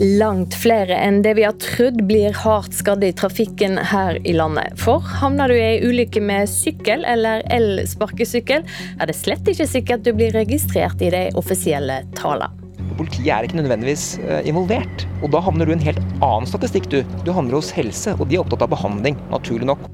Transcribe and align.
Langt 0.00 0.54
flere 0.56 0.96
enn 0.96 1.18
det 1.20 1.34
vi 1.36 1.42
har 1.44 1.58
trodd 1.60 1.98
blir 2.08 2.32
hardt 2.32 2.72
skadde 2.72 3.10
i 3.10 3.12
trafikken 3.12 3.76
her 3.90 4.16
i 4.24 4.32
landet. 4.32 4.72
For 4.80 5.04
havner 5.20 5.52
du 5.52 5.58
i 5.58 5.66
ei 5.74 5.82
ulykke 5.84 6.22
med 6.24 6.48
sykkel 6.48 7.04
eller 7.04 7.44
elsparkesykkel, 7.52 8.64
er 8.96 9.10
det 9.10 9.16
slett 9.18 9.50
ikke 9.52 9.68
sikkert 9.68 10.06
du 10.06 10.14
blir 10.16 10.32
registrert 10.32 11.04
i 11.04 11.12
de 11.12 11.26
offisielle 11.36 12.00
tallene. 12.16 12.48
Politiet 12.96 13.28
er 13.28 13.44
ikke 13.44 13.60
nødvendigvis 13.60 14.06
eh, 14.24 14.40
involvert, 14.48 15.04
og 15.20 15.34
da 15.36 15.44
havner 15.44 15.68
du 15.68 15.74
i 15.74 15.76
en 15.76 15.84
helt 15.84 16.00
annen 16.24 16.48
statistikk. 16.48 16.88
Du 16.88 17.04
Du 17.28 17.34
havner 17.36 17.60
hos 17.60 17.68
helse, 17.76 18.16
og 18.16 18.32
de 18.32 18.38
er 18.38 18.44
opptatt 18.46 18.64
av 18.64 18.72
behandling, 18.72 19.20
naturlig 19.28 19.68
nok. 19.68 19.84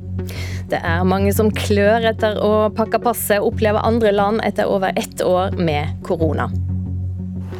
Det 0.70 0.78
er 0.86 1.02
mange 1.02 1.34
som 1.34 1.50
klør 1.50 2.06
etter 2.14 2.38
å 2.38 2.68
pakke 2.78 3.02
passet, 3.02 3.42
opplever 3.42 3.82
andre 3.82 4.14
land 4.14 4.38
etter 4.46 4.70
over 4.70 4.94
ett 4.94 5.18
år 5.18 5.58
med 5.58 5.98
korona. 6.06 6.46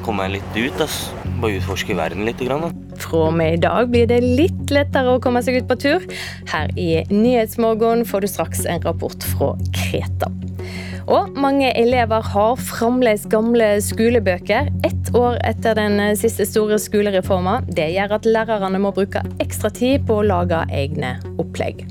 Kommer 0.07 0.29
meg 0.29 0.39
litt 0.39 0.63
ut, 0.63 0.87
ass. 0.87 1.09
Bare 1.41 1.59
utforske 1.59 1.97
verden 1.97 2.25
litt. 2.25 2.41
Grann, 2.41 2.65
da. 2.65 2.97
Fra 3.01 3.27
og 3.29 3.37
med 3.37 3.59
i 3.59 3.61
dag 3.61 3.91
blir 3.93 4.09
det 4.09 4.23
litt 4.25 4.73
lettere 4.73 5.17
å 5.17 5.21
komme 5.23 5.43
seg 5.45 5.61
ut 5.61 5.69
på 5.69 5.77
tur. 5.81 6.07
Her 6.53 6.73
i 6.81 7.05
Nyhetsmorgen 7.13 8.07
får 8.09 8.25
du 8.25 8.31
straks 8.31 8.65
en 8.65 8.83
rapport 8.85 9.29
fra 9.35 9.53
Kreta. 9.77 10.31
Og 11.07 11.37
mange 11.39 11.69
elever 11.79 12.25
har 12.33 12.57
fremdeles 12.59 13.29
gamle 13.31 13.77
skolebøker 13.85 14.73
ett 14.87 15.13
år 15.15 15.39
etter 15.47 15.77
den 15.79 16.01
siste 16.19 16.49
store 16.49 16.81
skolereforma. 16.83 17.61
Det 17.69 17.93
gjør 17.95 18.17
at 18.17 18.27
lærerne 18.27 18.81
må 18.83 18.91
bruke 18.97 19.23
ekstra 19.43 19.71
tid 19.71 20.09
på 20.09 20.19
å 20.19 20.27
lage 20.27 20.65
egne 20.75 21.15
opplegg. 21.39 21.85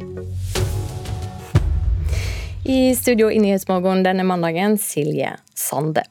I 2.65 2.95
studio 2.97 3.29
i 3.29 3.39
Nyhetsmorgen 3.39 4.01
denne 4.03 4.25
mandagen, 4.25 4.79
Silje 4.81 5.35
Sande. 5.53 6.01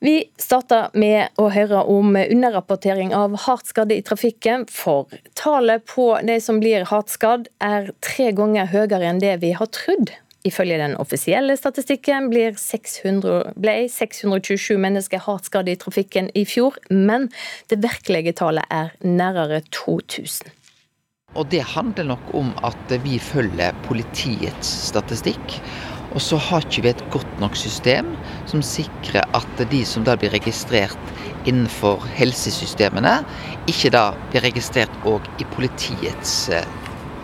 Vi 0.00 0.28
starter 0.38 0.92
med 0.94 1.34
å 1.42 1.48
høre 1.50 1.80
om 1.90 2.14
underrapportering 2.14 3.10
av 3.18 3.34
hardt 3.48 3.66
skadde 3.66 3.96
i 3.98 4.04
trafikken. 4.06 4.68
For 4.70 5.10
tallet 5.38 5.82
på 5.90 6.12
de 6.22 6.36
som 6.42 6.60
blir 6.62 6.86
hardt 6.86 7.10
skadd 7.10 7.48
er 7.58 7.90
tre 8.04 8.30
ganger 8.36 8.70
høyere 8.70 9.08
enn 9.10 9.18
det 9.22 9.40
vi 9.42 9.50
har 9.58 9.70
trodd. 9.74 10.14
Ifølge 10.46 10.78
den 10.78 10.94
offisielle 11.02 11.56
statistikken 11.58 12.30
600, 12.30 13.56
ble 13.58 13.74
627 13.90 14.78
mennesker 14.78 15.24
hardt 15.26 15.50
skadd 15.50 15.68
i 15.68 15.74
trafikken 15.76 16.30
i 16.38 16.46
fjor, 16.46 16.78
men 16.94 17.26
det 17.66 17.82
virkelige 17.82 18.36
tallet 18.38 18.70
er 18.70 18.94
nærmere 19.02 19.64
2000. 19.74 20.54
Og 21.36 21.50
Det 21.50 21.60
handler 21.74 22.06
nok 22.14 22.30
om 22.34 22.54
at 22.64 22.94
vi 23.04 23.18
følger 23.18 23.74
politiets 23.84 24.70
statistikk. 24.88 25.58
Og 26.18 26.22
så 26.22 26.36
har 26.48 26.64
ikke 26.66 26.82
vi 26.82 26.90
et 26.90 27.02
godt 27.14 27.34
nok 27.38 27.54
system 27.54 28.08
som 28.50 28.62
sikrer 28.64 29.22
at 29.38 29.60
de 29.70 29.84
som 29.86 30.02
da 30.02 30.16
blir 30.18 30.32
registrert 30.34 31.12
innenfor 31.46 32.02
helsesystemene, 32.18 33.20
ikke 33.70 33.92
da 33.94 34.02
blir 34.32 34.42
registrert 34.42 35.06
òg 35.06 35.22
i 35.38 35.46
politiets 35.54 36.48
eh, 36.50 36.66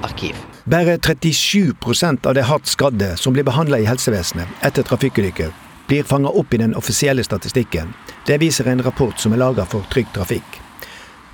arkiv. 0.06 0.38
Bare 0.70 0.94
37% 1.02 2.30
av 2.30 2.38
de 2.38 2.46
hardt 2.46 2.70
skadde 2.70 3.16
som 3.18 3.34
blir 3.34 3.42
behandla 3.50 3.82
i 3.82 3.90
helsevesenet 3.90 4.62
etter 4.62 4.86
trafikkulykker, 4.86 5.50
blir 5.90 6.06
fanga 6.06 6.30
opp 6.30 6.54
i 6.54 6.62
den 6.62 6.78
offisielle 6.78 7.26
statistikken. 7.26 7.90
Det 8.30 8.38
viser 8.38 8.70
en 8.70 8.86
rapport 8.86 9.18
som 9.18 9.34
er 9.34 9.42
laga 9.42 9.66
for 9.66 9.82
Trygg 9.90 10.14
Trafikk. 10.14 10.60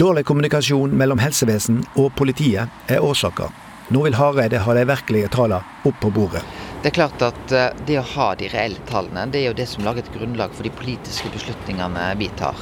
Dårlig 0.00 0.24
kommunikasjon 0.24 0.96
mellom 0.96 1.20
helsevesen 1.20 1.84
og 2.00 2.14
politiet 2.16 2.88
er 2.88 3.04
årsaker. 3.04 3.52
Nå 3.90 4.04
vil 4.04 4.14
Hareide 4.14 4.60
ha 4.62 4.74
de 4.76 4.84
virkelige 4.86 5.28
tallene 5.34 5.66
opp 5.88 5.96
på 5.98 6.12
bordet. 6.14 6.44
Det 6.80 6.92
er 6.92 6.94
klart 6.94 7.22
at 7.26 7.52
eh, 7.52 7.72
det 7.88 7.96
å 7.98 8.04
ha 8.12 8.28
de 8.38 8.46
reelle 8.52 8.78
tallene, 8.86 9.24
det 9.34 9.40
er 9.40 9.48
jo 9.48 9.56
det 9.58 9.66
som 9.66 9.82
lager 9.82 10.04
et 10.04 10.12
grunnlag 10.14 10.54
for 10.54 10.64
de 10.64 10.70
politiske 10.72 11.28
beslutningene 11.34 12.04
vi 12.20 12.28
tar. 12.38 12.56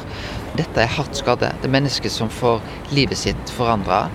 Dette 0.57 0.83
er 0.83 0.91
hardt 0.97 1.21
skadde. 1.21 1.53
Det 1.61 1.69
er 1.69 1.75
mennesker 1.77 2.11
som 2.11 2.33
får 2.33 2.65
livet 2.97 3.21
sitt 3.21 3.53
forandra. 3.55 4.07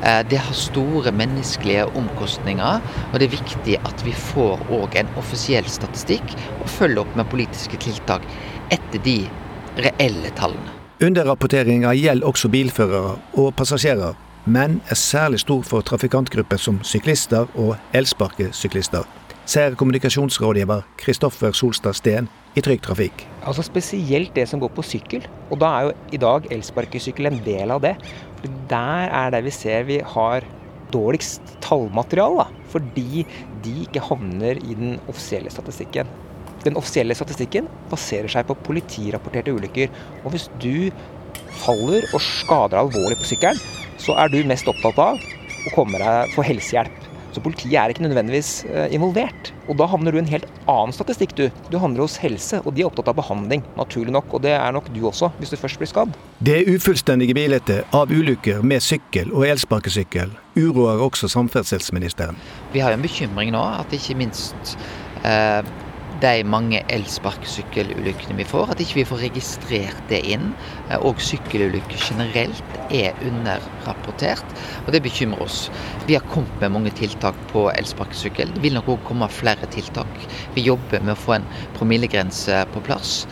Eh, 0.00 0.22
det 0.32 0.40
har 0.40 0.56
store 0.56 1.12
menneskelige 1.12 1.84
omkostninger, 1.92 2.80
og 3.12 3.20
det 3.20 3.28
er 3.28 3.36
viktig 3.36 3.78
at 3.92 4.08
vi 4.08 4.16
får 4.32 4.64
òg 4.72 4.96
en 5.04 5.12
offisiell 5.20 5.68
statistikk 5.68 6.34
og 6.56 6.66
følger 6.72 7.04
opp 7.04 7.14
med 7.20 7.28
politiske 7.36 7.84
tiltak 7.84 8.24
etter 8.72 9.04
de 9.04 9.18
reelle 9.76 10.32
tallene. 10.40 10.72
Underrapporteringa 11.04 11.92
gjelder 12.00 12.32
også 12.32 12.48
bilførere 12.48 13.18
og 13.36 13.54
passasjerer, 13.60 14.16
men 14.44 14.80
er 14.90 14.98
særlig 14.98 15.40
stor 15.40 15.62
for 15.62 15.80
trafikantgrupper 15.80 16.60
som 16.60 16.80
syklister 16.86 17.50
og 17.54 17.76
elsparkesyklister 17.94 19.06
sier 19.48 19.74
kommunikasjonsrådgiver 19.78 20.84
Kristoffer 21.00 21.54
Solstad 21.56 21.96
Steen 21.98 22.28
i 22.56 22.62
Trygg 22.62 22.82
Trafikk. 22.84 23.24
Altså 23.42 23.64
Spesielt 23.66 24.34
det 24.36 24.46
som 24.48 24.60
går 24.62 24.70
på 24.76 24.84
sykkel. 24.86 25.24
Og 25.50 25.58
da 25.60 25.70
er 25.72 25.86
jo 25.88 25.94
i 26.14 26.20
dag 26.22 26.48
elsparkesykkel 26.54 27.30
en 27.30 27.40
del 27.44 27.74
av 27.74 27.82
det. 27.82 27.96
For 28.40 28.58
Der 28.70 29.10
er 29.10 29.32
det 29.34 29.44
vi 29.44 29.54
ser 29.54 29.86
vi 29.88 29.98
har 30.14 30.46
dårligst 30.92 31.56
tallmateriale. 31.64 32.46
Fordi 32.70 33.26
de 33.64 33.74
ikke 33.86 34.04
havner 34.04 34.62
i 34.62 34.76
den 34.78 34.98
offisielle 35.08 35.50
statistikken. 35.50 36.06
Den 36.62 36.78
offisielle 36.78 37.14
statistikken 37.18 37.66
baserer 37.90 38.30
seg 38.30 38.46
på 38.46 38.58
politirapporterte 38.68 39.52
ulykker. 39.52 39.90
Og 40.22 40.36
hvis 40.36 40.48
du 40.62 40.92
faller 41.64 42.06
og 42.14 42.22
skader 42.22 42.78
alvorlig 42.78 43.18
på 43.18 43.32
sykkelen, 43.32 43.58
så 44.02 44.18
er 44.18 44.32
du 44.32 44.42
mest 44.48 44.68
opptatt 44.70 44.98
av 44.98 45.22
å 45.62 45.72
komme 45.76 46.00
deg 46.02 46.34
få 46.34 46.44
helsehjelp. 46.46 47.08
Så 47.32 47.40
politiet 47.40 47.78
er 47.80 47.92
ikke 47.92 48.04
nødvendigvis 48.04 48.50
eh, 48.68 48.92
involvert. 48.92 49.52
Og 49.70 49.78
da 49.80 49.86
havner 49.88 50.12
du 50.12 50.18
i 50.18 50.20
en 50.20 50.28
helt 50.28 50.48
annen 50.68 50.92
statistikk, 50.92 51.32
du. 51.38 51.46
Du 51.72 51.78
handler 51.80 52.04
hos 52.04 52.18
helse, 52.20 52.60
og 52.60 52.74
de 52.76 52.84
er 52.84 52.90
opptatt 52.90 53.08
av 53.08 53.16
behandling, 53.16 53.62
naturlig 53.78 54.12
nok. 54.12 54.34
Og 54.36 54.42
det 54.44 54.52
er 54.58 54.74
nok 54.76 54.90
du 54.92 55.00
også, 55.08 55.30
hvis 55.38 55.54
du 55.54 55.56
først 55.56 55.80
blir 55.80 55.88
skadd. 55.88 56.12
Det 56.44 56.58
ufullstendige 56.68 57.36
bildet 57.38 57.72
av 57.96 58.12
ulykker 58.12 58.60
med 58.66 58.84
sykkel 58.84 59.32
og 59.32 59.46
elsparkesykkel 59.48 60.34
uroer 60.58 61.00
også 61.06 61.30
samferdselsministeren. 61.32 62.36
Vi 62.74 62.84
har 62.84 62.92
jo 62.92 63.00
en 63.00 63.06
bekymring 63.06 63.54
nå, 63.56 63.64
at 63.80 63.96
ikke 63.96 64.18
minst 64.20 64.76
eh, 65.24 65.64
de 66.22 66.44
mange 66.46 66.82
elsparkesykkelulykkene 66.92 68.38
vi 68.38 68.46
får, 68.46 68.72
at 68.72 68.82
ikke 68.82 69.00
vi 69.00 69.06
får 69.08 69.22
registrert 69.26 70.02
det 70.10 70.22
inn. 70.34 70.52
Eh, 70.88 70.98
og 71.00 71.22
sykkelulykker 71.22 71.98
generelt 72.08 72.76
er 72.92 73.18
underrapportert, 73.26 74.56
og 74.84 74.92
det 74.94 75.02
bekymrer 75.04 75.42
oss. 75.46 75.64
Vi 76.06 76.16
har 76.18 76.26
kommet 76.32 76.54
med 76.62 76.74
mange 76.76 76.94
tiltak 76.98 77.38
på 77.52 77.66
elsparkesykkel. 77.74 78.54
Det 78.54 78.64
vil 78.64 78.78
nok 78.78 78.92
òg 78.94 79.02
komme 79.08 79.30
flere 79.32 79.68
tiltak. 79.74 80.22
Vi 80.56 80.66
jobber 80.66 81.02
med 81.02 81.16
å 81.16 81.22
få 81.24 81.38
en 81.38 81.50
promillegrense 81.78 82.64
på 82.74 82.84
plass. 82.86 83.22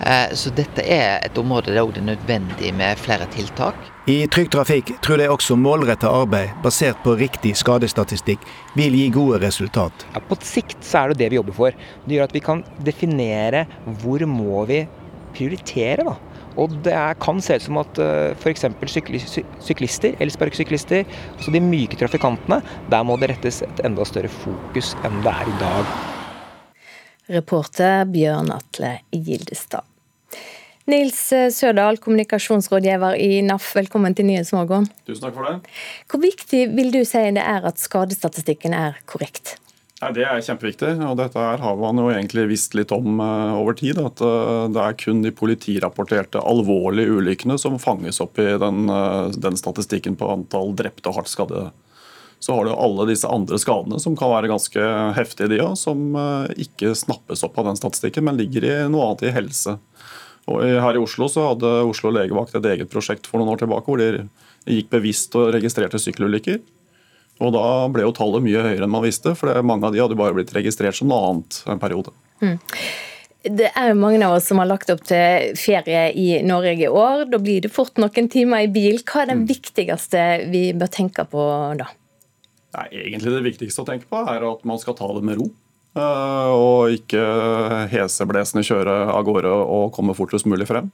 Eh, 0.00 0.34
så 0.34 0.52
dette 0.56 0.84
er 0.84 1.20
et 1.24 1.38
område 1.38 1.74
der 1.74 1.94
det 1.94 2.02
er 2.02 2.12
nødvendig 2.14 2.74
med 2.74 2.98
flere 2.98 3.28
tiltak. 3.34 3.90
I 4.08 4.26
Trygg 4.32 4.48
Trafikk 4.50 4.94
tror 5.04 5.20
de 5.20 5.26
også 5.28 5.58
målretta 5.60 6.08
arbeid 6.08 6.54
basert 6.64 7.02
på 7.04 7.12
riktig 7.20 7.52
skadestatistikk 7.60 8.46
vil 8.72 8.94
gi 8.96 9.10
gode 9.12 9.42
resultat. 9.42 10.06
Ja, 10.14 10.22
på 10.24 10.38
sikt 10.40 10.80
så 10.86 11.02
er 11.02 11.12
det 11.12 11.20
det 11.20 11.28
vi 11.34 11.36
jobber 11.36 11.56
for. 11.58 11.76
Det 12.06 12.16
gjør 12.16 12.30
at 12.30 12.36
vi 12.36 12.42
kan 12.46 12.62
definere 12.86 13.66
hvor 14.00 14.24
må 14.24 14.64
vi 14.70 14.86
prioritere. 15.36 16.06
da. 16.08 16.16
Og 16.56 16.72
det 16.84 16.94
er, 16.96 17.18
kan 17.20 17.44
se 17.44 17.58
ut 17.60 17.66
som 17.66 17.82
at 17.82 18.00
uh, 18.00 18.32
f.eks. 18.40 18.64
syklister, 19.68 20.16
elsparkesyklister, 20.24 21.04
altså 21.36 21.52
de 21.52 21.60
myke 21.62 22.00
trafikantene, 22.00 22.62
der 22.90 23.04
må 23.04 23.20
det 23.20 23.34
rettes 23.34 23.60
et 23.68 23.84
enda 23.84 24.08
større 24.08 24.32
fokus 24.40 24.94
enn 25.04 25.20
det 25.26 25.36
er 25.36 25.52
i 25.52 25.60
dag. 25.60 25.94
Reporter 27.36 28.08
Bjørn 28.10 28.50
Atle 28.56 28.96
Gildestad. 29.12 29.89
Nils 30.90 31.18
Sørdal, 31.54 32.00
kommunikasjonsrådgiver 32.02 33.14
i 33.22 33.40
NAF, 33.46 33.68
velkommen 33.78 34.14
til 34.16 34.26
Nyhetsmorgen. 34.26 34.88
Tusen 35.06 35.22
takk 35.22 35.36
for 35.36 35.46
det. 35.46 35.74
Hvor 36.10 36.22
viktig 36.22 36.64
vil 36.74 36.90
du 36.94 37.02
si 37.06 37.22
det 37.36 37.44
er 37.46 37.66
at 37.68 37.78
skadestatistikken 37.78 38.74
er 38.74 38.98
korrekt? 39.10 39.58
Nei, 40.00 40.12
Det 40.16 40.24
er 40.24 40.40
kjempeviktig, 40.40 40.94
og 41.04 41.18
dette 41.20 41.36
her 41.36 41.60
har 41.60 41.76
man 41.76 42.00
jo 42.00 42.08
egentlig 42.08 42.46
visst 42.54 42.74
litt 42.78 42.92
om 42.96 43.20
uh, 43.20 43.52
over 43.58 43.76
tid. 43.76 44.00
At 44.00 44.22
uh, 44.24 44.64
det 44.72 44.80
er 44.80 44.96
kun 44.96 45.20
de 45.20 45.32
politirapporterte 45.36 46.40
alvorlige 46.40 47.20
ulykkene 47.20 47.58
som 47.60 47.76
fanges 47.78 48.22
opp 48.24 48.40
i 48.40 48.48
den, 48.62 48.88
uh, 48.88 49.28
den 49.28 49.60
statistikken 49.60 50.16
på 50.16 50.30
antall 50.32 50.72
drepte 50.78 51.12
og 51.12 51.20
hardt 51.20 51.32
skadde. 51.32 51.68
Så 52.40 52.56
har 52.56 52.64
du 52.64 52.72
alle 52.72 53.10
disse 53.10 53.28
andre 53.28 53.60
skadene 53.60 54.00
som 54.00 54.16
kan 54.16 54.32
være 54.32 54.48
ganske 54.48 54.86
heftige, 55.18 55.50
de 55.52 55.60
òg, 55.60 55.74
som 55.76 56.16
ikke 56.56 56.94
snappes 56.96 57.44
opp 57.44 57.58
av 57.60 57.68
den 57.68 57.76
statistikken, 57.76 58.24
men 58.24 58.40
ligger 58.40 58.64
i 58.64 58.72
noe 58.88 59.10
annet 59.10 59.26
i 59.28 59.34
helse. 59.36 59.74
Og 60.50 60.64
her 60.66 60.98
i 60.98 61.02
Oslo 61.02 61.28
så 61.30 61.50
hadde 61.52 61.70
Oslo 61.86 62.12
legevakt 62.14 62.56
et 62.58 62.68
eget 62.72 62.90
prosjekt 62.90 63.28
for 63.30 63.40
noen 63.40 63.52
år 63.54 63.62
tilbake 63.62 63.86
hvor 63.86 64.00
de 64.00 64.26
gikk 64.68 64.90
bevisst 64.92 65.36
og 65.38 65.52
registrerte 65.54 66.00
sykkelulykker. 66.02 66.58
Og 67.40 67.54
da 67.54 67.66
ble 67.92 68.04
jo 68.04 68.16
tallet 68.16 68.44
mye 68.44 68.64
høyere 68.66 68.84
enn 68.84 68.92
man 68.92 69.06
visste, 69.06 69.32
for 69.38 69.62
mange 69.64 69.86
av 69.86 69.94
de 69.94 70.02
hadde 70.02 70.18
bare 70.18 70.36
blitt 70.36 70.52
registrert 70.52 70.98
som 70.98 71.08
noe 71.08 71.30
annet 71.30 71.62
en 71.72 71.80
periode. 71.80 72.12
Mm. 72.44 72.58
Det 73.40 73.70
er 73.72 73.86
jo 73.88 73.96
mange 73.96 74.20
av 74.26 74.34
oss 74.36 74.50
som 74.50 74.60
har 74.60 74.68
lagt 74.68 74.90
opp 74.92 75.00
til 75.08 75.54
ferie 75.56 76.10
i 76.12 76.26
Norge 76.44 76.74
i 76.76 76.90
år. 76.90 77.24
Da 77.32 77.40
blir 77.40 77.64
det 77.64 77.72
fort 77.72 77.96
noen 78.00 78.28
timer 78.28 78.66
i 78.66 78.68
bil. 78.72 79.00
Hva 79.00 79.22
er 79.22 79.30
det 79.30 79.38
mm. 79.40 79.46
viktigste 79.48 80.26
vi 80.52 80.66
bør 80.76 80.92
tenke 80.92 81.24
på 81.30 81.46
da? 81.80 81.88
Nei, 82.76 82.86
egentlig 83.06 83.32
Det 83.32 83.46
viktigste 83.48 83.82
å 83.82 83.88
tenke 83.88 84.06
på 84.10 84.20
er 84.28 84.44
at 84.46 84.68
man 84.68 84.78
skal 84.82 84.98
ta 84.98 85.08
det 85.16 85.24
med 85.26 85.40
ro. 85.40 85.48
Eh, 85.98 86.50
og 86.54 86.94
ikke 86.94 87.22
heseblesende 87.90 88.64
kjøre 88.66 88.96
av 89.10 89.24
gårde 89.26 89.50
og 89.50 89.90
komme 89.96 90.16
fortest 90.18 90.48
mulig 90.50 90.68
frem. 90.70 90.92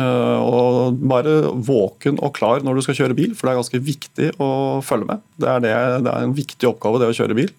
Og 0.00 0.96
bare 1.10 1.50
våken 1.66 2.16
og 2.24 2.30
klar 2.38 2.62
når 2.64 2.78
du 2.78 2.82
skal 2.86 2.96
kjøre 2.96 3.16
bil, 3.18 3.34
for 3.36 3.44
det 3.44 3.52
er 3.52 3.58
ganske 3.58 3.80
viktig 3.84 4.28
å 4.40 4.48
følge 4.86 5.10
med. 5.10 5.26
Det 5.36 5.50
er, 5.50 5.58
det, 5.60 5.72
det 6.06 6.14
er 6.14 6.24
en 6.24 6.32
viktig 6.38 6.68
oppgave 6.70 7.02
det 7.02 7.10
å 7.10 7.16
kjøre 7.18 7.36
bil. 7.36 7.50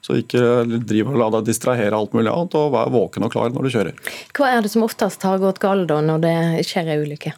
Så 0.00 0.16
ikke 0.22 0.64
driv 0.88 1.10
og 1.10 1.18
la 1.20 1.28
deg 1.34 1.50
distrahere 1.50 1.96
alt 1.96 2.14
mulig 2.16 2.32
annet, 2.32 2.56
og 2.56 2.72
vær 2.72 2.92
våken 2.94 3.26
og 3.26 3.34
klar 3.34 3.52
når 3.52 3.66
du 3.66 3.72
kjører. 3.74 4.00
Hva 4.36 4.48
er 4.54 4.64
det 4.64 4.72
som 4.72 4.86
oftest 4.86 5.26
har 5.28 5.42
gått 5.42 5.60
galt 5.60 5.90
da, 5.90 6.00
når 6.04 6.24
det 6.24 6.36
skjer 6.70 6.88
ei 6.88 7.00
ulykke? 7.02 7.34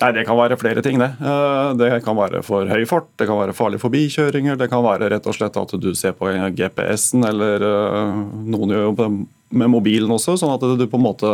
Nei, 0.00 0.10
Det 0.12 0.26
kan 0.28 0.36
være 0.36 0.58
flere 0.60 0.82
ting. 0.84 0.98
Det 1.00 1.08
eh, 1.20 1.70
Det 1.78 2.02
kan 2.04 2.18
være 2.18 2.42
for 2.44 2.68
høy 2.68 2.84
fart, 2.88 3.08
det 3.16 3.28
kan 3.28 3.40
være 3.40 3.56
farlige 3.56 3.82
forbikjøringer, 3.84 4.58
det 4.60 4.68
kan 4.72 4.84
være 4.84 5.08
rett 5.12 5.26
og 5.26 5.36
slett 5.36 5.56
at 5.56 5.72
du 5.80 5.94
ser 5.94 6.12
på 6.18 6.28
GPS-en, 6.58 7.24
eller 7.24 7.64
eh, 7.64 8.20
noen 8.52 8.74
gjør 8.74 8.86
jo 8.90 9.08
med 9.56 9.72
mobilen 9.72 10.12
også. 10.12 10.36
sånn 10.36 10.54
at 10.56 10.60
du 10.78 10.86
på 10.86 10.98
en 10.98 11.06
måte 11.06 11.32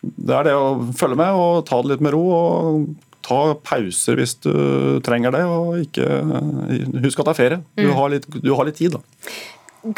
Det 0.00 0.34
er 0.34 0.44
det 0.46 0.54
å 0.54 0.78
følge 0.94 1.18
med 1.18 1.34
og 1.34 1.66
ta 1.66 1.80
det 1.82 1.96
litt 1.96 2.04
med 2.04 2.14
ro. 2.14 2.24
og 2.30 2.88
Ta 3.28 3.52
pauser 3.60 4.16
hvis 4.16 4.38
du 4.40 5.00
trenger 5.04 5.34
det, 5.34 5.42
og 5.44 5.82
ikke 5.82 6.06
husk 7.02 7.18
at 7.20 7.26
det 7.26 7.32
er 7.32 7.36
ferie. 7.36 7.58
Du 7.76 7.88
mm. 7.90 7.96
har 7.98 8.12
litt, 8.14 8.28
du 8.30 8.54
har 8.54 8.64
litt 8.64 8.78
tid. 8.78 8.94
da. 8.94 9.02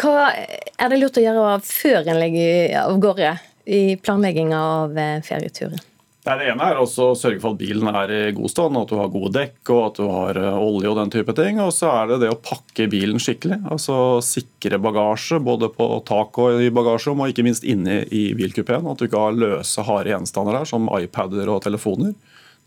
Hva 0.01 0.33
er 0.33 0.91
det 0.91 0.99
lurt 0.99 1.21
å 1.21 1.23
gjøre 1.23 1.53
før 1.63 2.11
en 2.11 2.19
legger 2.19 2.75
av 2.81 2.99
gårde 3.03 3.37
i 3.71 3.83
planlegginga 4.01 4.65
av 4.81 4.99
eh, 4.99 5.21
ferieturen? 5.23 5.79
Det 6.21 6.35
ene 6.51 6.67
er 6.69 6.77
å 6.77 6.85
sørge 6.85 7.41
for 7.41 7.55
at 7.55 7.61
bilen 7.63 7.89
er 7.89 8.11
i 8.13 8.33
god 8.37 8.53
stand, 8.53 8.77
at 8.77 8.91
du 8.91 8.99
har 8.99 9.09
gode 9.13 9.33
dekk 9.39 9.71
og 9.73 9.79
at 9.87 10.01
du 10.01 10.05
har 10.05 10.37
eh, 10.37 10.59
olje 10.61 10.91
og 10.91 10.99
den 10.99 11.13
type 11.15 11.33
ting. 11.39 11.61
Og 11.65 11.73
så 11.73 11.89
er 11.95 12.11
det 12.11 12.19
det 12.27 12.33
å 12.35 12.37
pakke 12.37 12.91
bilen 12.93 13.23
skikkelig. 13.23 13.63
Altså 13.73 14.21
sikre 14.25 14.77
bagasje 14.85 15.41
både 15.41 15.71
på 15.73 15.89
tak 16.09 16.37
og 16.43 16.61
i 16.61 16.69
bagasjerommet, 16.77 17.25
og 17.25 17.33
ikke 17.33 17.47
minst 17.49 17.65
inne 17.65 18.03
i 18.13 18.27
bilkupeen. 18.37 18.85
At 18.85 19.01
du 19.01 19.09
ikke 19.09 19.25
har 19.25 19.41
løse, 19.41 19.87
harde 19.89 20.13
gjenstander 20.13 20.61
der, 20.61 20.69
som 20.69 20.93
iPader 21.01 21.49
og 21.55 21.65
telefoner. 21.65 22.13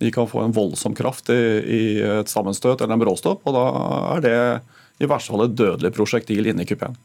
De 0.01 0.09
kan 0.11 0.25
få 0.27 0.41
en 0.41 0.57
voldsom 0.57 0.97
kraft 0.97 1.29
i, 1.29 1.41
i 1.61 1.83
et 2.01 2.33
sammenstøt 2.33 2.81
eller 2.81 2.97
en 2.97 3.05
bråstopp, 3.05 3.45
og 3.45 3.53
da 3.53 3.67
er 4.15 4.25
det 4.25 4.38
i 5.03 5.09
verste 5.09 5.33
fall 5.33 5.45
et 5.45 5.57
dødelig 5.57 5.94
prosjektil 5.94 6.50
inne 6.50 6.65
i 6.65 6.69
kupeen. 6.69 6.97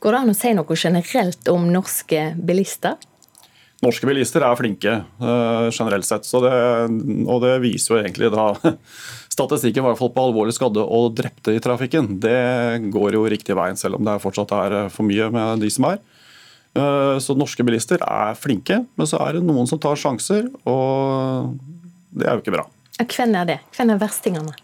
Går 0.00 0.14
det 0.14 0.24
an 0.24 0.32
å 0.32 0.36
si 0.40 0.56
noe 0.56 0.76
generelt 0.88 1.52
om 1.52 1.68
norske 1.72 2.30
bilister? 2.40 2.96
Norske 3.82 4.06
bilister 4.06 4.44
er 4.46 4.54
flinke 4.54 4.92
uh, 5.18 5.66
generelt 5.74 6.06
sett, 6.06 6.28
det, 6.44 6.52
og 7.26 7.40
det 7.42 7.56
viser 7.64 7.96
jo 7.96 7.98
egentlig 7.98 8.30
da 8.30 8.52
statistikken 9.34 9.82
i 9.82 9.88
hvert 9.88 9.98
fall 9.98 10.12
på 10.14 10.26
alvorlig 10.28 10.54
skadde 10.54 10.84
og 10.86 11.16
drepte 11.18 11.56
i 11.56 11.62
trafikken. 11.62 12.12
Det 12.22 12.78
går 12.94 13.18
jo 13.18 13.26
riktig 13.26 13.56
veien, 13.58 13.78
selv 13.80 13.98
om 13.98 14.06
det 14.06 14.20
fortsatt 14.22 14.54
er 14.54 14.76
eh, 14.84 14.90
for 14.92 15.08
mye 15.08 15.26
med 15.34 15.64
de 15.64 15.70
som 15.72 15.88
er. 15.90 15.98
Uh, 16.78 17.18
så 17.18 17.34
norske 17.34 17.66
bilister 17.66 18.00
er 18.06 18.38
flinke, 18.38 18.84
men 18.94 19.10
så 19.10 19.18
er 19.26 19.36
det 19.36 19.46
noen 19.48 19.66
som 19.66 19.82
tar 19.82 19.98
sjanser, 19.98 20.46
og 20.62 21.58
det 22.14 22.28
er 22.28 22.38
jo 22.38 22.44
ikke 22.44 22.54
bra. 22.54 22.68
Hvem 23.02 23.34
er 23.40 23.50
det? 23.50 23.58
Hvem 23.74 23.96
er 23.96 24.04
verstingene? 24.04 24.54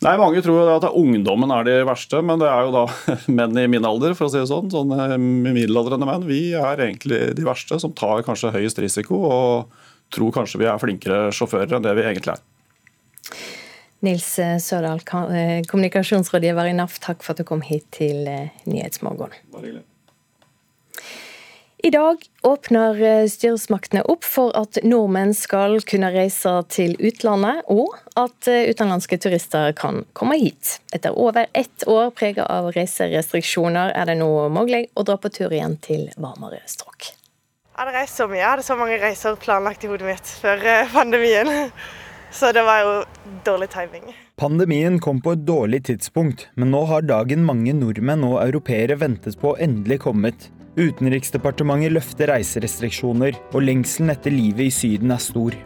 Nei, 0.00 0.14
Mange 0.16 0.40
tror 0.40 0.70
at 0.72 0.86
ungdommen 0.96 1.50
er 1.52 1.66
de 1.66 1.74
verste, 1.84 2.22
men 2.24 2.40
det 2.40 2.48
er 2.48 2.64
jo 2.64 2.72
da 2.72 2.84
menn 3.38 3.58
i 3.60 3.66
min 3.68 3.84
alder, 3.84 4.14
for 4.16 4.28
å 4.28 4.32
si 4.32 4.40
det 4.40 4.48
sånn. 4.48 4.70
Sånne 4.72 5.18
middelaldrende 5.20 6.08
menn. 6.08 6.24
Vi 6.28 6.54
er 6.56 6.80
egentlig 6.86 7.34
de 7.36 7.44
verste, 7.44 7.76
som 7.82 7.92
tar 7.92 8.24
kanskje 8.24 8.54
høyest 8.54 8.80
risiko 8.80 9.20
og 9.28 9.82
tror 10.10 10.32
kanskje 10.34 10.62
vi 10.62 10.70
er 10.70 10.80
flinkere 10.80 11.28
sjåfører 11.36 11.76
enn 11.76 11.84
det 11.84 11.92
vi 11.98 12.06
egentlig 12.08 12.32
er. 12.32 12.40
Nils 14.00 14.30
Sørdal, 14.64 15.02
eh, 15.36 15.60
kommunikasjonsrådgiver 15.68 16.70
i 16.70 16.74
NAF, 16.78 16.96
takk 17.04 17.20
for 17.20 17.34
at 17.34 17.42
du 17.42 17.44
kom 17.44 17.60
hit 17.60 17.84
til 17.92 18.24
eh, 18.24 18.48
Nyhetsmorgen. 18.64 19.36
Bare 19.52 19.66
hyggelig. 19.68 19.84
I 21.82 21.90
dag 21.90 22.16
åpner 22.42 23.02
eh, 23.02 23.26
styresmaktene 23.28 24.02
opp 24.12 24.26
for 24.28 24.52
at 24.58 24.76
nordmenn 24.84 25.30
skal 25.32 25.78
kunne 25.88 26.10
reise 26.12 26.52
til 26.68 26.92
utlandet, 27.00 27.62
og 27.72 27.94
at 28.20 28.48
eh, 28.52 28.68
utenlandske 28.68 29.16
turister 29.22 29.72
kan 29.78 30.02
komme 30.12 30.36
hit. 30.42 30.74
Etter 30.92 31.16
over 31.16 31.48
ett 31.56 31.86
år 31.88 32.12
preget 32.12 32.44
av 32.44 32.68
reiserestriksjoner 32.74 33.94
er 33.96 34.12
det 34.12 34.18
nå 34.20 34.28
mulig 34.52 34.82
å 34.92 35.06
dra 35.08 35.16
på 35.16 35.32
tur 35.32 35.56
igjen 35.56 35.78
til 35.80 36.10
varmere 36.20 36.60
strøk. 36.68 37.14
Jeg 37.14 37.80
hadde 37.80 37.96
reist 37.96 38.20
så 38.20 38.28
mye, 38.28 38.42
jeg 38.42 38.50
hadde 38.50 38.68
så 38.68 38.76
mange 38.76 39.00
reiser 39.00 39.40
planlagt 39.40 39.88
i 39.88 39.92
hodet 39.94 40.12
mitt 40.12 40.36
før 40.44 40.60
eh, 40.68 40.92
pandemien. 40.92 41.48
Så 42.30 42.52
det 42.54 42.62
var 42.62 42.84
jo 42.84 42.90
dårlig 43.42 43.66
timing. 43.72 44.12
Pandemien 44.38 45.00
kom 45.02 45.18
på 45.18 45.32
et 45.34 45.40
dårlig 45.48 45.80
tidspunkt, 45.88 46.44
men 46.54 46.70
nå 46.70 46.84
har 46.86 47.02
dagen 47.02 47.42
mange 47.42 47.72
nordmenn 47.74 48.22
og 48.28 48.36
europeere 48.44 49.00
ventet 49.00 49.34
på 49.40 49.56
endelig 49.58 49.98
kommet. 50.04 50.46
Utenriksdepartementet 50.80 51.92
løfter 51.92 52.30
reiserestriksjoner, 52.32 53.36
og 53.52 53.64
lengselen 53.66 54.14
etter 54.14 54.32
livet 54.32 54.70
i 54.70 54.72
Syden 54.72 55.12
er 55.12 55.20
stor. 55.20 55.56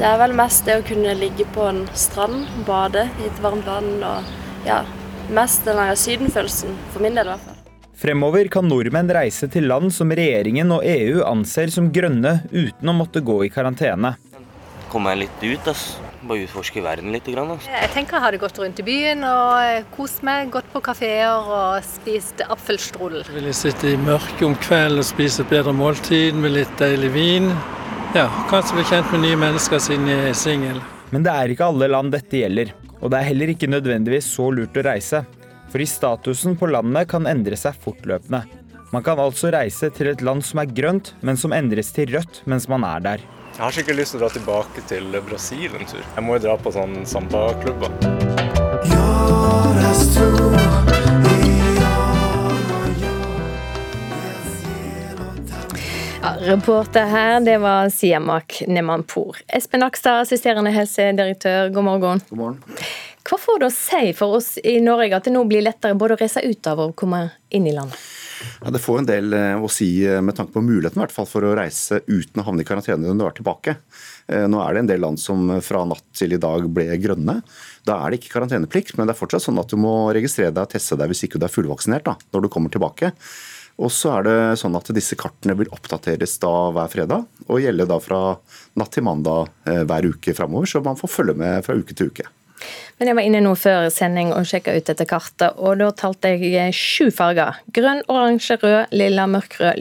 Det 0.00 0.06
er 0.08 0.16
vel 0.22 0.32
mest 0.32 0.64
det 0.64 0.78
å 0.80 0.86
kunne 0.88 1.12
ligge 1.20 1.44
på 1.52 1.66
en 1.68 1.82
strand, 1.92 2.46
bade 2.64 3.04
i 3.20 3.28
et 3.28 3.42
varmt 3.44 3.68
vann 3.68 3.98
og 4.00 4.30
ja, 4.64 4.80
mest 5.36 5.68
den 5.68 5.82
sydenfølelsen, 5.92 6.72
for 6.94 7.04
min 7.04 7.18
del 7.18 7.28
i 7.28 7.34
hvert 7.34 7.44
fall. 7.50 7.58
Fremover 8.00 8.48
kan 8.48 8.64
nordmenn 8.64 9.12
reise 9.12 9.44
til 9.52 9.68
land 9.68 9.92
som 9.92 10.08
regjeringen 10.16 10.72
og 10.72 10.86
EU 10.88 11.20
anser 11.28 11.68
som 11.68 11.92
grønne, 11.92 12.38
uten 12.48 12.88
å 12.88 12.96
måtte 12.96 13.20
gå 13.20 13.42
i 13.44 13.52
karantene. 13.52 14.14
Komme 14.90 15.12
meg 15.12 15.20
litt 15.22 15.44
ut, 15.44 15.68
ass. 15.70 16.00
Bare 16.26 16.42
utforske 16.44 16.82
verden 16.82 17.12
litt. 17.14 17.28
Ass. 17.30 17.68
Jeg 17.70 17.90
tenker 17.94 18.18
jeg 18.18 18.24
hadde 18.24 18.40
gått 18.42 18.58
rundt 18.58 18.80
i 18.82 18.84
byen 18.84 19.22
og 19.22 19.52
eh, 19.62 19.84
kost 19.94 20.24
meg. 20.26 20.50
Gått 20.50 20.66
på 20.72 20.82
kafeer 20.82 21.46
og 21.46 21.84
spist 21.86 22.42
apfelstrudel. 22.42 23.22
Ville 23.30 23.54
sitte 23.54 23.92
i 23.92 24.00
mørket 24.00 24.42
om 24.48 24.56
kvelden 24.58 24.98
og 24.98 25.06
spise 25.06 25.44
et 25.44 25.52
bedre 25.52 25.74
måltid 25.76 26.34
med 26.34 26.56
litt 26.58 26.74
deilig 26.82 27.12
vin. 27.14 27.50
Ja, 28.16 28.26
Kanskje 28.50 28.80
bli 28.80 28.88
kjent 28.90 29.12
med 29.14 29.22
nye 29.28 29.38
mennesker 29.38 29.78
siden 29.78 30.10
jeg 30.10 30.32
er 30.32 30.38
singel. 30.38 30.82
Men 31.14 31.22
det 31.22 31.34
er 31.38 31.54
ikke 31.54 31.70
alle 31.70 31.86
land 31.90 32.10
dette 32.14 32.42
gjelder. 32.42 32.74
Og 32.98 33.12
det 33.12 33.20
er 33.20 33.30
heller 33.30 33.54
ikke 33.54 33.70
nødvendigvis 33.70 34.26
så 34.34 34.50
lurt 34.50 34.74
å 34.74 34.88
reise. 34.90 35.22
Fordi 35.70 35.86
statusen 35.86 36.58
på 36.58 36.66
landet 36.66 37.06
kan 37.12 37.30
endre 37.30 37.54
seg 37.58 37.78
fortløpende. 37.78 38.42
Man 38.90 39.06
kan 39.06 39.22
altså 39.22 39.52
reise 39.54 39.92
til 39.94 40.10
et 40.10 40.22
land 40.26 40.42
som 40.42 40.58
er 40.58 40.72
grønt, 40.74 41.14
men 41.22 41.38
som 41.38 41.54
endres 41.54 41.94
til 41.94 42.10
rødt 42.10 42.42
mens 42.50 42.66
man 42.70 42.82
er 42.88 43.04
der. 43.06 43.28
Jeg 43.56 43.64
har 43.66 43.74
skikkelig 43.74 43.98
lyst 43.98 44.14
til 44.14 44.20
å 44.20 44.22
dra 44.22 44.30
tilbake 44.32 44.82
til 44.88 45.16
Brasil 45.26 45.74
en 45.76 45.88
tur. 45.88 46.00
Jeg 46.02 46.22
må 46.24 46.36
jo 46.38 46.42
dra 46.46 46.54
på 46.60 46.72
sånn 46.72 47.02
samba-klubber. 47.08 47.92
Ja, 56.20 56.32
reporter 56.46 57.10
her, 57.10 57.40
det 57.44 57.58
var 57.58 57.90
Siamak 57.90 58.62
Nemanpour. 58.68 59.42
Espen 59.48 59.82
Akstad, 59.82 60.22
assisterende 60.24 60.72
helsedirektør, 60.74 61.72
god 61.74 61.88
morgen. 61.90 62.24
God 62.30 62.42
morgen. 62.44 62.80
Hva 63.26 63.38
får 63.38 63.60
det 63.60 63.68
å 63.68 63.74
si 63.74 64.14
for 64.16 64.38
oss 64.40 64.54
i 64.62 64.78
Norge 64.84 65.16
at 65.16 65.28
det 65.28 65.34
nå 65.34 65.44
blir 65.48 65.66
lettere 65.66 65.98
både 65.98 66.16
å 66.16 66.22
reise 66.22 66.42
ut 66.46 66.70
av 66.70 66.86
og 66.86 66.96
komme 66.98 67.26
inn 67.50 67.68
i 67.68 67.74
landet? 67.76 67.98
Ja, 68.60 68.70
Det 68.70 68.82
får 68.82 68.98
en 69.00 69.08
del 69.08 69.34
eh, 69.36 69.56
å 69.56 69.68
si 69.72 69.88
eh, 70.06 70.20
med 70.24 70.36
tanke 70.36 70.54
på 70.54 70.62
muligheten 70.64 71.00
hvert 71.00 71.14
fall, 71.14 71.28
for 71.28 71.44
å 71.46 71.54
reise 71.56 72.00
uten 72.06 72.40
å 72.40 72.46
havne 72.46 72.64
i 72.64 72.68
karantene 72.68 73.08
når 73.10 73.20
du 73.20 73.26
er 73.26 73.36
tilbake. 73.40 73.76
Eh, 74.30 74.46
nå 74.50 74.62
er 74.64 74.74
det 74.74 74.84
en 74.84 74.90
del 74.90 75.04
land 75.04 75.20
som 75.20 75.46
fra 75.64 75.84
natt 75.88 76.04
til 76.16 76.36
i 76.36 76.40
dag 76.40 76.66
ble 76.72 76.88
grønne. 77.02 77.40
Da 77.88 78.00
er 78.00 78.10
det 78.10 78.20
ikke 78.20 78.34
karanteneplikt, 78.38 78.96
men 78.96 79.08
det 79.08 79.16
er 79.16 79.20
fortsatt 79.20 79.46
sånn 79.46 79.60
at 79.62 79.72
du 79.72 79.78
må 79.80 79.94
registrere 80.16 80.54
deg 80.54 80.66
og 80.66 80.74
teste 80.74 80.98
deg 81.00 81.12
hvis 81.12 81.24
ikke 81.28 81.40
du 81.40 81.48
er 81.48 81.54
fullvaksinert 81.54 82.06
da, 82.08 82.16
når 82.34 82.46
du 82.46 82.52
kommer 82.52 82.72
tilbake. 82.72 83.12
Og 83.80 83.88
så 83.94 84.18
er 84.18 84.26
det 84.26 84.38
sånn 84.60 84.76
at 84.76 84.90
disse 84.92 85.16
kartene 85.16 85.56
vil 85.56 85.70
oppdateres 85.72 86.36
da 86.42 86.52
hver 86.76 86.90
fredag, 86.92 87.24
og 87.48 87.62
gjelde 87.64 87.88
da 87.88 87.96
fra 88.02 88.20
natt 88.76 88.92
til 88.92 89.06
mandag 89.06 89.48
hver 89.64 90.10
uke 90.10 90.36
framover, 90.36 90.68
så 90.68 90.84
man 90.84 91.00
får 91.00 91.14
følge 91.14 91.38
med 91.40 91.64
fra 91.64 91.78
uke 91.80 91.96
til 91.96 92.12
uke. 92.12 92.28
Men 92.98 93.10
jeg 93.10 93.16
var 93.16 93.26
inne 93.26 93.40
nå 93.44 93.54
før 93.56 93.88
sending 93.94 94.34
og 94.36 94.48
sjekka 94.48 94.74
ut 94.76 94.90
dette 94.90 95.06
kartet, 95.08 95.56
og 95.56 95.78
da 95.80 95.88
talte 95.96 96.34
jeg 96.36 96.76
sju 96.76 97.08
farger. 97.14 97.62
Grønn, 97.76 98.02
oransje, 98.12 98.58
rød, 98.60 98.92
lilla, 98.92 99.24
mørkrød, 99.30 99.80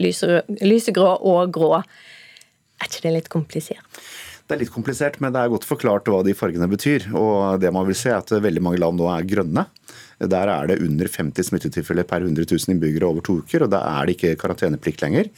lysegrå 0.64 1.12
og 1.28 1.52
grå. 1.56 1.74
Er 2.80 2.88
ikke 2.88 3.04
det 3.08 3.16
litt 3.18 3.30
komplisert? 3.34 4.02
Det 4.50 4.56
er 4.56 4.64
litt 4.64 4.74
komplisert, 4.74 5.20
men 5.22 5.30
det 5.30 5.44
er 5.44 5.52
godt 5.54 5.68
forklart 5.70 6.08
hva 6.10 6.24
de 6.26 6.34
fargene 6.34 6.66
betyr. 6.72 7.04
Og 7.14 7.60
det 7.62 7.70
man 7.76 7.86
vil 7.86 7.98
se 7.98 8.10
er 8.10 8.18
at 8.18 8.32
veldig 8.34 8.64
mange 8.66 8.80
land 8.82 8.98
nå 8.98 9.06
er 9.14 9.28
grønne. 9.30 9.68
Der 10.20 10.50
er 10.52 10.72
det 10.72 10.80
under 10.82 11.08
50 11.08 11.52
smittetilfeller 11.52 12.08
per 12.10 12.26
100 12.26 12.48
000 12.50 12.74
innbyggere 12.74 13.08
over 13.08 13.22
to 13.24 13.38
uker, 13.44 13.68
og 13.68 13.70
da 13.76 13.84
er 13.88 14.08
det 14.10 14.18
ikke 14.18 14.40
karanteneplikt 14.42 15.04
lenger. 15.06 15.30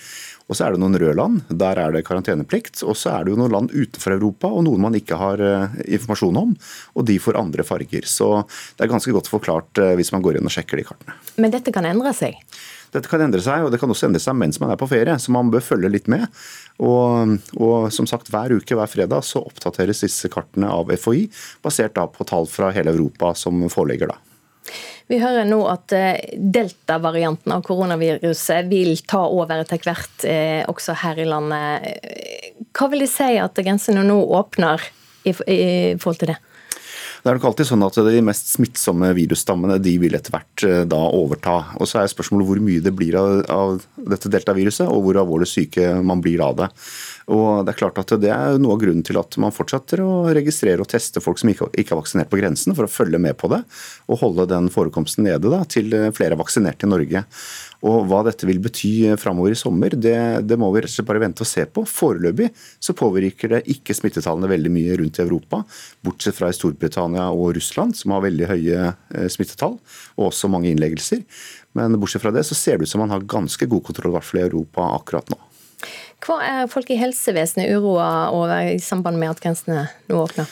Og 0.52 0.58
så 0.58 0.66
er 0.66 0.76
det 0.76 0.82
noen 0.84 0.98
røde 1.00 1.16
land, 1.16 1.46
der 1.48 1.80
er 1.80 1.94
det 1.96 2.04
karanteneplikt. 2.04 2.82
Og 2.84 2.98
så 3.00 3.14
er 3.14 3.24
det 3.24 3.32
jo 3.32 3.40
noen 3.40 3.54
land 3.54 3.72
utenfor 3.72 4.18
Europa 4.18 4.50
og 4.52 4.66
noen 4.68 4.84
man 4.84 4.98
ikke 5.00 5.16
har 5.16 5.40
eh, 5.40 5.78
informasjon 5.96 6.42
om, 6.42 6.52
og 7.00 7.08
de 7.08 7.16
får 7.24 7.40
andre 7.40 7.64
farger. 7.64 8.04
Så 8.10 8.28
det 8.76 8.84
er 8.84 8.92
ganske 8.92 9.16
godt 9.16 9.32
forklart 9.32 9.80
eh, 9.80 9.94
hvis 9.96 10.12
man 10.12 10.26
går 10.26 10.42
inn 10.42 10.50
og 10.50 10.52
sjekker 10.52 10.82
de 10.82 10.86
kartene. 10.90 11.16
Men 11.40 11.56
dette 11.56 11.72
kan 11.72 11.88
endre 11.88 12.12
seg? 12.18 12.36
Dette 12.92 13.08
kan 13.08 13.24
endre 13.24 13.40
seg, 13.40 13.64
og 13.64 13.72
det 13.72 13.80
kan 13.80 13.94
også 13.94 14.10
endre 14.10 14.20
seg 14.20 14.36
mens 14.36 14.60
man 14.60 14.74
er 14.74 14.80
på 14.80 14.90
ferie, 14.92 15.16
så 15.16 15.32
man 15.32 15.54
bør 15.54 15.64
følge 15.64 15.94
litt 15.94 16.12
med. 16.12 16.28
Og, 16.84 17.38
og 17.56 17.88
som 17.96 18.10
sagt, 18.10 18.34
hver 18.34 18.52
uke, 18.52 18.76
hver 18.76 18.92
fredag, 18.92 19.24
så 19.24 19.46
oppdateres 19.48 20.04
disse 20.04 20.28
kartene 20.34 20.68
av 20.68 20.92
FHI, 21.00 21.30
basert 21.64 21.96
da 21.96 22.10
på 22.12 22.28
tall 22.28 22.50
fra 22.52 22.74
hele 22.76 22.92
Europa 22.92 23.32
som 23.40 23.64
foreligger 23.72 24.12
da. 24.12 24.20
Vi 25.12 25.20
hører 25.20 25.48
nå 25.48 25.60
at 25.68 25.92
delta-varianten 26.38 27.52
av 27.52 27.64
koronaviruset 27.66 28.70
vil 28.72 28.94
ta 29.10 29.26
over 29.28 29.64
etter 29.64 29.82
hvert, 29.84 30.24
også 30.72 30.96
her 31.02 31.20
i 31.20 31.28
landet. 31.28 31.90
Hva 32.72 32.88
vil 32.94 33.04
det 33.04 33.12
si 33.12 33.34
at 33.42 33.60
grensene 33.60 34.06
nå 34.08 34.22
åpner 34.38 34.86
i, 35.28 35.34
forhold 35.34 36.22
til 36.22 36.32
det? 36.34 36.40
Det 37.22 37.30
er 37.30 37.38
nok 37.38 37.52
alltid 37.52 37.68
sånn 37.70 37.86
at 37.86 37.98
De 38.02 38.22
mest 38.26 38.48
smittsomme 38.56 39.12
virusstammene 39.14 39.78
de 39.84 39.94
vil 40.02 40.18
etter 40.18 40.34
hvert 40.34 40.64
eh, 40.66 40.80
da 40.90 41.02
overta. 41.14 41.58
Og 41.78 41.90
Så 41.90 42.00
er 42.02 42.10
spørsmålet 42.10 42.48
hvor 42.50 42.62
mye 42.66 42.82
det 42.82 42.96
blir 42.98 43.18
av 43.20 43.84
dette 43.96 44.32
deltaviruset, 44.34 44.88
og 44.90 45.06
hvor 45.06 45.20
alvorlig 45.22 45.50
syke 45.50 45.94
man 46.02 46.24
blir 46.24 46.42
av 46.42 46.58
det. 46.64 46.72
Og 47.32 47.66
Det 47.66 47.74
er 47.74 47.80
klart 47.80 48.00
at 48.02 48.12
det 48.20 48.32
er 48.34 48.60
noe 48.60 48.76
av 48.76 48.82
grunnen 48.82 49.06
til 49.08 49.20
at 49.22 49.38
man 49.40 49.54
fortsetter 49.56 50.02
å 50.04 50.28
registrere 50.36 50.84
og 50.84 50.90
teste 50.92 51.24
folk 51.24 51.40
som 51.40 51.52
ikke, 51.52 51.70
ikke 51.80 51.96
er 51.96 52.02
vaksinert 52.02 52.32
på 52.32 52.40
grensen, 52.42 52.76
for 52.76 52.88
å 52.88 52.92
følge 52.92 53.22
med 53.22 53.38
på 53.40 53.48
det 53.52 53.62
og 54.12 54.20
holde 54.20 54.50
den 54.52 54.68
forekomsten 54.74 55.24
nede 55.28 55.52
da, 55.52 55.62
til 55.64 55.94
flere 56.16 56.36
er 56.36 56.42
vaksinert 56.42 56.84
i 56.84 56.90
Norge. 56.92 57.24
Og 57.88 58.04
Hva 58.10 58.22
dette 58.28 58.46
vil 58.46 58.60
bety 58.62 58.92
framover 59.22 59.56
i 59.56 59.58
sommer, 59.58 59.96
det, 59.96 60.18
det, 60.46 60.58
må 60.60 60.70
vi 60.74 60.84
rett 60.84 60.92
og 60.92 60.96
slett 60.98 61.08
bare 61.08 61.24
vente 61.24 61.46
og 61.46 61.50
se 61.50 61.66
på. 61.66 61.86
Foreløpig 61.90 62.52
så 62.84 62.96
påvirker 62.98 63.56
det 63.56 63.64
ikke 63.74 63.96
smittetallene 63.98 64.52
veldig 64.52 64.74
mye 64.74 64.98
rundt 65.02 65.18
i 65.18 65.24
Europa, 65.26 65.64
bortsett 66.06 66.38
fra 66.38 66.52
i 66.52 66.58
Storbritannia 66.58 67.30
og 67.34 67.56
Russland, 67.58 67.98
som 67.98 68.14
har 68.14 68.26
veldig 68.28 68.52
høye 68.52 68.84
eh, 68.92 69.30
smittetall 69.32 69.80
og 70.20 70.28
også 70.30 70.52
mange 70.52 70.70
innleggelser. 70.70 71.24
Men 71.78 71.98
bortsett 72.02 72.26
fra 72.26 72.36
det 72.36 72.46
så 72.46 72.58
ser 72.58 72.78
det 72.78 72.90
ut 72.90 72.94
som 72.94 73.02
man 73.02 73.16
har 73.16 73.26
ganske 73.26 73.70
god 73.72 73.88
kontroll, 73.88 74.12
i 74.14 74.20
hvert 74.20 74.30
fall 74.30 74.44
i 74.44 74.50
Europa 74.50 74.92
akkurat 75.00 75.34
nå. 75.34 75.40
Hva 76.22 76.42
er 76.46 76.68
folk 76.70 76.92
i 76.94 77.00
helsevesenet 77.02 77.72
uroa 77.74 78.30
over 78.36 78.74
i 78.76 78.82
samband 78.82 79.18
med 79.18 79.34
at 79.34 79.42
grensene 79.42 79.88
nå 80.10 80.20
åpner? 80.22 80.50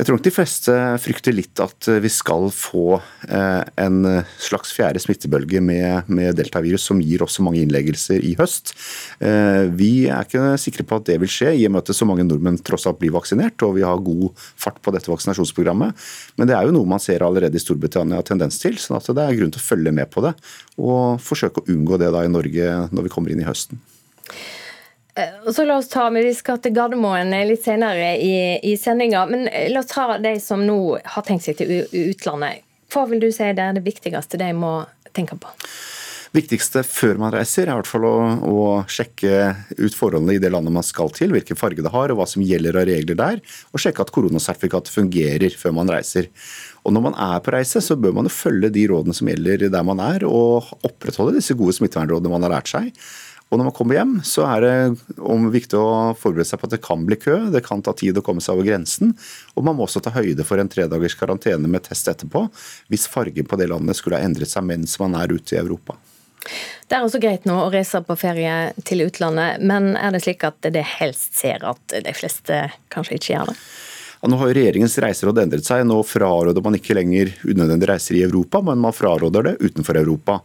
Jeg 0.00 0.06
tror 0.08 0.16
nok 0.16 0.24
de 0.24 0.32
fleste 0.32 0.74
frykter 1.04 1.34
litt 1.36 1.60
at 1.60 1.86
vi 2.00 2.08
skal 2.08 2.46
få 2.56 2.94
eh, 3.28 3.66
en 3.84 3.98
slags 4.40 4.70
fjerde 4.72 5.02
smittebølge 5.04 5.60
med, 5.60 6.08
med 6.08 6.38
deltavirus 6.38 6.86
som 6.88 7.02
gir 7.04 7.20
også 7.20 7.44
mange 7.44 7.60
innleggelser 7.60 8.24
i 8.24 8.30
høst. 8.38 8.72
Eh, 9.20 9.68
vi 9.76 10.06
er 10.08 10.24
ikke 10.24 10.54
sikre 10.62 10.86
på 10.88 10.96
at 10.96 11.10
det 11.10 11.18
vil 11.20 11.28
skje, 11.28 11.52
i 11.52 11.66
og 11.68 11.74
med 11.74 11.84
at 11.84 11.92
så 11.92 12.08
mange 12.08 12.24
nordmenn 12.24 12.56
tross 12.64 12.88
alt 12.88 12.96
blir 13.02 13.12
vaksinert 13.12 13.60
og 13.66 13.76
vi 13.76 13.84
har 13.84 14.00
god 14.06 14.40
fart 14.40 14.80
på 14.80 14.94
dette 14.96 15.12
vaksinasjonsprogrammet. 15.12 16.08
Men 16.40 16.48
det 16.48 16.56
er 16.56 16.64
jo 16.64 16.72
noe 16.78 16.88
man 16.96 17.04
ser 17.04 17.26
allerede 17.26 17.60
i 17.60 17.62
Storbritannia 17.62 18.24
tendens 18.24 18.56
til, 18.62 18.80
sånn 18.80 18.96
at 19.02 19.12
det 19.12 19.26
er 19.26 19.36
grunn 19.36 19.52
til 19.52 19.60
å 19.60 19.66
følge 19.66 19.92
med 20.00 20.08
på 20.16 20.24
det. 20.24 20.32
Og 20.80 21.20
forsøke 21.20 21.60
å 21.60 21.68
unngå 21.76 22.00
det 22.00 22.08
da 22.16 22.24
i 22.24 22.32
Norge 22.32 22.72
når 22.88 23.10
vi 23.10 23.12
kommer 23.12 23.36
inn 23.36 23.44
i 23.44 23.50
høsten. 23.50 23.84
Eh, 25.20 25.52
så 25.52 25.64
la 25.64 25.76
oss 25.76 25.88
ta, 25.88 26.08
Vi 26.10 26.34
skal 26.34 26.58
til 26.62 26.74
Gardermoen 26.76 27.34
litt 27.48 27.64
senere 27.64 28.16
i, 28.18 28.34
i 28.72 28.76
sendinga. 28.76 29.26
Men 29.30 29.48
eh, 29.48 29.70
la 29.72 29.84
oss 29.84 29.92
ta 29.92 30.18
de 30.18 30.34
som 30.40 30.64
nå 30.66 30.80
har 31.04 31.26
tenkt 31.26 31.46
seg 31.46 31.60
til 31.60 31.86
utlandet. 31.86 32.66
Hva 32.90 33.06
vil 33.06 33.22
du 33.22 33.30
si 33.30 33.46
det 33.54 33.62
er 33.62 33.76
det 33.76 33.86
viktigste 33.86 34.40
de 34.40 34.52
må 34.56 34.80
tenke 35.14 35.38
på? 35.38 35.52
viktigste 36.36 36.82
før 36.86 37.18
man 37.20 37.32
reiser, 37.34 37.66
er 37.66 37.72
i 37.72 37.78
hvert 37.80 37.90
fall 37.90 38.06
å, 38.06 38.16
å, 38.46 38.64
sjekke 38.90 39.50
ut 39.80 39.96
forholdene 39.96 40.36
i 40.36 40.42
det 40.42 40.52
landet 40.52 40.74
man 40.74 40.86
skal 40.86 41.10
til, 41.14 41.32
hvilken 41.34 41.58
farge 41.58 41.82
det 41.82 41.90
har 41.90 42.12
og 42.12 42.20
hva 42.20 42.26
som 42.30 42.44
gjelder 42.46 42.78
av 42.78 42.86
regler 42.86 43.18
der, 43.18 43.40
og 43.74 43.82
sjekke 43.82 44.04
at 44.04 44.12
koronasertifikatet 44.14 44.94
fungerer 44.94 45.56
før 45.58 45.74
man 45.80 45.90
reiser. 45.90 46.30
Og 46.86 46.94
Når 46.94 47.04
man 47.08 47.18
er 47.18 47.42
på 47.44 47.52
reise, 47.54 47.82
så 47.84 47.98
bør 47.98 48.14
man 48.16 48.30
jo 48.30 48.34
følge 48.34 48.70
de 48.72 48.86
rådene 48.88 49.16
som 49.16 49.28
gjelder 49.28 49.66
der 49.68 49.86
man 49.86 50.00
er, 50.04 50.24
og 50.28 50.70
opprettholde 50.86 51.36
disse 51.40 51.56
gode 51.58 51.74
smittevernrådene 51.76 52.32
man 52.32 52.46
har 52.46 52.54
lært 52.58 52.70
seg. 52.70 52.94
Og 53.50 53.58
når 53.58 53.66
man 53.66 53.74
kommer 53.74 53.98
hjem, 53.98 54.12
så 54.26 54.44
er 54.46 54.62
det 54.62 54.74
viktig 55.50 55.78
å 55.78 56.12
forberede 56.18 56.46
seg 56.46 56.60
på 56.60 56.68
at 56.68 56.76
det 56.76 56.82
kan 56.84 57.02
bli 57.06 57.18
kø. 57.18 57.36
Det 57.50 57.64
kan 57.66 57.82
ta 57.82 57.94
tid 57.98 58.20
å 58.20 58.22
komme 58.24 58.42
seg 58.44 58.54
over 58.54 58.68
grensen. 58.68 59.10
Og 59.58 59.66
man 59.66 59.74
må 59.74 59.88
også 59.88 60.02
ta 60.04 60.14
høyde 60.14 60.46
for 60.46 60.62
en 60.62 60.70
tredagers 60.70 61.18
karantene 61.18 61.70
med 61.70 61.82
test 61.88 62.06
etterpå, 62.12 62.46
hvis 62.92 63.08
fargen 63.10 63.50
på 63.50 63.58
det 63.58 63.66
landet 63.72 63.98
skulle 63.98 64.20
ha 64.20 64.26
endret 64.28 64.52
seg 64.52 64.66
mens 64.70 64.94
man 65.02 65.18
er 65.18 65.34
ute 65.34 65.58
i 65.58 65.60
Europa. 65.62 65.98
Det 66.86 66.96
er 66.96 67.04
også 67.04 67.20
greit 67.22 67.44
nå 67.46 67.58
å 67.60 67.68
reise 67.74 68.00
på 68.06 68.16
ferie 68.18 68.70
til 68.86 69.04
utlandet, 69.04 69.60
men 69.62 69.92
er 69.98 70.14
det 70.14 70.22
slik 70.24 70.46
at 70.46 70.70
det 70.72 70.86
helst 70.98 71.36
ser 71.38 71.66
at 71.66 71.98
de 72.06 72.14
fleste 72.16 72.64
kanskje 72.90 73.18
ikke 73.18 73.34
gjør 73.34 73.50
det? 73.52 73.58
Ja, 74.20 74.28
nå 74.28 74.36
har 74.36 74.50
Regjeringens 74.52 74.98
reiseråd 75.00 75.38
endret 75.40 75.64
seg. 75.64 75.86
Nå 75.88 75.96
fraråder 76.04 76.60
man 76.64 76.76
ikke 76.76 76.96
lenger 76.98 77.30
unødvendige 77.40 77.88
reiser 77.88 78.18
i 78.18 78.24
Europa, 78.26 78.60
men 78.64 78.82
man 78.82 78.92
fraråder 78.92 79.46
det 79.46 79.54
utenfor 79.62 79.96
Europa. 79.96 80.40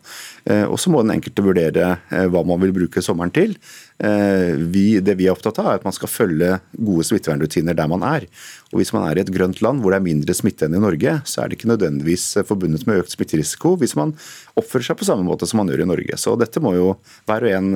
Eh, 0.46 0.66
og 0.70 0.80
Så 0.80 0.92
må 0.94 1.02
den 1.02 1.16
enkelte 1.16 1.44
vurdere 1.46 1.96
eh, 2.14 2.28
hva 2.30 2.44
man 2.46 2.62
vil 2.62 2.74
bruke 2.76 3.02
sommeren 3.02 3.34
til. 3.34 3.56
Eh, 3.98 4.54
vi, 4.70 5.00
det 5.02 5.16
vi 5.18 5.26
er 5.26 5.34
opptatt 5.34 5.58
av, 5.62 5.72
er 5.72 5.80
at 5.80 5.88
man 5.88 5.96
skal 5.96 6.12
følge 6.12 6.60
gode 6.76 7.06
smittevernrutiner 7.08 7.78
der 7.78 7.90
man 7.90 8.06
er. 8.06 8.28
Og 8.72 8.82
Hvis 8.82 8.94
man 8.94 9.08
er 9.08 9.18
i 9.18 9.24
et 9.24 9.32
grønt 9.34 9.62
land 9.66 9.82
hvor 9.82 9.94
det 9.94 10.02
er 10.02 10.06
mindre 10.06 10.36
smitte 10.38 10.68
enn 10.68 10.78
i 10.78 10.84
Norge, 10.84 11.16
så 11.26 11.42
er 11.42 11.50
det 11.50 11.58
ikke 11.58 11.72
nødvendigvis 11.72 12.28
forbundet 12.46 12.86
med 12.86 13.02
økt 13.02 13.16
smitterisiko 13.16 13.76
hvis 13.80 13.96
man 13.98 14.14
oppfører 14.60 14.90
seg 14.90 15.00
på 15.00 15.08
samme 15.08 15.26
måte 15.26 15.48
som 15.50 15.62
man 15.62 15.72
gjør 15.72 15.86
i 15.86 15.90
Norge. 15.90 16.20
Så 16.20 16.36
dette 16.40 16.62
må 16.64 16.76
jo 16.76 16.90
hver 17.28 17.46
og 17.48 17.56
en 17.56 17.70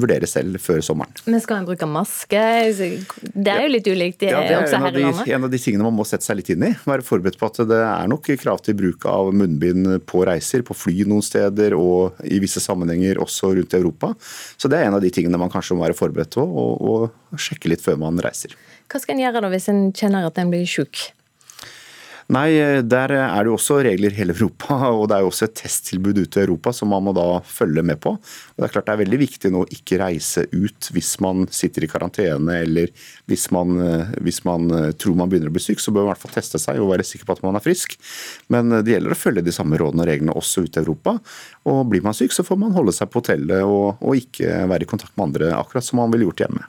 vurdere 0.00 0.28
selv 0.28 0.58
før 0.62 0.80
sommeren. 0.84 1.12
Men 1.28 1.42
skal 1.44 1.60
en 1.60 1.68
bruke 1.68 1.88
maske? 1.88 2.40
Det 2.72 3.52
er 3.52 3.66
jo 3.66 3.70
litt 3.74 3.90
ulikt 3.90 4.24
ja, 4.26 4.40
det 4.42 4.56
er 4.56 4.64
også 4.64 4.80
her 4.80 4.96
i 4.96 5.04
landet? 5.04 5.30
En 5.36 5.46
av 5.46 5.52
de 5.52 5.60
tingene 5.60 5.86
man 5.86 5.96
må 5.98 6.06
sette 6.08 6.26
seg 6.26 6.40
litt 6.40 6.50
inn 6.54 6.66
i. 6.70 6.72
Være 6.88 7.04
forberedt 7.06 7.38
på 7.40 7.50
at 7.52 7.62
det 7.68 7.82
er 7.84 8.10
nok 8.10 8.32
krav 8.40 8.64
til 8.64 8.78
bruk 8.78 9.06
av 9.10 9.32
munnbind 9.36 9.92
på 10.08 10.24
reiser, 10.26 10.64
på 10.66 10.76
fly 10.76 11.04
noen 11.08 11.24
steder 11.24 11.76
og 11.76 12.15
i 12.24 12.38
visse 12.42 12.62
sammenhenger 12.62 13.20
også 13.22 13.52
rundt 13.56 13.74
i 13.74 13.80
Europa. 13.80 14.12
Så 14.56 14.70
det 14.72 14.80
er 14.80 14.88
en 14.88 14.98
av 14.98 15.04
de 15.04 15.10
tingene 15.12 15.40
man 15.40 15.52
kanskje 15.52 15.76
må 15.76 15.84
være 15.84 15.98
forberedt 15.98 16.38
på 16.38 16.44
og, 16.46 16.86
og 16.86 17.40
sjekke 17.40 17.72
litt 17.72 17.84
før 17.84 18.00
man 18.00 18.20
reiser. 18.22 18.56
Hva 18.86 19.02
skal 19.02 19.16
en 19.16 19.24
gjøre 19.24 19.42
da 19.42 19.52
hvis 19.52 19.70
en 19.72 19.86
kjenner 19.96 20.28
at 20.28 20.38
en 20.40 20.52
blir 20.52 20.66
syk? 20.70 21.10
Nei, 22.34 22.48
der 22.82 23.12
er 23.14 23.44
det 23.44 23.50
jo 23.52 23.54
også 23.54 23.76
regler 23.86 24.10
i 24.10 24.18
hele 24.18 24.34
Europa, 24.36 24.74
og 24.90 25.04
det 25.06 25.16
er 25.16 25.22
jo 25.22 25.30
også 25.30 25.46
et 25.46 25.56
testtilbud 25.60 26.18
ute 26.18 26.40
i 26.40 26.42
Europa 26.42 26.72
som 26.74 26.90
man 26.90 27.04
må 27.06 27.12
da 27.14 27.26
følge 27.46 27.84
med 27.86 28.00
på. 28.02 28.16
Og 28.16 28.56
Det 28.58 28.66
er 28.66 28.72
klart 28.74 28.88
det 28.88 28.96
er 28.96 29.02
veldig 29.04 29.20
viktig 29.20 29.52
nå 29.54 29.62
å 29.62 29.68
ikke 29.76 30.00
reise 30.02 30.46
ut 30.50 30.90
hvis 30.94 31.12
man 31.22 31.46
sitter 31.54 31.86
i 31.86 31.90
karantene 31.90 32.58
eller 32.64 32.90
hvis 33.30 33.46
man, 33.54 33.78
hvis 34.26 34.42
man 34.46 34.66
tror 34.98 35.18
man 35.18 35.30
begynner 35.30 35.52
å 35.52 35.54
bli 35.54 35.62
syk, 35.62 35.82
så 35.82 35.94
bør 35.94 36.06
man 36.06 36.10
i 36.10 36.14
hvert 36.14 36.24
fall 36.24 36.34
teste 36.34 36.60
seg 36.62 36.80
og 36.82 36.90
være 36.94 37.06
sikker 37.06 37.28
på 37.28 37.36
at 37.36 37.44
man 37.46 37.58
er 37.58 37.64
frisk. 37.64 37.94
Men 38.50 38.74
det 38.74 38.96
gjelder 38.96 39.14
å 39.14 39.20
følge 39.20 39.46
de 39.46 39.54
samme 39.54 39.78
rådene 39.78 40.02
og 40.02 40.10
reglene 40.10 40.34
også 40.38 40.66
ute 40.66 40.80
i 40.80 40.82
Europa. 40.82 41.16
Og 41.70 41.84
blir 41.92 42.02
man 42.02 42.16
syk, 42.16 42.34
så 42.34 42.46
får 42.46 42.58
man 42.64 42.74
holde 42.74 42.94
seg 42.96 43.10
på 43.12 43.22
hotellet 43.22 43.62
og, 43.62 44.02
og 44.02 44.18
ikke 44.18 44.66
være 44.66 44.86
i 44.86 44.90
kontakt 44.90 45.14
med 45.14 45.30
andre, 45.30 45.54
akkurat 45.54 45.86
som 45.86 46.02
man 46.02 46.10
ville 46.14 46.26
gjort 46.26 46.46
hjemme. 46.46 46.66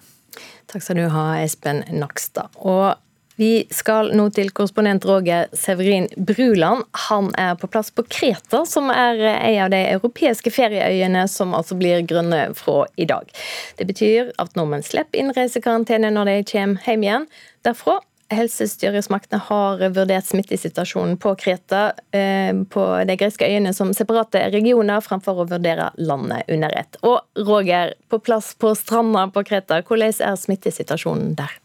Takk 0.68 0.84
skal 0.84 1.00
du 1.00 1.08
ha, 1.14 1.28
Espen 1.40 1.86
Nakstad. 1.96 2.54
Og 2.60 2.98
vi 3.38 3.68
skal 3.70 4.10
nå 4.18 4.28
til 4.34 4.50
korrespondent 4.56 5.06
Roger 5.06 5.46
Severin 5.54 6.08
Bruland. 6.18 6.88
Han 7.08 7.30
er 7.38 7.54
på 7.60 7.70
plass 7.70 7.92
på 7.94 8.02
Kreta, 8.10 8.64
som 8.66 8.90
er 8.90 9.22
en 9.22 9.60
av 9.68 9.70
de 9.74 9.84
europeiske 9.92 10.50
ferieøyene 10.54 11.28
som 11.30 11.54
altså 11.54 11.78
blir 11.78 12.02
grønne 12.10 12.48
fra 12.58 12.88
i 12.98 13.06
dag. 13.06 13.30
Det 13.78 13.86
betyr 13.86 14.32
at 14.42 14.58
nordmenn 14.58 14.86
slipper 14.86 15.22
innreisekarantene 15.22 16.10
når 16.16 16.32
de 16.32 16.38
kommer 16.50 16.90
hjem 16.90 17.06
igjen 17.06 17.28
derfra. 17.68 18.00
Helsestyresmaktene 18.34 19.40
har 19.46 19.86
vurdert 19.96 20.26
smittesituasjonen 20.28 21.16
på 21.22 21.36
Kreta 21.40 21.84
eh, 22.12 22.52
på 22.74 22.88
de 23.08 23.16
greske 23.22 23.48
øyene 23.48 23.72
som 23.78 23.94
separate 23.96 24.42
regioner, 24.52 25.00
fremfor 25.06 25.46
å 25.46 25.48
vurdere 25.54 25.92
landet 26.02 26.50
under 26.52 26.74
ett. 26.76 26.98
Og 27.08 27.22
Roger, 27.48 27.94
på 28.10 28.20
plass 28.20 28.52
på 28.60 28.74
stranda 28.76 29.30
på 29.32 29.46
Kreta, 29.48 29.80
hvordan 29.86 30.12
er 30.26 30.42
smittesituasjonen 30.42 31.38
der? 31.38 31.56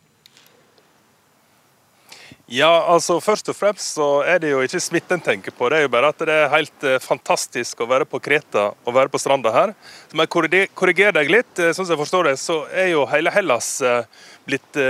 Ja, 2.53 2.69
altså 2.93 3.15
Først 3.25 3.49
og 3.49 3.57
fremst 3.57 3.95
så 3.97 4.07
er 4.29 4.43
det 4.43 4.51
jo 4.51 4.59
ikke 4.61 4.81
smitten 4.83 5.23
tenker 5.25 5.55
på. 5.57 5.71
Det 5.73 5.79
er 5.79 5.87
jo 5.87 5.93
bare 5.95 6.11
at 6.13 6.19
det 6.21 6.35
er 6.35 6.51
helt 6.53 6.85
eh, 6.85 6.99
fantastisk 7.01 7.81
å 7.81 7.87
være 7.89 8.05
på 8.05 8.21
Kreta 8.21 8.67
og 8.75 8.93
være 8.93 9.09
på 9.09 9.21
stranda 9.23 9.49
her. 9.55 9.73
Så 10.11 10.19
må 10.19 10.27
jeg 10.27 10.69
korrigere 10.77 11.15
deg 11.17 11.33
litt. 11.33 11.49
Eh, 11.57 11.73
sånn 11.73 11.87
som 11.87 11.95
jeg 11.95 12.03
forstår 12.03 12.29
det, 12.29 12.35
så 12.43 12.59
er 12.69 12.91
jo 12.91 13.07
hele 13.09 13.33
Hellas 13.33 13.71
eh, 13.81 14.05
blitt 14.45 14.81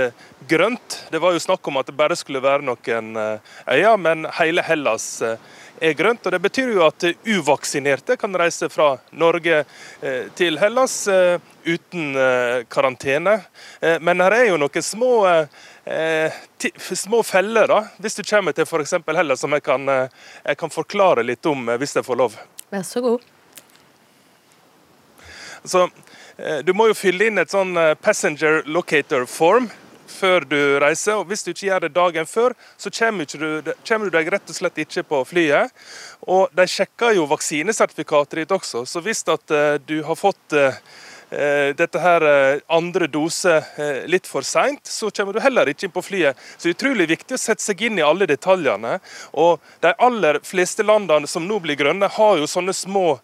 grønt. 0.49 0.97
Det 1.13 1.21
var 1.23 1.31
jo 1.31 1.45
snakk 1.45 1.71
om 1.71 1.79
at 1.79 1.87
det 1.87 1.95
bare 1.95 2.17
skulle 2.19 2.43
være 2.43 2.65
noen 2.67 3.13
øyer, 3.15 3.99
men 4.01 4.25
hele 4.41 4.65
Hellas 4.65 5.21
er 5.83 5.97
grønt. 5.99 6.25
og 6.25 6.31
Det 6.31 6.41
betyr 6.43 6.73
jo 6.77 6.85
at 6.87 7.05
uvaksinerte 7.27 8.15
kan 8.19 8.39
reise 8.39 8.69
fra 8.71 8.93
Norge 9.11 9.63
til 10.39 10.59
Hellas 10.61 10.95
uten 11.65 12.15
karantene. 12.71 13.35
Men 13.99 14.23
her 14.23 14.37
er 14.37 14.45
jo 14.47 14.59
noen 14.61 14.85
små 14.85 15.11
eh, 15.85 16.31
små 16.95 17.23
feller 17.23 17.67
da, 17.67 17.83
hvis 17.97 18.15
du 18.15 18.23
kommer 18.23 18.51
til 18.51 18.65
f.eks. 18.65 18.93
Hellas, 19.07 19.39
som 19.39 19.53
jeg 19.53 19.63
kan, 19.63 19.89
eh, 19.89 20.09
jeg 20.45 20.57
kan, 20.57 20.69
forklare 20.69 21.23
litt 21.23 21.45
om 21.45 21.69
eh, 21.69 21.77
hvis 21.77 21.95
jeg 21.95 22.05
får 22.05 22.19
lov. 22.19 22.37
Vær 22.71 22.83
så 22.87 23.01
god. 23.01 23.21
Så, 25.63 25.89
eh, 26.37 26.59
du 26.63 26.73
må 26.73 26.87
jo 26.87 26.97
fylle 26.97 27.29
inn 27.29 27.41
et 27.41 27.51
sånn 27.51 27.75
passenger 28.01 28.63
locator 28.65 29.25
form 29.25 29.69
før 30.13 30.47
du 30.47 30.59
reiser. 30.83 31.19
og 31.19 31.27
Hvis 31.29 31.43
du 31.43 31.51
ikke 31.51 31.67
gjør 31.67 31.85
det 31.85 31.93
dagen 31.95 32.29
før, 32.29 32.55
så 32.77 32.91
kommer 32.93 33.25
du, 33.25 34.09
deg 34.13 34.31
rett 34.33 34.49
og 34.49 34.57
slett 34.57 34.83
ikke 34.85 35.05
på 35.09 35.23
flyet. 35.27 35.73
Og 36.27 36.53
De 36.55 36.67
sjekker 36.69 37.17
jo 37.17 37.29
vaksinesertifikatet 37.31 38.43
ditt 38.43 38.55
også, 38.55 38.85
så 38.85 39.01
hvis 39.03 39.25
at 39.27 39.57
du 39.87 39.97
har 40.05 40.19
fått 40.19 40.55
dette 41.77 41.99
her 42.01 42.23
andre 42.71 43.07
dose 43.11 43.55
litt 44.09 44.27
for 44.29 44.45
seint, 44.45 44.85
så 44.87 45.09
kommer 45.11 45.33
du 45.33 45.41
heller 45.43 45.69
ikke 45.71 45.87
inn 45.87 45.93
på 45.93 46.03
flyet. 46.05 46.39
Så 46.57 46.67
det 46.67 46.73
er 46.73 46.77
utrolig 46.77 47.07
viktig 47.13 47.37
å 47.37 47.41
sette 47.41 47.63
seg 47.63 47.81
inn 47.87 47.99
i 47.99 48.05
alle 48.05 48.27
detaljene. 48.29 48.97
Og 49.39 49.63
de 49.83 49.93
aller 49.97 50.39
fleste 50.45 50.85
landene 50.85 51.29
som 51.29 51.47
nå 51.47 51.59
blir 51.63 51.79
grønne, 51.79 52.09
har 52.17 52.37
jo 52.39 52.49
sånne 52.49 52.75
små 52.75 53.17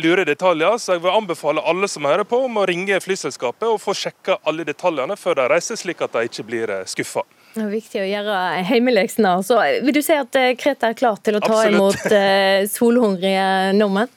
lure 0.00 0.26
detaljer. 0.28 0.78
Så 0.78 0.96
jeg 0.96 1.04
vil 1.06 1.16
anbefale 1.16 1.64
alle 1.64 1.88
som 1.90 2.06
hører 2.08 2.28
på, 2.28 2.40
om 2.46 2.60
å 2.60 2.66
ringe 2.68 3.00
flyselskapet 3.02 3.68
og 3.68 3.80
få 3.82 3.96
sjekka 3.96 4.38
alle 4.48 4.66
detaljene 4.68 5.16
før 5.18 5.40
de 5.40 5.48
reiser, 5.54 5.80
slik 5.80 6.02
at 6.04 6.14
de 6.14 6.28
ikke 6.28 6.46
blir 6.48 6.74
skuffa. 6.88 7.24
Det 7.54 7.64
er 7.64 7.72
viktig 7.72 8.02
å 8.02 8.06
gjøre 8.06 8.36
hjemmeleksene. 8.68 9.32
Så 9.46 9.58
vil 9.82 9.96
du 9.96 10.02
si 10.04 10.14
at 10.14 10.36
Kreta 10.60 10.92
er 10.92 10.98
klar 10.98 11.18
til 11.24 11.38
å 11.38 11.42
ta 11.42 11.56
Absolutt. 11.56 12.06
imot 12.06 12.70
solhungrige 12.76 13.48
nordmenn? 13.78 14.12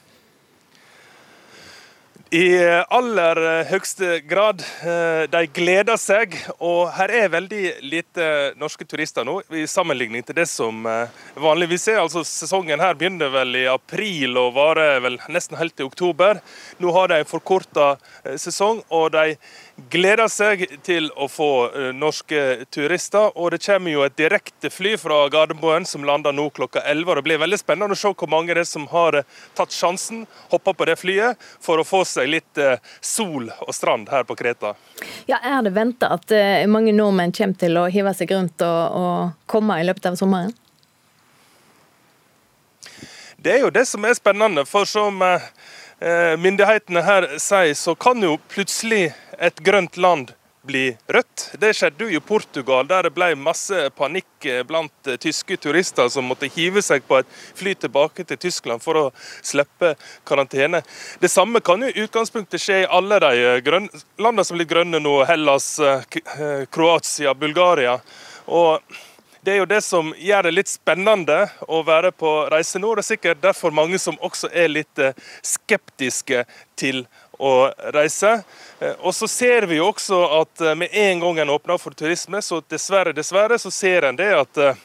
I 2.32 2.56
aller 2.88 3.36
høyeste 3.68 4.22
grad. 4.24 4.62
Eh, 4.88 5.26
de 5.28 5.40
gleder 5.52 5.98
seg. 6.00 6.32
Og 6.64 6.86
her 6.96 7.12
er 7.12 7.32
veldig 7.34 7.74
lite 7.84 8.28
norske 8.56 8.86
turister 8.88 9.26
nå, 9.28 9.34
i 9.52 9.66
sammenligning 9.68 10.24
til 10.24 10.38
det 10.38 10.46
som 10.48 10.86
eh, 10.88 11.12
vanligvis 11.36 11.84
er. 11.92 12.00
Altså, 12.00 12.22
sesongen 12.24 12.80
her 12.80 12.96
begynner 12.96 13.28
vel 13.34 13.60
i 13.60 13.66
april 13.68 14.40
og 14.40 14.54
varer 14.56 15.02
vel 15.04 15.20
nesten 15.28 15.60
helt 15.60 15.76
til 15.76 15.90
oktober. 15.90 16.40
Nå 16.80 16.94
har 16.96 17.12
de 17.12 17.20
en 17.20 17.28
forkorta 17.28 17.90
eh, 18.24 18.40
sesong, 18.40 18.80
og 18.88 19.12
de 19.12 19.36
gleder 19.90 20.28
seg 20.30 20.64
til 20.84 21.08
å 21.16 21.26
få 21.30 21.48
eh, 21.70 21.88
norske 21.96 22.64
turister. 22.72 23.32
Og 23.38 23.52
det 23.54 23.62
kommer 23.64 23.92
jo 23.92 24.04
et 24.06 24.16
direktefly 24.18 24.94
fra 25.00 25.22
Gardermoen 25.32 25.86
som 25.88 26.04
lander 26.06 26.34
nå 26.36 26.48
klokka 26.54 26.82
11. 26.84 27.14
Det 27.18 27.24
blir 27.26 27.40
veldig 27.42 27.58
spennende 27.60 27.96
å 27.96 28.00
se 28.00 28.12
hvor 28.12 28.30
mange 28.30 28.54
det 28.54 28.64
er 28.64 28.68
som 28.68 28.86
har 28.92 29.18
eh, 29.20 29.26
tatt 29.58 29.74
sjansen, 29.74 30.24
hoppa 30.52 30.74
på 30.76 30.88
det 30.88 30.98
flyet, 31.00 31.40
for 31.62 31.80
å 31.80 31.86
få 31.86 32.02
seg 32.08 32.30
litt 32.30 32.60
eh, 32.60 32.78
sol 33.00 33.50
og 33.50 33.74
strand 33.74 34.12
her 34.12 34.26
på 34.28 34.36
Kreta. 34.38 34.74
Ja, 35.30 35.40
Er 35.42 35.62
det 35.66 35.74
venta 35.74 36.12
at 36.14 36.30
mange 36.70 36.92
nordmenn 36.94 37.32
kommer 37.34 37.58
til 37.58 37.78
å 37.78 37.88
hive 37.90 38.12
seg 38.14 38.30
rundt 38.32 38.62
og, 38.62 38.98
og 38.98 39.48
komme 39.50 39.80
i 39.80 39.86
løpet 39.86 40.12
av 40.12 40.18
sommeren? 40.20 40.52
Det 43.42 43.56
er 43.56 43.64
jo 43.64 43.72
det 43.74 43.84
som 43.90 44.04
er 44.06 44.14
spennende. 44.14 44.62
For 44.68 44.86
som 44.86 45.18
myndighetene 46.42 47.02
her 47.06 47.28
sier, 47.38 47.74
så 47.78 47.94
kan 47.94 48.22
jo 48.22 48.36
plutselig 48.50 49.12
et 49.38 49.60
grønt 49.62 49.96
land 50.00 50.32
bli 50.62 50.96
rødt. 51.10 51.48
Det 51.58 51.72
skjedde 51.74 52.06
jo 52.06 52.16
i 52.16 52.22
Portugal, 52.22 52.86
der 52.86 53.06
det 53.06 53.12
ble 53.16 53.32
masse 53.38 53.88
panikk 53.98 54.46
blant 54.68 55.10
tyske 55.22 55.56
turister 55.58 56.06
som 56.12 56.28
måtte 56.30 56.50
hive 56.54 56.82
seg 56.82 57.02
på 57.08 57.18
et 57.18 57.30
fly 57.58 57.74
tilbake 57.74 58.22
til 58.26 58.38
Tyskland 58.44 58.82
for 58.84 59.00
å 59.00 59.04
slippe 59.42 59.96
karantene. 60.28 60.84
Det 61.18 61.30
samme 61.32 61.62
kan 61.66 61.82
jo 61.82 61.90
i 61.90 62.04
utgangspunktet 62.06 62.62
skje 62.62 62.82
i 62.84 62.90
alle 62.90 63.18
de 63.22 63.32
landene 64.22 64.46
som 64.46 64.58
blir 64.58 64.70
grønne 64.70 65.02
nå, 65.02 65.16
Hellas, 65.26 65.74
Kroatia, 66.70 67.34
Bulgaria. 67.34 67.98
Og 68.46 68.78
det 69.42 69.52
er 69.52 69.58
jo 69.58 69.66
det 69.66 69.80
som 69.82 70.12
gjør 70.18 70.46
det 70.46 70.54
litt 70.54 70.70
spennende 70.70 71.40
å 71.66 71.82
være 71.86 72.12
på 72.14 72.30
reise 72.52 72.78
nå. 72.78 72.94
Det 72.94 73.02
er 73.02 73.10
sikkert 73.10 73.42
derfor 73.42 73.74
mange 73.74 73.98
som 73.98 74.18
også 74.22 74.50
er 74.54 74.70
litt 74.70 75.02
skeptiske 75.42 76.44
til 76.78 77.02
å 77.42 77.72
reise. 77.94 78.42
Eh, 78.78 78.94
og 79.00 79.14
så 79.14 79.28
ser 79.28 79.66
vi 79.70 79.80
jo 79.80 79.90
også 79.90 80.20
at 80.40 80.62
eh, 80.62 80.78
med 80.78 80.94
en 80.94 81.24
gang 81.24 81.42
en 81.42 81.54
åpner 81.56 81.80
for 81.82 81.96
turisme, 81.96 82.42
så 82.42 82.62
dessverre, 82.70 83.14
dessverre, 83.16 83.58
så 83.58 83.72
ser 83.74 84.08
en 84.08 84.18
det 84.18 84.30
at 84.36 84.62
eh, 84.62 84.80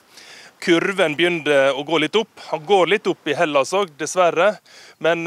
kurven 0.63 1.13
begynner 1.17 1.77
å 1.77 1.85
gå 1.85 2.01
litt 2.01 2.17
opp. 2.17 2.41
Han 2.49 2.65
går 2.65 2.93
litt 2.95 3.07
opp 3.09 3.29
i 3.29 3.37
Hellas 3.37 3.75
òg, 3.77 3.91
dessverre. 3.99 4.55
Men 4.97 5.21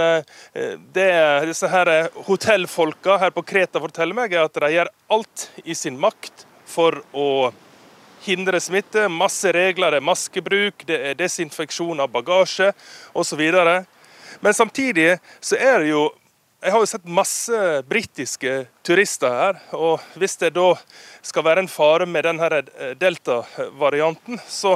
det 0.91 1.11
disse 1.47 1.71
her 1.71 2.09
hotellfolka 2.27 3.15
her 3.23 3.31
på 3.31 3.45
Kreta 3.47 3.79
forteller 3.79 4.19
meg, 4.19 4.35
er 4.35 4.49
at 4.49 4.59
de 4.59 4.73
gjør 4.75 4.91
alt 5.15 5.45
i 5.63 5.77
sin 5.79 6.01
makt 6.03 6.43
for 6.67 6.99
å 7.15 7.29
hindre 8.25 8.61
smitte. 8.61 9.09
Masse 9.09 9.53
regler, 9.55 9.95
det 9.95 10.00
er 10.00 10.09
maskebruk, 10.09 10.87
det 10.89 11.00
er 11.11 11.19
desinfeksjon 11.19 12.00
av 12.00 12.12
bagasje 12.12 12.73
osv. 13.12 13.43
Men 14.40 14.57
samtidig 14.57 15.18
så 15.40 15.59
er 15.61 15.85
det 15.85 15.92
jo 15.92 16.09
jeg 16.61 16.75
har 16.75 16.83
jo 16.83 16.88
sett 16.90 17.07
masse 17.09 17.59
britiske 17.88 18.51
turister 18.85 19.33
her. 19.33 19.61
og 19.73 20.03
Hvis 20.21 20.37
det 20.42 20.53
da 20.59 20.75
skal 21.25 21.47
være 21.47 21.64
en 21.64 21.71
fare 21.73 22.05
med 22.05 22.27
denne 22.29 22.51
eh, 22.53 22.90
delta-varianten, 23.01 24.37
så, 24.44 24.75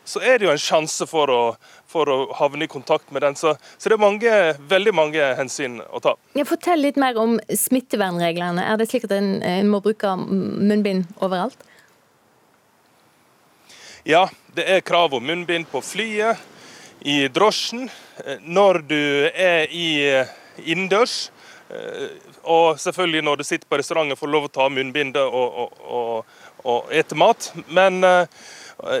så, 0.00 0.22
er 0.24 0.38
det 0.38 0.48
jo 0.48 0.54
en 0.54 0.62
sjanse 0.64 1.04
for 1.10 1.28
å, 1.28 1.42
for 1.84 2.08
å 2.08 2.18
havne 2.38 2.64
i 2.64 2.72
kontakt 2.72 3.12
med 3.12 3.20
den. 3.26 3.36
Så, 3.36 3.52
så, 3.76 3.90
det 3.90 3.98
er 3.98 4.00
mange, 4.00 4.32
veldig 4.72 4.94
mange 4.96 5.28
hensyn 5.36 5.82
å 5.90 6.00
ta. 6.00 6.16
Ja, 6.38 6.48
fortell 6.48 6.80
litt 6.86 6.96
mer 7.00 7.20
om 7.20 7.36
smittevernreglene. 7.52 8.64
Er 8.64 8.80
det 8.80 8.88
slik 8.88 9.04
at 9.10 9.12
en, 9.18 9.34
en 9.44 9.68
må 9.68 9.82
bruke 9.84 10.16
munnbind 10.16 11.04
overalt? 11.20 11.68
Ja, 14.04 14.30
det 14.56 14.64
er 14.64 14.80
krav 14.80 15.12
om 15.12 15.26
munnbind 15.28 15.66
på 15.68 15.82
flyet, 15.84 16.40
i 17.00 17.28
drosjen. 17.28 17.90
Eh, 18.24 18.40
når 18.40 18.80
du 18.88 19.02
er 19.28 19.68
i 19.68 19.88
innendørs. 20.64 21.30
Eh, 21.70 22.08
og 22.42 22.80
selvfølgelig 22.80 23.22
når 23.26 23.36
du 23.40 23.44
sitter 23.44 23.68
på 23.68 23.78
restauranten 23.80 24.18
får 24.18 24.32
lov 24.32 24.48
å 24.48 24.52
ta 24.52 24.70
munnbindet 24.72 25.20
og, 25.20 25.60
og, 25.64 25.84
og, 25.84 26.40
og 26.64 26.90
ete 26.96 27.18
mat. 27.18 27.50
Men 27.68 28.00
eh, 28.04 28.24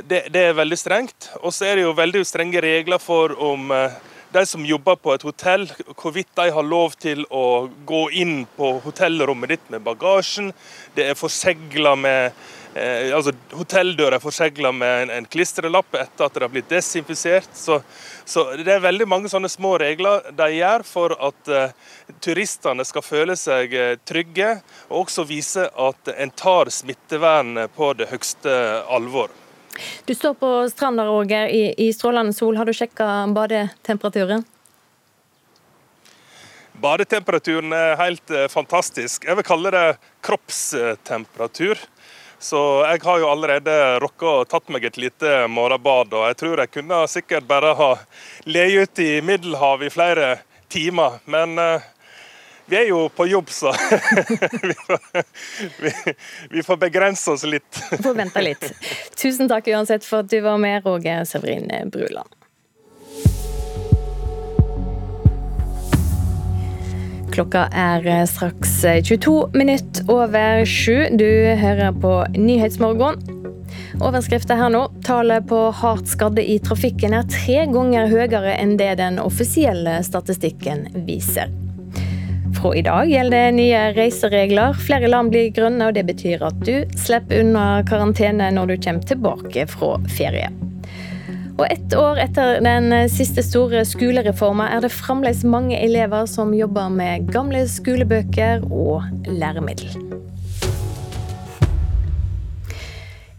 det, 0.04 0.26
det, 0.30 0.44
er 0.50 0.60
veldig 0.60 0.78
strengt. 0.78 1.30
Og 1.40 1.54
så 1.56 1.70
er 1.70 1.80
det 1.80 1.88
jo 1.88 1.96
veldig 1.96 2.24
strenge 2.28 2.60
regler 2.60 3.00
for 3.00 3.32
om 3.40 3.72
eh, 3.72 3.98
de 4.30 4.44
som 4.46 4.62
jobber 4.66 5.00
på 5.00 5.14
et 5.16 5.24
hotell, 5.26 5.64
hvorvidt 5.98 6.30
de 6.38 6.52
har 6.54 6.66
lov 6.66 6.94
til 7.00 7.24
å 7.34 7.66
gå 7.88 8.04
inn 8.20 8.44
på 8.56 8.76
hotellrommet 8.84 9.56
ditt 9.56 9.72
med 9.72 9.82
bagasjen. 9.88 10.52
Det 10.94 11.08
er 11.08 11.18
forsegla 11.18 11.96
med 11.98 12.36
eh, 12.74 13.10
altså 13.16 13.32
Hotelldøra 13.56 14.18
er 14.18 14.22
forsegla 14.22 14.72
med 14.74 15.02
en, 15.04 15.12
en, 15.18 15.26
klistrelapp 15.30 15.94
etter 15.98 16.26
at 16.26 16.36
det 16.36 16.44
har 16.44 16.52
blitt 16.52 16.70
desinfisert. 16.70 17.50
Så, 17.56 17.80
så, 18.24 18.46
det 18.58 18.74
er 18.74 18.84
veldig 18.84 19.08
mange 19.10 19.32
sånne 19.32 19.50
små 19.50 19.76
regler 19.82 20.30
de 20.36 20.48
gjør 20.56 20.86
for 20.86 21.16
at 21.16 21.50
eh, 21.50 21.74
turistene 22.22 22.86
skal 22.86 23.06
føle 23.06 23.36
seg 23.38 23.74
eh, 23.74 23.96
trygge, 24.08 24.56
og 24.88 25.04
også 25.04 25.26
vise 25.28 25.66
at 25.68 26.14
en 26.16 26.34
tar 26.34 26.72
smittevernet 26.74 27.74
på 27.76 27.92
det 27.98 28.10
høyeste 28.12 28.56
alvor. 28.88 29.34
Du 30.04 30.14
står 30.14 30.34
på 30.34 30.48
stranda, 30.68 31.06
Roger, 31.06 31.48
i, 31.48 31.70
i 31.78 31.92
strålende 31.94 32.34
sol. 32.36 32.56
Har 32.58 32.66
du 32.66 32.74
sjekka 32.76 33.06
badetemperaturen? 33.34 34.44
Badetemperaturen 36.80 37.74
er 37.76 37.98
helt 38.00 38.30
eh, 38.32 38.48
fantastisk. 38.48 39.26
Jeg 39.28 39.36
vil 39.36 39.46
kalle 39.46 39.72
det 39.74 39.86
kroppstemperatur. 40.24 41.80
Så 42.40 42.60
jeg 42.88 43.02
har 43.04 43.18
jo 43.20 43.28
allerede 43.28 43.72
rocka 44.00 44.30
og 44.40 44.48
tatt 44.48 44.70
meg 44.72 44.86
et 44.88 44.96
lite 44.96 45.44
morgenbad. 45.52 46.14
Og 46.16 46.22
jeg 46.30 46.38
tror 46.40 46.62
jeg 46.62 46.72
kunne 46.72 47.00
sikkert 47.12 47.48
bare 47.48 47.74
ha 47.76 47.90
leid 48.48 48.78
ut 48.80 49.02
i 49.04 49.10
Middelhavet 49.20 49.90
i 49.90 49.92
flere 49.92 50.30
timer. 50.72 51.18
Men 51.28 51.58
uh, 51.60 51.84
vi 52.70 52.78
er 52.80 52.88
jo 52.88 53.02
på 53.12 53.26
jobb, 53.28 53.52
så 53.52 53.74
vi, 54.62 54.74
får, 54.86 55.22
vi, 55.84 55.92
vi, 56.50 56.62
får, 56.62 56.80
begrense 56.80 57.36
oss 57.36 57.44
litt. 57.44 57.82
Vi 57.90 58.00
får 58.00 58.16
vente 58.24 58.44
litt. 58.46 58.68
Tusen 59.20 59.50
takk 59.50 59.68
uansett 59.68 60.08
for 60.08 60.24
at 60.24 60.32
du 60.32 60.40
var 60.40 60.56
med, 60.62 60.80
Roger 60.86 61.26
Severin 61.28 61.68
Bruland. 61.92 62.39
Klokka 67.40 67.70
er 67.72 68.04
eh, 68.04 68.24
straks 68.28 68.82
22 68.84 69.50
minutt 69.54 69.80
minutter 70.02 70.12
over 70.12 70.64
sju. 70.64 71.06
Du 71.10 71.24
hører 71.56 71.92
på 71.92 72.26
Nyhetsmorgen. 72.36 73.16
Overskriften 74.00 74.60
her 74.60 74.68
nå. 74.68 74.82
Tallet 75.06 75.48
på 75.48 75.70
hardt 75.72 76.10
skadde 76.12 76.44
i 76.44 76.58
trafikken 76.60 77.16
er 77.16 77.24
tre 77.32 77.64
ganger 77.72 78.12
høyere 78.12 78.58
enn 78.58 78.76
det 78.76 78.98
den 79.00 79.16
offisielle 79.18 80.02
statistikken 80.04 80.90
viser. 81.08 81.48
Fra 82.60 82.74
i 82.76 82.84
dag 82.84 83.08
gjelder 83.08 83.56
nye 83.56 83.84
reiseregler. 83.96 84.76
Flere 84.76 85.08
land 85.08 85.32
blir 85.32 85.48
grønne, 85.48 85.88
og 85.88 85.96
det 85.96 86.04
betyr 86.12 86.44
at 86.44 86.60
du 86.60 86.84
slipper 86.92 87.40
unna 87.40 87.80
karantene 87.88 88.52
når 88.52 88.74
du 88.74 88.82
kommer 88.84 89.14
tilbake 89.14 89.64
fra 89.78 89.96
ferie. 90.12 90.52
Og 91.60 91.66
ett 91.68 91.94
år 91.94 92.16
etter 92.16 92.62
den 92.64 92.86
siste 93.12 93.42
store 93.44 93.82
skolereformen 93.84 94.64
er 94.64 94.80
det 94.80 94.88
fremdeles 94.94 95.42
mange 95.44 95.76
elever 95.76 96.24
som 96.24 96.54
jobber 96.56 96.88
med 96.88 97.26
gamle 97.34 97.66
skolebøker 97.68 98.62
og 98.64 99.04
læremiddel. 99.28 99.92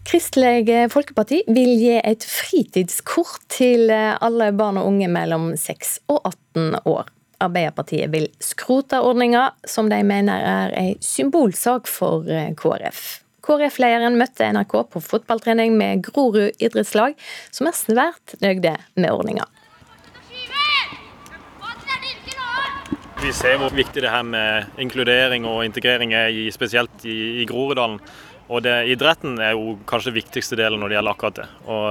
Kristelig 0.05 0.75
Folkeparti 0.93 1.39
vil 1.49 1.73
gi 1.81 1.95
et 1.97 2.27
fritidskort 2.29 3.41
til 3.49 3.89
alle 3.89 4.51
barn 4.53 4.77
og 4.77 4.91
unge 4.91 5.09
mellom 5.09 5.55
6 5.57 5.97
og 6.13 6.21
18 6.53 6.77
år. 6.93 7.09
Arbeiderpartiet 7.41 8.13
vil 8.13 8.29
skrote 8.37 9.01
ordninga, 9.01 9.47
som 9.65 9.89
de 9.89 9.97
mener 10.05 10.45
er 10.45 10.77
ei 10.77 10.93
symbolsak 11.01 11.89
for 11.89 12.29
KrF. 12.61 13.23
KrF-lederen 13.51 14.15
møtte 14.19 14.47
NRK 14.55 14.77
på 14.93 15.01
fotballtrening 15.03 15.75
med 15.75 16.05
Grorud 16.07 16.55
idrettslag, 16.63 17.17
som 17.51 17.67
er 17.67 17.75
svært 17.75 18.37
nøyde 18.43 18.77
med 18.95 19.11
ordninga. 19.11 19.47
Vi 23.21 23.29
ser 23.37 23.59
hvor 23.61 23.73
viktig 23.75 24.01
det 24.01 24.09
her 24.09 24.23
med 24.25 24.79
inkludering 24.81 25.43
og 25.45 25.65
integrering 25.67 26.15
er, 26.17 26.31
i, 26.33 26.47
spesielt 26.53 27.03
i, 27.05 27.43
i 27.43 27.45
Groruddalen. 27.49 27.99
Og 28.51 28.63
det, 28.65 28.73
Idretten 28.95 29.37
er 29.39 29.53
jo 29.53 29.75
kanskje 29.87 30.15
viktigste 30.15 30.57
delen 30.59 30.81
når 30.81 30.89
det 30.89 30.97
gjelder 30.97 31.15
akkurat 31.15 31.37
det. 31.43 31.47
Og, 31.67 31.85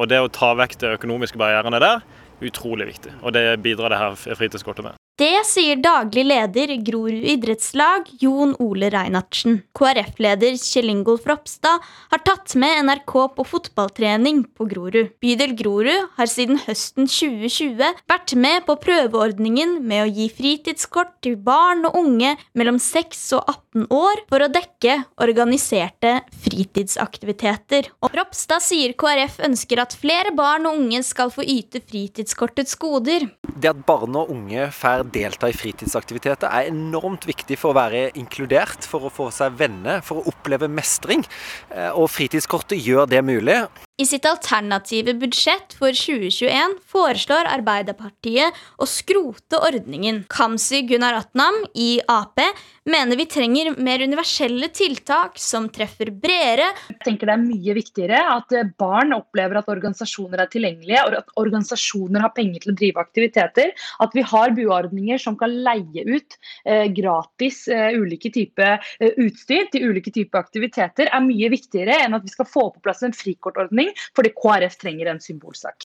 og 0.00 0.10
det 0.10 0.18
å 0.24 0.32
ta 0.34 0.50
vekk 0.58 0.76
de 0.80 0.92
økonomiske 0.98 1.38
barrierene 1.40 1.80
der, 1.84 2.02
utrolig 2.44 2.90
viktig. 2.90 3.14
Og 3.22 3.36
det 3.36 3.46
bidrar 3.64 3.94
det 3.94 4.02
her 4.02 4.18
fritidskortet 4.40 4.88
med. 4.88 5.03
Det 5.14 5.44
sier 5.46 5.78
daglig 5.78 6.24
leder 6.26 6.72
i 6.74 6.80
Grorud 6.82 7.22
idrettslag, 7.30 8.08
Jon 8.18 8.56
Ole 8.58 8.88
Reinhardsen. 8.90 9.60
KrF-leder 9.78 10.56
Kjell 10.58 10.90
Ingolf 10.90 11.28
Ropstad 11.30 11.84
har 12.10 12.22
tatt 12.26 12.56
med 12.58 12.80
NRK 12.88 13.12
på 13.36 13.44
fotballtrening 13.46 14.40
på 14.58 14.66
Grorud. 14.72 15.12
Bydel 15.22 15.52
Grorud 15.54 16.08
har 16.16 16.26
siden 16.32 16.58
høsten 16.64 17.06
2020 17.06 17.92
vært 18.10 18.34
med 18.34 18.66
på 18.66 18.74
prøveordningen 18.82 19.76
med 19.86 20.02
å 20.02 20.08
gi 20.16 20.26
fritidskort 20.34 21.14
til 21.22 21.38
barn 21.38 21.86
og 21.86 21.94
unge 22.00 22.34
mellom 22.58 22.82
6 22.82 23.22
og 23.38 23.54
18 23.54 23.86
år 23.94 24.24
for 24.34 24.42
å 24.42 24.50
dekke 24.50 24.98
organiserte 25.22 26.16
fritidsaktiviteter. 26.42 27.92
Og 28.02 28.18
Ropstad 28.18 28.66
sier 28.66 28.98
KrF 28.98 29.38
ønsker 29.46 29.84
at 29.86 29.94
flere 29.94 30.34
barn 30.34 30.66
og 30.66 30.82
unge 30.82 31.06
skal 31.06 31.30
få 31.30 31.46
yte 31.46 31.78
fritidskortets 31.86 32.74
goder. 32.82 33.30
Det 33.54 33.70
at 33.70 33.86
barn 33.86 34.18
og 34.18 34.34
unge 34.34 34.66
får 34.74 35.03
delta 35.12 35.50
i 35.50 35.56
fritidsaktiviteter, 35.56 36.48
er 36.48 36.70
enormt 36.70 37.26
viktig 37.28 37.58
for 37.60 37.72
å 37.72 37.78
være 37.78 38.08
inkludert, 38.20 38.86
for 38.88 39.06
å 39.08 39.12
få 39.12 39.30
seg 39.34 39.56
venner, 39.58 40.02
for 40.04 40.20
å 40.20 40.32
oppleve 40.32 40.70
mestring. 40.70 41.24
Eh, 41.70 41.90
og 41.92 42.10
fritidskortet 42.12 42.80
gjør 42.80 43.10
det 43.10 43.24
mulig. 43.26 43.62
I 43.94 44.02
sitt 44.10 44.24
alternative 44.26 45.12
budsjett 45.22 45.76
for 45.78 45.94
2021 45.94 46.80
foreslår 46.90 47.46
Arbeiderpartiet 47.46 48.56
å 48.82 48.88
skrote 48.90 49.60
ordningen. 49.62 50.24
Kamzy 50.26 50.80
Gunaratnam 50.88 51.60
i 51.78 52.00
Ap 52.10 52.42
mener 52.90 53.14
vi 53.14 53.28
trenger 53.30 53.70
mer 53.78 54.02
universelle 54.02 54.66
tiltak 54.74 55.38
som 55.38 55.68
treffer 55.70 56.10
bredere. 56.10 56.72
Jeg 56.90 57.04
tenker 57.06 57.30
Det 57.30 57.36
er 57.36 57.44
mye 57.44 57.76
viktigere 57.78 58.24
at 58.32 58.56
barn 58.82 59.14
opplever 59.14 59.60
at 59.60 59.70
organisasjoner 59.70 60.42
er 60.42 60.50
tilgjengelige, 60.50 61.04
og 61.06 61.14
at 61.20 61.30
organisasjoner 61.38 62.26
har 62.26 62.34
penger 62.34 62.66
til 62.66 62.74
å 62.74 62.76
drive 62.82 63.06
aktiviteter. 63.06 63.70
At 64.02 64.18
vi 64.18 64.26
har 64.26 64.56
buordninger 64.58 65.22
som 65.22 65.38
kan 65.38 65.54
leie 65.54 66.02
ut 66.02 66.34
eh, 66.66 66.90
gratis 66.98 67.62
eh, 67.70 67.94
ulike 67.94 68.34
typer 68.34 68.82
eh, 68.98 69.14
utstyr 69.22 69.70
til 69.70 69.86
ulike 69.86 70.10
typer 70.10 70.42
aktiviteter, 70.42 71.14
er 71.14 71.26
mye 71.30 71.54
viktigere 71.54 72.02
enn 72.02 72.18
at 72.18 72.26
vi 72.26 72.34
skal 72.34 72.50
få 72.50 72.68
på 72.74 72.82
plass 72.82 73.06
en 73.06 73.14
frikortordning 73.14 73.83
stemning, 73.84 73.94
fordi 74.16 74.30
KrF 74.30 74.76
trenger 74.76 75.06
en 75.06 75.20
symbolsak. 75.20 75.84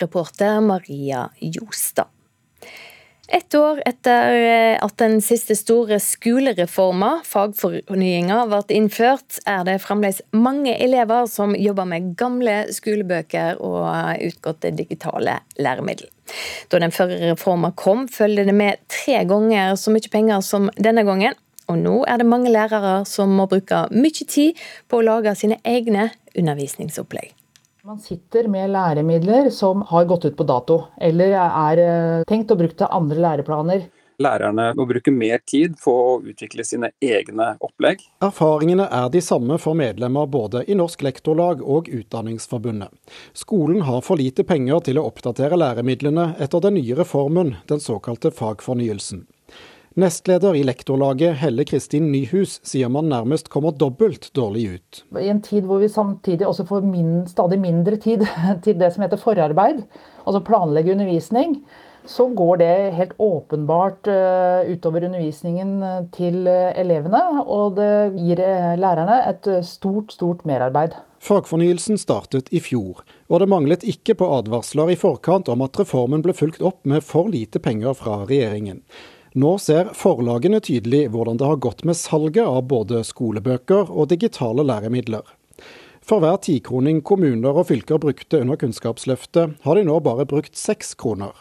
Reporter 0.00 0.60
Maria 0.60 1.30
Jostad. 1.40 2.08
Ett 3.28 3.54
år 3.54 3.82
etter 3.86 4.34
eh, 4.36 4.84
at 4.84 4.98
den 4.98 5.22
siste 5.22 5.56
store 5.56 5.96
skolereforma, 5.98 7.22
fagfornyinga, 7.24 8.42
ble 8.50 8.76
innført, 8.76 9.38
er 9.48 9.64
det 9.64 9.78
fremdeles 9.80 10.20
mange 10.36 10.74
elever 10.76 11.24
som 11.26 11.54
jobber 11.56 11.88
med 11.88 12.12
gamle 12.20 12.66
skolebøker 12.68 13.62
og 13.64 14.20
utgåtte 14.20 14.74
digitale 14.76 15.38
læremidler. 15.56 16.10
Da 16.68 16.82
den 16.82 16.92
førre 16.92 17.32
reforma 17.32 17.72
kom, 17.72 18.04
følger 18.08 18.44
det 18.44 18.54
med 18.54 18.84
tre 18.92 19.24
ganger 19.24 19.72
så 19.80 19.94
mye 19.94 20.12
penger 20.12 20.44
som 20.44 20.68
denne 20.76 21.06
gangen. 21.08 21.32
Og 21.72 21.80
nå 21.80 22.02
er 22.04 22.20
det 22.20 22.28
mange 22.28 22.52
lærere 22.52 23.06
som 23.08 23.32
må 23.32 23.48
bruke 23.48 23.86
mye 23.88 24.28
tid 24.28 24.60
på 24.92 25.00
å 25.00 25.06
lage 25.06 25.32
sine 25.38 25.56
egne 25.64 26.10
undervisningsopplegg. 26.38 27.34
Man 27.84 27.98
sitter 28.00 28.48
med 28.48 28.70
læremidler 28.72 29.50
som 29.52 29.82
har 29.90 30.06
gått 30.08 30.24
ut 30.24 30.36
på 30.36 30.46
dato, 30.48 30.78
eller 30.96 31.34
er 31.36 31.82
eh, 31.82 32.22
tenkt 32.24 32.54
å 32.54 32.56
bruke 32.56 32.78
til 32.80 32.88
andre 32.88 33.20
læreplaner. 33.20 33.84
Lærerne 34.22 34.68
må 34.78 34.86
bruke 34.86 35.10
mer 35.10 35.40
tid 35.44 35.74
på 35.82 35.92
å 35.92 36.14
utvikle 36.22 36.64
sine 36.64 36.92
egne 37.02 37.50
opplegg. 37.64 38.00
Erfaringene 38.22 38.86
er 38.86 39.10
de 39.12 39.20
samme 39.24 39.58
for 39.60 39.76
medlemmer 39.76 40.30
både 40.30 40.62
i 40.70 40.76
Norsk 40.78 41.02
Lektorlag 41.02 41.60
og 41.60 41.90
Utdanningsforbundet. 41.90 42.94
Skolen 43.34 43.82
har 43.88 44.04
for 44.06 44.22
lite 44.22 44.46
penger 44.46 44.86
til 44.86 45.02
å 45.02 45.08
oppdatere 45.10 45.58
læremidlene 45.58 46.30
etter 46.38 46.62
den 46.62 46.78
nye 46.78 46.96
reformen, 47.02 47.56
den 47.68 47.82
såkalte 47.82 48.30
fagfornyelsen. 48.32 49.26
Nestleder 49.94 50.56
i 50.58 50.64
lektorlaget 50.66 51.36
Helle 51.38 51.62
Kristin 51.70 52.08
Nyhus 52.10 52.56
sier 52.66 52.88
man 52.90 53.06
nærmest 53.06 53.46
kommer 53.46 53.70
dobbelt 53.78 54.26
dårlig 54.34 54.64
ut. 54.72 55.02
I 55.22 55.28
en 55.30 55.38
tid 55.44 55.68
hvor 55.68 55.78
vi 55.78 55.88
samtidig 55.88 56.48
også 56.48 56.66
får 56.66 56.82
min, 56.88 57.20
stadig 57.30 57.60
mindre 57.62 58.00
tid 58.02 58.26
til 58.66 58.80
det 58.80 58.90
som 58.90 59.06
heter 59.06 59.22
forarbeid, 59.22 59.84
altså 60.26 60.42
planlegge 60.42 60.96
undervisning, 60.96 61.60
så 62.10 62.26
går 62.26 62.58
det 62.64 62.72
helt 62.98 63.14
åpenbart 63.22 64.10
uh, 64.10 64.66
utover 64.66 65.06
undervisningen 65.06 65.78
eh, 65.86 66.02
til 66.12 66.42
uh, 66.50 66.74
elevene. 66.76 67.22
Og 67.46 67.78
det 67.78 68.18
gir 68.18 68.42
lærerne 68.76 69.22
et 69.30 69.48
stort, 69.64 70.12
stort 70.12 70.42
merarbeid. 70.44 70.98
Fagfornyelsen 71.24 71.96
startet 72.02 72.50
i 72.52 72.60
fjor, 72.60 73.06
og 73.30 73.40
det 73.40 73.48
manglet 73.48 73.86
ikke 73.88 74.18
på 74.18 74.26
advarsler 74.42 74.90
i 74.92 74.98
forkant 75.00 75.48
om 75.48 75.62
at 75.64 75.78
reformen 75.80 76.20
ble 76.20 76.34
fulgt 76.36 76.60
opp 76.60 76.82
med 76.82 77.06
for 77.06 77.30
lite 77.32 77.62
penger 77.62 77.94
fra 77.96 78.24
regjeringen. 78.26 78.82
Nå 79.34 79.56
ser 79.58 79.88
forlagene 79.98 80.60
tydelig 80.62 81.08
hvordan 81.10 81.40
det 81.40 81.46
har 81.48 81.56
gått 81.58 81.80
med 81.82 81.96
salget 81.98 82.46
av 82.46 82.68
både 82.70 83.00
skolebøker 83.02 83.88
og 83.90 84.12
digitale 84.12 84.62
læremidler. 84.62 85.24
For 86.06 86.22
hver 86.22 86.38
tikroning 86.44 87.00
kommuner 87.02 87.58
og 87.58 87.66
fylker 87.66 87.98
brukte 87.98 88.38
under 88.44 88.60
Kunnskapsløftet, 88.60 89.56
har 89.66 89.74
de 89.74 89.82
nå 89.88 89.98
bare 90.06 90.28
brukt 90.30 90.54
seks 90.54 90.94
kroner. 90.94 91.34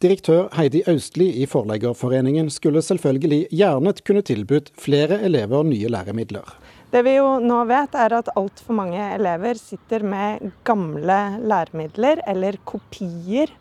Direktør 0.00 0.48
Heidi 0.56 0.80
Austli 0.88 1.28
i 1.42 1.44
Forleggerforeningen 1.44 2.48
skulle 2.48 2.80
selvfølgelig 2.80 3.42
gjerne 3.52 3.92
kunne 4.00 4.24
tilbudt 4.24 4.72
flere 4.80 5.20
elever 5.26 5.66
nye 5.68 5.92
læremidler. 5.92 6.46
Det 6.88 7.04
vi 7.04 7.18
jo 7.18 7.34
nå 7.44 7.66
vet 7.68 8.00
er 8.00 8.16
at 8.16 8.32
altfor 8.32 8.80
mange 8.80 9.10
elever 9.12 9.60
sitter 9.60 10.08
med 10.08 10.54
gamle 10.64 11.20
læremidler 11.44 12.24
eller 12.32 12.56
kopier 12.64 13.52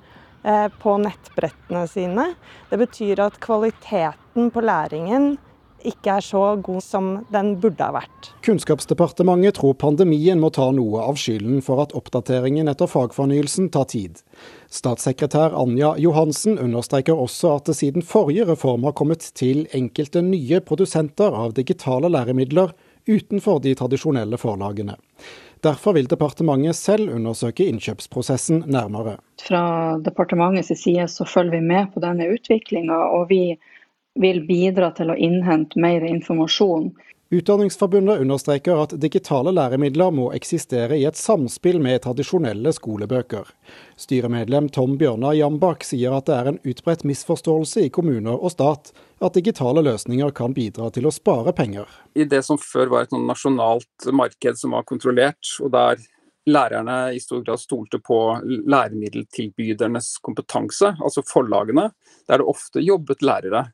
på 0.41 0.95
nettbrettene 1.03 1.83
sine. 1.91 2.25
Det 2.69 2.79
betyr 2.79 3.19
at 3.25 3.39
kvaliteten 3.43 4.51
på 4.53 4.63
læringen 4.63 5.33
ikke 5.87 6.11
er 6.17 6.23
så 6.23 6.41
god 6.63 6.81
som 6.83 7.09
den 7.31 7.53
burde 7.61 7.83
ha 7.83 7.93
vært. 7.95 8.31
Kunnskapsdepartementet 8.45 9.59
tror 9.59 9.77
pandemien 9.79 10.39
må 10.41 10.51
ta 10.55 10.69
noe 10.75 11.03
av 11.05 11.19
skylden 11.19 11.63
for 11.65 11.83
at 11.83 11.93
oppdateringen 11.97 12.69
etter 12.71 12.89
fagfornyelsen 12.89 13.69
tar 13.73 13.87
tid. 13.91 14.21
Statssekretær 14.73 15.55
Anja 15.57 15.93
Johansen 16.01 16.59
understreker 16.59 17.19
også 17.19 17.55
at 17.57 17.71
det 17.71 17.77
siden 17.79 18.05
forrige 18.05 18.47
reform 18.49 18.87
har 18.87 18.97
kommet 18.97 19.31
til 19.39 19.65
enkelte 19.75 20.23
nye 20.25 20.61
produsenter 20.65 21.35
av 21.35 21.55
digitale 21.57 22.11
læremidler 22.11 22.75
utenfor 23.09 23.61
de 23.63 23.73
tradisjonelle 23.77 24.37
forlagene. 24.37 24.99
Derfor 25.65 25.93
vil 25.97 26.07
departementet 26.07 26.77
selv 26.79 27.11
undersøke 27.15 27.65
innkjøpsprosessen 27.67 28.63
nærmere. 28.71 29.17
Fra 29.43 29.63
departementets 30.03 30.71
side 30.83 31.07
så 31.11 31.27
følger 31.27 31.57
vi 31.57 31.65
med 31.73 31.91
på 31.93 32.03
denne 32.03 32.29
utviklinga, 32.31 32.95
og 33.17 33.27
vi 33.33 33.57
vil 34.19 34.41
bidra 34.47 34.91
til 34.95 35.11
å 35.11 35.17
innhente 35.19 35.79
mer 35.79 36.05
informasjon. 36.07 36.93
Utdanningsforbundet 37.31 38.21
understreker 38.21 38.79
at 38.81 38.93
digitale 38.97 39.51
læremidler 39.53 40.09
må 40.17 40.31
eksistere 40.33 40.97
i 40.97 41.03
et 41.05 41.17
samspill 41.17 41.77
med 41.77 42.01
tradisjonelle 42.01 42.71
skolebøker. 42.73 43.51
Styremedlem 44.01 44.71
Tom 44.73 44.95
Bjørnar 44.97 45.35
Jambak 45.37 45.85
sier 45.85 46.15
at 46.17 46.25
det 46.25 46.37
er 46.39 46.49
en 46.49 46.57
utbredt 46.65 47.05
misforståelse 47.05 47.85
i 47.85 47.91
kommuner 47.93 48.33
og 48.33 48.55
stat 48.55 48.89
at 49.21 49.37
digitale 49.37 49.85
løsninger 49.85 50.33
kan 50.33 50.57
bidra 50.57 50.89
til 50.95 51.05
å 51.05 51.13
spare 51.13 51.53
penger. 51.53 51.85
I 52.17 52.25
det 52.25 52.41
som 52.49 52.57
før 52.57 52.95
var 52.95 53.05
et 53.05 53.13
nasjonalt 53.13 54.09
marked 54.09 54.57
som 54.57 54.73
var 54.73 54.89
kontrollert, 54.89 55.53
og 55.61 55.69
der 55.77 56.01
lærerne 56.49 56.99
i 57.13 57.21
stor 57.21 57.45
grad 57.45 57.61
stolte 57.61 58.01
på 58.01 58.23
læremiddeltilbydernes 58.41 60.15
kompetanse, 60.25 60.95
altså 60.97 61.21
forlagene, 61.29 61.91
der 62.25 62.41
det 62.41 62.49
ofte 62.49 62.81
jobbet 62.81 63.21
lærere. 63.21 63.67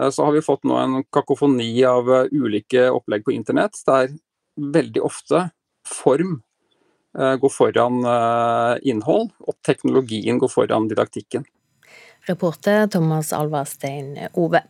Eh, 0.00 0.10
så 0.10 0.24
har 0.24 0.32
vi 0.32 0.42
fått 0.42 0.64
nå 0.64 0.76
en 0.76 1.02
kakofoni 1.12 1.84
av 1.84 2.10
eh, 2.14 2.26
ulike 2.30 2.88
opplegg 2.90 3.24
på 3.24 3.34
internett, 3.34 3.78
der 3.86 4.12
veldig 4.58 5.02
ofte 5.04 5.48
form 5.86 6.40
eh, 7.18 7.34
går 7.40 7.52
foran 7.52 8.02
innhold, 8.82 9.32
og 9.40 9.58
teknologien 9.66 10.38
går 10.38 10.52
foran 10.52 10.88
didaktikken. 10.90 11.46
Reporter 12.28 12.86
Thomas 12.92 13.32
Alvarstein 13.32 14.16
Ove. 14.34 14.62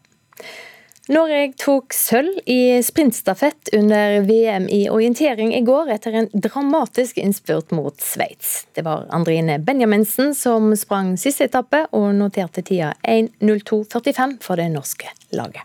Norge 1.09 1.53
tok 1.57 1.95
sølv 1.97 2.41
i 2.45 2.83
sprintstafett 2.85 3.71
under 3.73 4.21
VM 4.29 4.67
i 4.69 4.83
orientering 4.93 5.55
i 5.57 5.63
går 5.65 5.89
etter 5.95 6.19
en 6.21 6.29
dramatisk 6.35 7.17
innspurt 7.23 7.73
mot 7.73 7.97
Sveits. 8.01 8.67
Det 8.77 8.85
var 8.85 9.07
Andrine 9.17 9.57
Benjaminsen 9.59 10.35
som 10.37 10.75
sprang 10.77 11.15
siste 11.17 11.49
etappe 11.49 11.87
og 11.97 12.11
noterte 12.19 12.61
tida 12.61 12.93
1.02,45 13.09 14.37
for 14.45 14.61
det 14.61 14.69
norske 14.75 15.09
laget. 15.33 15.65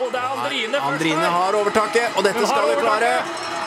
Og 0.00 0.08
det 0.08 0.22
er 0.22 0.32
Andrine, 0.32 0.84
Andrine 0.94 1.32
har 1.36 1.60
overtaket, 1.60 2.16
og 2.16 2.24
dette 2.24 2.46
skal 2.48 2.70
vi 2.70 2.80
klare. 2.80 3.16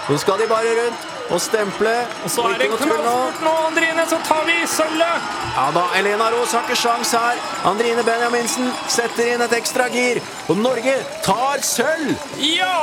Nå 0.10 0.18
skal 0.18 0.42
de 0.42 0.50
bare 0.50 0.78
rundt. 0.82 1.13
Og 1.30 1.40
stemple. 1.42 1.94
Og 2.24 2.34
så 2.34 2.46
er 2.50 2.60
det 2.62 2.70
knallspurt 2.72 3.44
nå, 3.46 3.54
Andrine, 3.70 4.06
så 4.10 4.20
tar 4.28 4.44
vi 4.50 4.58
sølvet! 4.68 5.32
Ja 5.54 5.68
da, 5.76 5.86
Elena 6.00 6.30
Ros 6.34 6.54
har 6.56 6.66
ikke 6.66 6.80
sjans 6.80 7.14
her. 7.16 7.40
Andrine 7.70 8.04
Benjaminsen 8.08 8.70
setter 8.92 9.34
inn 9.36 9.46
et 9.46 9.56
ekstra 9.60 9.88
gir, 9.94 10.22
og 10.50 10.60
Norge 10.60 10.98
tar 11.26 11.64
sølv! 11.64 12.14
Ja! 12.42 12.76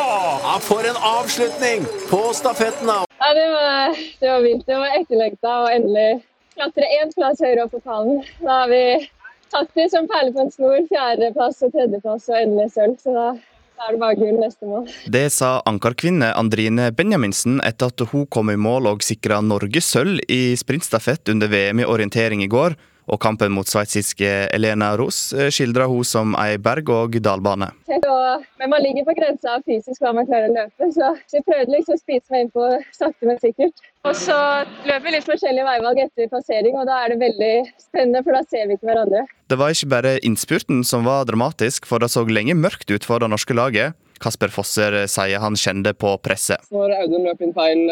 ja 0.47 0.57
for 0.65 0.87
en 0.87 0.99
avslutning 1.13 1.87
på 2.11 2.25
stafetten. 2.37 2.91
Ja, 3.21 3.31
det 3.37 3.47
var, 3.53 4.03
det 4.21 4.35
var 4.35 4.45
vilt. 4.47 4.67
Det 4.67 4.83
var 4.83 4.99
etterlengta 5.01 5.57
å 5.65 5.71
endelig 5.75 6.11
klatre 6.57 6.93
én 7.01 7.13
plass 7.17 7.41
høyere 7.45 7.67
opp 7.67 7.75
på 7.77 7.83
pallen. 7.85 8.23
Da 8.41 8.63
har 8.63 8.71
vi 8.73 8.85
tatt 9.53 9.71
det 9.77 9.91
som 9.93 10.09
perle 10.11 10.33
på 10.35 10.45
en 10.45 10.53
snor. 10.55 10.79
Fjerdeplass 10.91 11.63
og 11.67 11.75
tredjeplass 11.75 12.29
og 12.31 12.39
endelig 12.39 12.71
sølv. 12.77 12.97
Så 13.03 13.15
da 13.17 13.29
er 13.81 13.95
det 13.95 14.01
bare 14.03 14.19
gull 14.19 14.39
neste 14.41 14.69
mål. 14.69 14.87
Det 15.11 15.27
sa 15.35 15.51
ankerkvinne 15.69 16.33
Andrine 16.37 16.91
Benjaminsen 16.97 17.61
etter 17.65 17.93
at 17.93 18.05
hun 18.13 18.27
kom 18.33 18.53
i 18.53 18.59
mål 18.61 18.91
og 18.93 19.05
sikra 19.07 19.41
Norge 19.45 19.83
sølv 19.85 20.21
i 20.29 20.57
sprintstafett 20.59 21.33
under 21.33 21.51
VM 21.51 21.83
i 21.83 21.89
orientering 21.89 22.45
i 22.45 22.51
går. 22.51 22.77
Og 23.11 23.19
kampen 23.19 23.51
mot 23.51 23.67
sveitsiske 23.67 24.29
Elena 24.55 24.93
Ros 24.99 25.33
skildrer 25.51 25.91
hun 25.91 26.07
som 26.07 26.37
ei 26.39 26.55
berg-og-dal-bane. 26.63 27.73
Men 27.91 28.71
man 28.71 28.85
ligger 28.85 29.07
på 29.09 29.15
grensa 29.19 29.57
av 29.57 29.65
fysisk 29.67 29.99
hva 30.05 30.13
man 30.15 30.29
klarer 30.29 30.53
å 30.53 30.55
løpe, 30.55 30.91
så 30.95 31.09
jeg 31.33 31.43
prøvde 31.49 31.75
liksom 31.75 31.97
å 31.97 32.01
spise 32.01 32.31
meg 32.31 32.45
inn 32.45 32.53
på 32.55 32.69
sakte, 32.95 33.27
men 33.27 33.41
sikkert. 33.43 33.83
Og 34.07 34.15
så 34.17 34.37
løper 34.87 35.09
vi 35.09 35.15
litt 35.17 35.27
forskjellige 35.27 35.67
veivalg 35.67 35.99
etter 36.05 36.31
passering, 36.31 36.79
og 36.79 36.87
da 36.87 37.01
er 37.03 37.13
det 37.13 37.19
veldig 37.25 37.51
spennende, 37.83 38.23
for 38.23 38.39
da 38.39 38.45
ser 38.47 38.71
vi 38.71 38.79
ikke 38.79 38.93
hverandre. 38.93 39.25
Det 39.51 39.59
var 39.59 39.75
ikke 39.75 39.91
bare 39.97 40.15
innspurten 40.31 40.85
som 40.87 41.09
var 41.09 41.27
dramatisk, 41.29 41.91
for 41.91 41.99
det 42.01 42.13
så 42.15 42.23
lenge 42.29 42.55
mørkt 42.55 42.95
ut 42.95 43.09
for 43.09 43.19
det 43.21 43.33
norske 43.33 43.57
laget. 43.59 43.99
Kasper 44.23 44.55
Fosser 44.55 45.01
sier 45.11 45.43
han 45.43 45.59
kjente 45.59 45.97
på 45.99 46.15
presset. 46.23 46.63
Når 46.71 46.95
Audun 47.03 47.27
løp 47.27 47.43
inn 47.43 47.57
feil, 47.57 47.87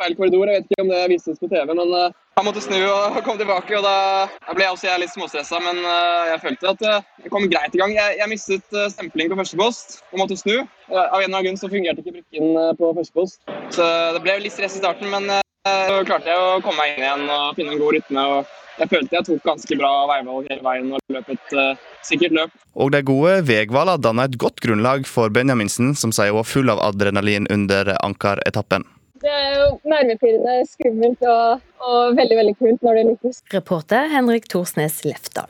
feil 0.00 0.16
korridor, 0.18 0.50
jeg 0.50 0.62
vet 0.62 0.70
ikke 0.70 0.84
om 0.84 0.92
det 0.92 1.02
vises 1.12 1.40
på 1.40 1.50
TV, 1.50 1.64
men 1.72 1.82
jeg 1.82 2.14
han 2.36 2.44
måtte 2.44 2.60
snu 2.60 2.76
og 2.84 3.14
komme 3.24 3.40
tilbake. 3.40 3.78
og 3.78 3.86
Da, 3.86 4.52
ble 4.52 4.66
jeg 4.66 4.74
også 4.74 4.98
litt 5.00 5.14
småstressa, 5.14 5.60
men 5.64 5.80
uh, 5.86 6.28
jeg 6.32 6.42
følte 6.42 6.72
at 6.74 6.84
uh, 6.84 6.98
jeg 7.24 7.32
kom 7.32 7.48
greit 7.48 7.72
i 7.72 7.80
gang. 7.80 7.94
Jeg, 7.96 8.18
jeg 8.20 8.32
mistet 8.32 8.76
stempling 8.92 9.32
på 9.32 9.38
første 9.40 9.56
post 9.60 9.96
og 10.12 10.20
måtte 10.20 10.36
snu. 10.36 10.58
av 10.92 11.16
en 11.16 11.24
eller 11.24 11.32
annen 11.32 11.48
grunn 11.48 11.58
så 11.60 11.72
fungerte 11.72 12.04
ikke 12.04 12.18
brikken 12.18 12.76
på 12.76 12.92
første 12.98 13.16
post. 13.16 13.40
Så 13.72 13.88
det 14.12 14.20
ble 14.26 14.36
litt 14.44 14.54
stress 14.54 14.76
i 14.76 14.82
starten, 14.84 15.08
men 15.10 15.40
så 15.66 16.04
klarte 16.06 16.30
jeg 16.30 16.38
å 16.38 16.60
komme 16.62 16.78
meg 16.78 16.94
inn 16.94 17.06
igjen 17.06 17.32
og 17.32 17.56
finne 17.56 17.74
en 17.74 17.80
god 17.80 17.96
rytme. 17.96 18.26
og 18.36 18.54
Jeg 18.76 18.90
følte 18.92 19.16
jeg 19.16 19.26
tok 19.30 19.46
ganske 19.48 19.78
bra 19.80 19.92
veivalg 20.12 20.50
hele 20.52 20.64
veien 20.66 20.92
og 20.92 21.16
løp 21.16 21.32
et 21.32 21.56
uh, 21.56 21.86
sikkert 22.04 22.36
løp. 22.36 22.58
Og 22.76 22.92
de 22.92 23.00
gode 23.08 23.38
veivalgene 23.48 23.96
danna 24.04 24.28
et 24.28 24.36
godt 24.40 24.60
grunnlag 24.64 25.08
for 25.08 25.32
Benjaminsen, 25.32 25.94
som 25.96 26.12
sier 26.12 26.34
hun 26.34 26.42
var 26.42 26.50
full 26.50 26.72
av 26.72 26.84
adrenalin 26.84 27.48
under 27.52 27.96
ankeretappen. 27.96 28.84
Det 29.22 29.32
er 29.32 29.54
jo 29.56 29.68
nervepirrende, 29.88 30.56
skummelt 30.68 31.22
og, 31.24 31.62
og, 31.80 32.16
veldig 32.18 32.40
veldig 32.42 32.56
kult 32.60 32.82
når 32.84 32.98
det 32.98 33.04
lykkes. 33.12 33.44
Reporter 33.54 34.10
Henrik 34.12 34.50
Thorsnes 34.52 35.04
Lefdal. 35.06 35.48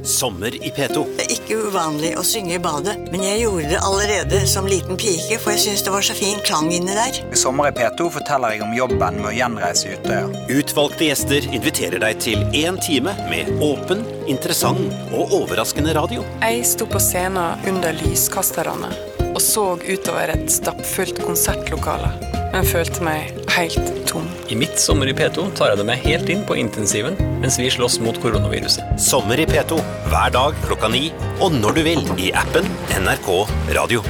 Sommer 0.00 0.54
i 0.56 0.70
P2. 0.72 1.02
Det 1.18 1.26
er 1.26 1.34
ikke 1.34 1.58
uvanlig 1.68 2.14
å 2.16 2.22
synge 2.24 2.54
i 2.56 2.62
badet, 2.62 2.94
men 3.12 3.20
jeg 3.20 3.42
gjorde 3.42 3.68
det 3.74 3.82
allerede 3.84 4.40
som 4.48 4.64
liten 4.68 4.96
pike, 4.98 5.36
for 5.42 5.52
jeg 5.52 5.62
syns 5.66 5.84
det 5.84 5.92
var 5.92 6.06
så 6.08 6.16
fin 6.16 6.40
klang 6.48 6.70
inni 6.72 6.96
der. 6.96 7.20
Sommer 7.36 7.68
i 7.68 7.74
P2 7.76 8.08
forteller 8.16 8.56
jeg 8.56 8.64
om 8.64 8.72
jobben 8.74 9.20
med 9.20 9.28
å 9.28 9.34
gjenreise 9.36 9.92
Utøya. 9.92 10.24
Utvalgte 10.56 11.10
gjester 11.10 11.46
inviterer 11.52 12.00
deg 12.00 12.24
til 12.24 12.42
én 12.56 12.80
time 12.80 13.14
med 13.28 13.52
åpen, 13.60 14.02
interessant 14.24 14.88
og 15.12 15.36
overraskende 15.42 15.94
radio. 16.00 16.24
Jeg 16.40 16.64
sto 16.72 16.88
på 16.88 17.02
scenen 17.04 17.68
under 17.68 17.96
lyskasterne 18.00 18.94
og 19.40 19.44
så 19.44 19.62
utover 19.88 20.28
et 20.34 20.50
stappfullt 20.52 21.16
konsertlokale, 21.24 22.10
men 22.52 22.66
følte 22.68 23.00
meg 23.06 23.30
helt 23.54 23.86
tom. 24.08 24.26
I 24.52 24.56
mitt 24.58 24.76
sommer 24.82 25.08
i 25.08 25.14
P2 25.16 25.46
tar 25.56 25.70
jeg 25.72 25.80
det 25.80 25.86
med 25.88 26.02
helt 26.02 26.32
inn 26.32 26.42
på 26.44 26.58
intensiven 26.60 27.16
mens 27.40 27.56
vi 27.56 27.70
slåss 27.72 27.96
mot 28.04 28.18
koronaviruset. 28.20 28.84
Sommer 29.00 29.40
i 29.40 29.46
P2 29.48 29.78
hver 30.10 30.34
dag 30.34 30.58
klokka 30.66 30.90
ni 30.92 31.06
og 31.40 31.56
når 31.56 31.78
du 31.78 31.80
vil 31.86 32.04
i 32.20 32.28
appen 32.36 32.68
NRK 33.00 33.30
Radio. 33.78 34.04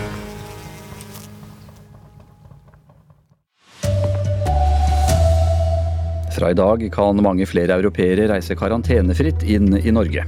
Fra 6.35 6.51
i 6.51 6.59
dag 6.59 6.89
kan 6.91 7.23
mange 7.23 7.47
flere 7.47 7.79
europeere 7.79 8.27
reise 8.35 8.59
karantenefritt 8.59 9.47
inn 9.47 9.77
i 9.79 9.95
Norge. 9.95 10.27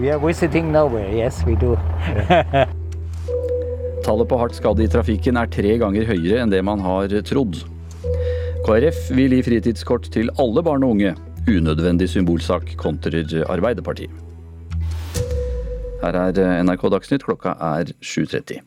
We 0.00 0.10
are 0.10 0.18
visiting 0.18 0.72
Norway. 0.74 1.20
Yes, 1.22 1.44
we 1.46 1.54
do. 1.54 1.76
Tallet 4.04 4.28
på 4.30 4.38
hardt 4.40 4.56
skadde 4.56 4.84
i 4.84 4.90
trafikken 4.90 5.36
er 5.36 5.50
tre 5.52 5.74
ganger 5.80 6.08
høyere 6.08 6.40
enn 6.42 6.52
det 6.52 6.62
man 6.64 6.80
har 6.84 7.12
trodd. 7.28 7.60
KrF 8.64 9.10
vil 9.16 9.36
gi 9.36 9.42
fritidskort 9.44 10.08
til 10.14 10.32
alle 10.40 10.64
barn 10.64 10.84
og 10.86 10.96
unge. 10.96 11.14
Unødvendig 11.50 12.08
symbolsak 12.12 12.74
kontrer 12.80 13.28
Arbeiderpartiet. 13.50 14.12
Her 16.00 16.16
er 16.16 16.62
NRK 16.64 16.86
Dagsnytt, 16.94 17.24
klokka 17.26 17.56
er 17.60 17.92
7.30. 18.00 18.60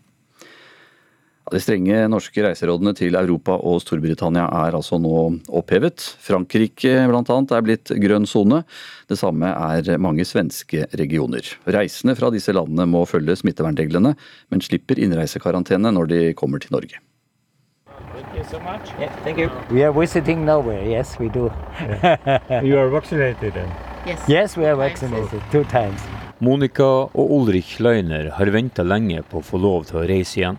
De 1.52 1.60
strenge 1.60 1.98
norske 2.08 2.44
reiserådene 2.46 2.94
til 2.96 3.18
Europa 3.20 3.58
og 3.60 3.82
Storbritannia 3.84 4.46
er 4.64 4.78
altså 4.78 4.96
nå 5.02 5.18
opphevet. 5.52 6.00
Frankrike 6.24 6.94
bl.a. 7.10 7.38
er 7.58 7.66
blitt 7.66 7.92
grønn 8.00 8.28
sone. 8.30 8.62
Det 9.12 9.20
samme 9.20 9.52
er 9.52 10.00
mange 10.02 10.24
svenske 10.26 10.88
regioner. 10.96 11.44
Reisende 11.68 12.16
fra 12.16 12.32
disse 12.34 12.56
landene 12.56 12.88
må 12.88 13.04
følge 13.10 13.36
smittevernreglene, 13.42 14.16
men 14.50 14.64
slipper 14.64 15.02
innreisekarantene 15.04 15.92
når 15.92 16.14
de 16.14 16.22
kommer 16.40 16.64
til 16.64 16.78
Norge. 16.78 17.04
So 18.50 18.58
yeah, 18.58 19.12
thank 19.24 19.38
you. 19.38 19.50
We 19.70 19.84
are 19.84 19.92
visiting 19.92 20.46
Norway. 20.46 20.90
Yes, 20.90 21.18
we 21.20 21.30
do. 21.30 21.52
you 22.64 22.78
are 22.78 22.90
vaccinated 22.90 23.54
then? 23.54 23.70
Yes. 24.06 24.20
Yes, 24.28 24.58
we 24.58 24.66
are 24.66 24.76
vaccinated 24.76 25.42
two 25.52 25.64
times. 25.66 26.02
Monica 26.40 26.84
og 27.14 27.32
Ulrich 27.32 27.80
Leiner 27.80 28.32
har 28.36 28.50
venta 28.52 28.84
lenge 28.84 29.22
på 29.30 29.40
å 29.40 29.46
få 29.46 29.62
lov 29.62 29.86
til 29.88 30.02
å 30.02 30.08
reise 30.10 30.42
igjen. 30.42 30.58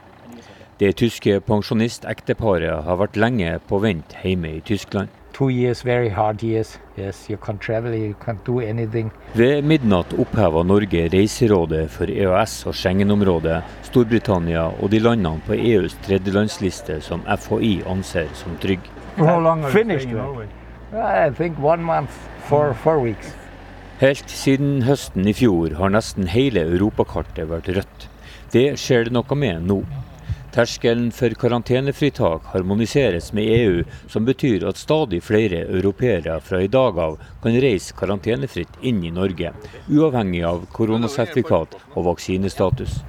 Det 0.79 0.97
tyske 0.99 1.37
pensjonistekteparet 1.47 2.81
har 2.83 2.97
vært 2.99 3.15
lenge 3.15 3.61
på 3.69 3.79
vent 3.79 4.15
hjemme 4.25 4.57
i 4.57 4.63
Tyskland. 4.67 5.13
Yes, 5.35 5.85
yes, 6.99 7.29
travel, 7.63 7.95
Ved 9.35 9.65
midnatt 9.65 10.13
oppheva 10.19 10.63
Norge 10.63 11.09
reiserådet 11.11 11.91
for 11.91 12.07
EØS- 12.07 12.67
og 12.67 12.75
Schengen-området, 12.75 13.63
Storbritannia 13.83 14.65
og 14.81 14.91
de 14.91 14.99
landene 14.99 15.43
på 15.47 15.55
EUs 15.55 15.95
tredjelandsliste 16.07 17.01
som 17.01 17.23
FHI 17.27 17.83
anser 17.87 18.31
som 18.35 18.57
trygge. 18.59 18.91
Helt 24.01 24.31
siden 24.31 24.83
høsten 24.83 25.27
i 25.27 25.33
fjor 25.35 25.79
har 25.79 25.95
nesten 25.95 26.27
hele 26.27 26.67
europakartet 26.67 27.47
vært 27.51 27.71
rødt. 27.79 28.09
Det 28.51 28.75
skjer 28.79 29.07
det 29.07 29.15
noe 29.15 29.39
med 29.39 29.63
nå. 29.67 29.83
Terskelen 30.55 31.11
for 31.11 31.31
karantenefritak 31.35 32.45
harmoniseres 32.53 33.33
med 33.33 33.45
EU, 33.45 33.85
som 34.09 34.25
betyr 34.25 34.63
at 34.69 34.79
stadig 34.79 35.19
flere 35.27 35.65
europeere 35.67 36.37
fra 36.41 36.61
i 36.63 36.69
dag 36.71 36.99
av 36.99 37.17
kan 37.43 37.59
reise 37.65 37.97
karantenefritt 37.99 38.79
inn 38.81 39.01
i 39.03 39.11
Norge, 39.11 39.51
uavhengig 39.91 40.45
av 40.47 40.63
koronasertifikat 40.77 41.75
og 41.97 42.07
vaksinestatus. 42.07 43.01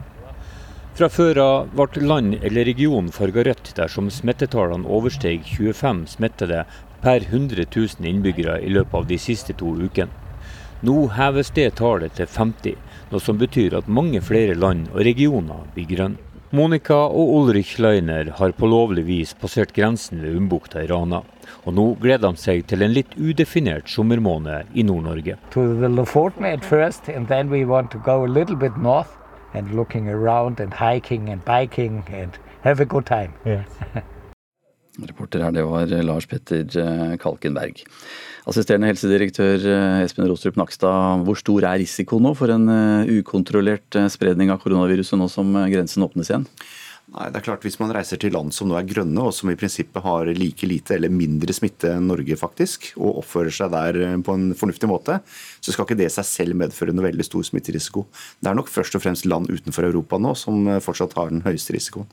Fra 0.98 1.12
før 1.14 1.44
av 1.44 1.70
ble 1.78 2.08
land 2.10 2.40
eller 2.42 2.66
region 2.66 3.14
farga 3.14 3.46
rødt 3.46 3.76
dersom 3.78 4.10
smittetallene 4.10 4.90
oversteg 4.98 5.46
25 5.46 6.06
smittede 6.18 6.66
per 7.06 7.30
100 7.30 7.70
000 7.70 8.10
innbyggere 8.10 8.62
i 8.66 8.74
løpet 8.74 9.04
av 9.04 9.10
de 9.14 9.22
siste 9.22 9.54
to 9.54 9.78
ukene. 9.86 10.10
Nå 10.82 11.12
heves 11.14 11.54
det 11.54 11.76
tallet 11.78 12.18
til 12.18 12.26
50, 12.26 12.74
noe 13.12 13.22
som 13.22 13.38
betyr 13.38 13.78
at 13.78 13.98
mange 14.02 14.26
flere 14.26 14.58
land 14.58 14.90
og 14.96 15.06
regioner 15.06 15.68
blir 15.78 15.94
grønne. 15.94 16.25
Monica 16.54 16.98
og 17.10 17.32
Ulrich 17.40 17.80
Leiner 17.82 18.28
har 18.38 18.52
på 18.54 18.68
lovlig 18.70 19.06
vis 19.08 19.32
passert 19.34 19.72
grensen 19.74 20.22
ved 20.22 20.36
Umbukta 20.38 20.84
i 20.84 20.90
Rana. 20.92 21.24
Og 21.66 21.74
nå 21.74 21.86
gleder 22.02 22.36
de 22.36 22.42
seg 22.42 22.68
til 22.70 22.86
en 22.86 22.94
litt 22.94 23.16
udefinert 23.18 23.90
sommermåned 23.90 24.70
i 24.78 24.86
Nord-Norge. 24.86 25.40
Reporter 35.10 35.42
her, 35.44 35.52
det 35.52 35.66
var 35.68 35.90
Lars 36.08 36.30
Petter 36.30 36.62
eh, 36.80 37.18
Kalkenberg. 37.20 37.82
Assisterende 38.46 38.92
helsedirektør 38.92 39.64
eh, 39.66 40.04
Espen 40.06 40.28
Rostrup 40.30 40.58
Nakstad, 40.60 41.24
hvor 41.26 41.38
stor 41.40 41.66
er 41.66 41.80
risikoen 41.82 42.28
nå 42.28 42.36
for 42.38 42.54
en 42.54 42.68
eh, 42.70 43.14
ukontrollert 43.18 43.98
eh, 43.98 44.10
spredning 44.14 44.52
av 44.54 44.60
koronaviruset 44.62 45.18
nå 45.18 45.26
som 45.34 45.50
grensen 45.72 46.06
åpnes 46.06 46.30
igjen? 46.30 46.46
Nei, 47.16 47.30
det 47.32 47.40
er 47.40 47.46
klart 47.46 47.66
Hvis 47.66 47.78
man 47.80 47.94
reiser 47.94 48.20
til 48.22 48.34
land 48.34 48.54
som 48.54 48.70
nå 48.70 48.78
er 48.78 48.86
grønne, 48.86 49.24
og 49.24 49.34
som 49.34 49.50
i 49.50 49.58
prinsippet 49.58 50.06
har 50.06 50.30
like 50.38 50.70
lite 50.70 50.94
eller 50.94 51.14
mindre 51.14 51.56
smitte 51.58 51.90
enn 51.96 52.06
Norge, 52.12 52.38
faktisk, 52.38 52.92
og 53.00 53.24
oppfører 53.24 53.56
seg 53.58 53.74
der 53.74 54.00
på 54.26 54.38
en 54.38 54.52
fornuftig 54.58 54.90
måte, 54.90 55.18
så 55.58 55.74
skal 55.74 55.88
ikke 55.88 55.98
det 56.04 56.12
seg 56.14 56.30
selv 56.30 56.60
medføre 56.62 56.94
noe 56.94 57.08
veldig 57.08 57.26
stor 57.26 57.46
smitterisiko. 57.50 58.06
Det 58.42 58.52
er 58.52 58.58
nok 58.58 58.70
først 58.74 58.98
og 58.98 59.06
fremst 59.06 59.30
land 59.30 59.50
utenfor 59.50 59.90
Europa 59.90 60.22
nå 60.22 60.38
som 60.38 60.70
fortsatt 60.86 61.18
har 61.18 61.34
den 61.34 61.46
høyeste 61.46 61.78
risikoen. 61.78 62.10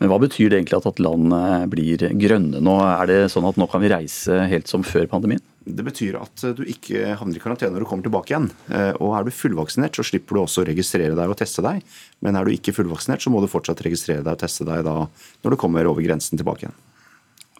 Men 0.00 0.12
hva 0.12 0.20
betyr 0.22 0.50
det 0.52 0.60
egentlig 0.60 0.78
at 0.78 1.02
landet 1.02 1.68
blir 1.72 2.06
grønne 2.20 2.62
nå? 2.62 2.78
Er 2.84 3.10
det 3.10 3.20
sånn 3.32 3.48
at 3.48 3.58
nå 3.60 3.68
kan 3.70 3.82
vi 3.84 3.92
reise 3.92 4.44
helt 4.50 4.70
som 4.70 4.84
før 4.86 5.08
pandemien? 5.10 5.42
Det 5.66 5.82
betyr 5.82 6.14
at 6.20 6.44
du 6.54 6.62
ikke 6.70 7.16
havner 7.18 7.38
i 7.38 7.42
karantene 7.42 7.74
når 7.74 7.82
du 7.82 7.88
kommer 7.90 8.06
tilbake 8.06 8.30
igjen. 8.30 8.50
Eh, 8.70 8.92
og 9.02 9.16
er 9.18 9.26
du 9.26 9.34
fullvaksinert, 9.34 9.98
så 9.98 10.04
slipper 10.06 10.38
du 10.38 10.44
også 10.44 10.62
å 10.62 10.68
registrere 10.68 11.16
deg 11.18 11.32
og 11.32 11.38
teste 11.40 11.64
deg. 11.66 11.80
Men 12.22 12.38
er 12.38 12.46
du 12.46 12.54
ikke 12.54 12.74
fullvaksinert, 12.76 13.24
så 13.24 13.32
må 13.34 13.42
du 13.42 13.50
fortsatt 13.50 13.82
registrere 13.82 14.22
deg 14.22 14.36
og 14.36 14.44
teste 14.44 14.66
deg 14.68 14.84
da 14.86 15.00
når 15.08 15.56
du 15.56 15.58
kommer 15.58 15.88
over 15.90 16.06
grensen 16.06 16.38
tilbake 16.38 16.68
igjen. 16.68 16.76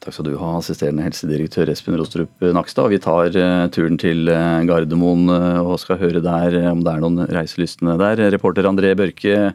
Takk 0.05 0.15
skal 0.15 0.29
du 0.29 0.37
ha, 0.39 0.53
assisterende 0.61 1.03
helsedirektør 1.03 1.73
Espen 1.73 1.99
Rostrup 1.99 2.47
Nakstad. 2.55 2.93
Vi 2.93 3.03
tar 3.03 3.35
uh, 3.35 3.67
turen 3.75 3.99
til 3.99 4.31
uh, 4.31 4.63
Gardermoen 4.69 5.27
og 5.33 5.75
skal 5.83 5.99
høre 5.99 6.23
der 6.23 6.61
om 6.71 6.85
det 6.87 6.93
er 6.93 7.03
noen 7.03 7.25
reiselystne 7.27 7.97
der. 7.99 8.29
Reporter 8.37 8.69
André 8.71 8.93
Børke, 8.95 9.49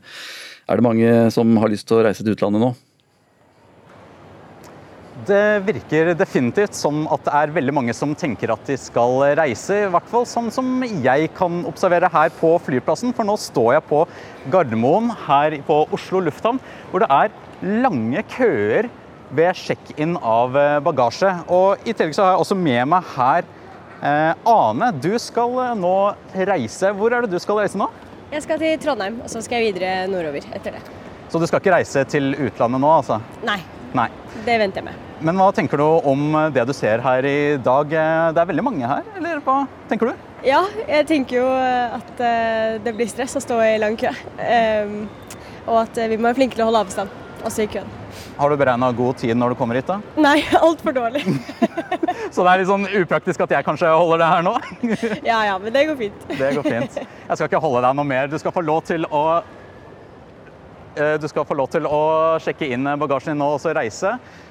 er 0.67 0.79
det 0.79 0.85
mange 0.85 1.11
som 1.33 1.57
har 1.61 1.71
lyst 1.71 1.87
til 1.89 1.99
å 1.99 2.05
reise 2.05 2.23
til 2.23 2.35
utlandet 2.35 2.63
nå? 2.63 2.71
Det 5.27 5.61
virker 5.67 6.15
definitivt 6.17 6.73
som 6.73 7.03
at 7.13 7.21
det 7.27 7.33
er 7.37 7.51
veldig 7.53 7.73
mange 7.77 7.93
som 7.93 8.15
tenker 8.17 8.53
at 8.53 8.63
de 8.65 8.77
skal 8.79 9.19
reise. 9.37 9.83
I 9.83 9.91
hvert 9.93 10.07
fall 10.09 10.25
sånn 10.25 10.49
som 10.53 10.81
jeg 10.81 11.29
kan 11.37 11.59
observere 11.69 12.09
her 12.09 12.31
på 12.39 12.55
flyplassen. 12.65 13.13
For 13.13 13.27
nå 13.27 13.35
står 13.37 13.75
jeg 13.75 13.85
på 13.91 13.99
Gardermoen 14.53 15.11
her 15.27 15.59
på 15.67 15.83
Oslo 15.93 16.23
lufthavn, 16.25 16.61
hvor 16.89 17.05
det 17.05 17.11
er 17.13 17.35
lange 17.83 18.25
køer 18.33 18.89
ved 19.31 19.59
sjekk-in 19.61 20.17
av 20.17 20.57
eh, 20.57 20.79
bagasje. 20.83 21.29
Og 21.53 21.85
I 21.85 21.93
tillegg 21.93 22.17
så 22.17 22.25
har 22.25 22.33
jeg 22.33 22.45
også 22.47 22.57
med 22.57 22.81
meg 22.95 23.11
her 23.13 23.45
eh, 24.01 24.49
Ane. 24.49 24.89
Du 25.03 25.11
skal 25.21 25.59
eh, 25.67 25.75
nå 25.77 25.95
reise. 26.49 26.95
Hvor 26.97 27.13
er 27.13 27.27
det 27.27 27.35
du 27.35 27.43
skal 27.43 27.61
reise 27.61 27.79
nå? 27.79 27.91
Jeg 28.31 28.45
skal 28.45 28.61
til 28.61 28.77
Trondheim, 28.79 29.17
og 29.25 29.27
så 29.27 29.41
skal 29.43 29.59
jeg 29.59 29.73
videre 29.73 30.05
nordover 30.07 30.45
etter 30.55 30.77
det. 30.77 30.81
Så 31.31 31.39
du 31.39 31.43
skal 31.49 31.59
ikke 31.59 31.73
reise 31.73 32.03
til 32.07 32.29
utlandet 32.31 32.79
nå, 32.79 32.91
altså? 33.01 33.17
Nei. 33.43 33.57
Nei. 33.91 34.05
Det 34.45 34.55
venter 34.61 34.79
jeg 34.79 34.85
med. 34.87 35.01
Men 35.27 35.35
hva 35.35 35.49
tenker 35.55 35.81
du 35.81 35.83
om 36.07 36.37
det 36.55 36.63
du 36.69 36.71
ser 36.73 37.03
her 37.03 37.27
i 37.27 37.57
dag? 37.59 37.91
Det 37.91 38.39
er 38.39 38.47
veldig 38.53 38.63
mange 38.63 38.87
her, 38.87 39.09
eller 39.19 39.43
hva 39.43 39.57
tenker 39.89 40.13
du? 40.13 40.23
Ja, 40.47 40.61
jeg 40.87 41.09
tenker 41.11 41.41
jo 41.41 41.49
at 41.51 42.23
det 42.85 42.95
blir 42.95 43.11
stress 43.11 43.35
å 43.35 43.43
stå 43.43 43.59
i 43.67 43.75
lang 43.83 43.99
kø. 43.99 44.13
Ehm, 44.41 44.95
og 45.67 45.81
at 45.83 45.99
vi 45.99 46.15
må 46.15 46.29
være 46.29 46.39
flinke 46.39 46.55
til 46.55 46.63
å 46.63 46.69
holde 46.71 46.85
avstand, 46.87 47.11
også 47.47 47.63
i 47.65 47.69
køen. 47.71 47.87
Har 48.37 48.49
du 48.51 48.57
beregna 48.59 48.91
god 48.95 49.17
tid 49.21 49.37
når 49.37 49.53
du 49.53 49.59
kommer 49.59 49.77
hit, 49.77 49.87
da? 49.89 49.99
Nei, 50.21 50.41
altfor 50.67 50.95
dårlig. 50.95 51.23
Så 52.33 52.43
det 52.43 52.51
er 52.51 52.61
litt 52.61 52.69
sånn 52.69 52.85
upraktisk 53.01 53.45
at 53.45 53.55
jeg 53.57 53.67
kanskje 53.67 53.91
holder 53.91 54.21
det 54.23 54.29
her 54.31 54.45
nå? 54.45 54.53
ja 55.31 55.39
ja, 55.49 55.55
men 55.61 55.73
det 55.75 55.87
går 55.89 55.97
fint. 55.99 56.27
det 56.29 56.51
går 56.57 56.67
fint. 56.67 56.99
Jeg 57.01 57.39
skal 57.39 57.47
ikke 57.49 57.63
holde 57.63 57.83
deg 57.85 57.97
noe 57.97 58.07
mer. 58.07 58.29
Du 58.31 58.37
skal 58.41 58.53
få 58.55 58.63
lov 58.65 58.85
til 58.89 59.07
å 59.09 59.25
du 60.91 61.23
skal 61.31 61.45
få 61.47 61.55
lov 61.55 61.69
til 61.71 61.85
å 61.87 62.01
sjekke 62.43 62.67
inn 62.75 62.83
bagasjen 62.99 63.31
din 63.31 63.39
nå 63.39 63.45
og 63.53 63.61
så 63.63 63.71
reise. 63.71 64.09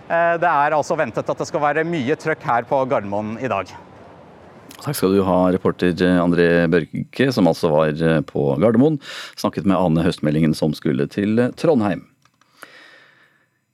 Det 0.09 0.49
er 0.49 0.73
altså 0.73 0.97
ventet 0.97 1.29
at 1.29 1.43
det 1.43 1.47
skal 1.51 1.61
være 1.61 1.85
mye 1.85 2.17
trøkk 2.17 2.47
her 2.49 2.65
på 2.65 2.79
Gardermoen 2.89 3.35
i 3.45 3.51
dag. 3.53 3.69
Takk 4.81 4.97
skal 4.97 5.13
du 5.13 5.21
ha, 5.27 5.37
reporter 5.53 5.93
André 6.17 6.65
Børke, 6.73 7.29
som 7.37 7.51
altså 7.51 7.69
var 7.69 7.93
på 8.25 8.47
Gardermoen. 8.63 8.97
Snakket 9.37 9.69
med 9.69 9.77
Ane 9.77 10.07
Høstmeldingen 10.07 10.57
som 10.57 10.73
skulle 10.73 11.05
til 11.13 11.51
Trondheim. 11.61 12.07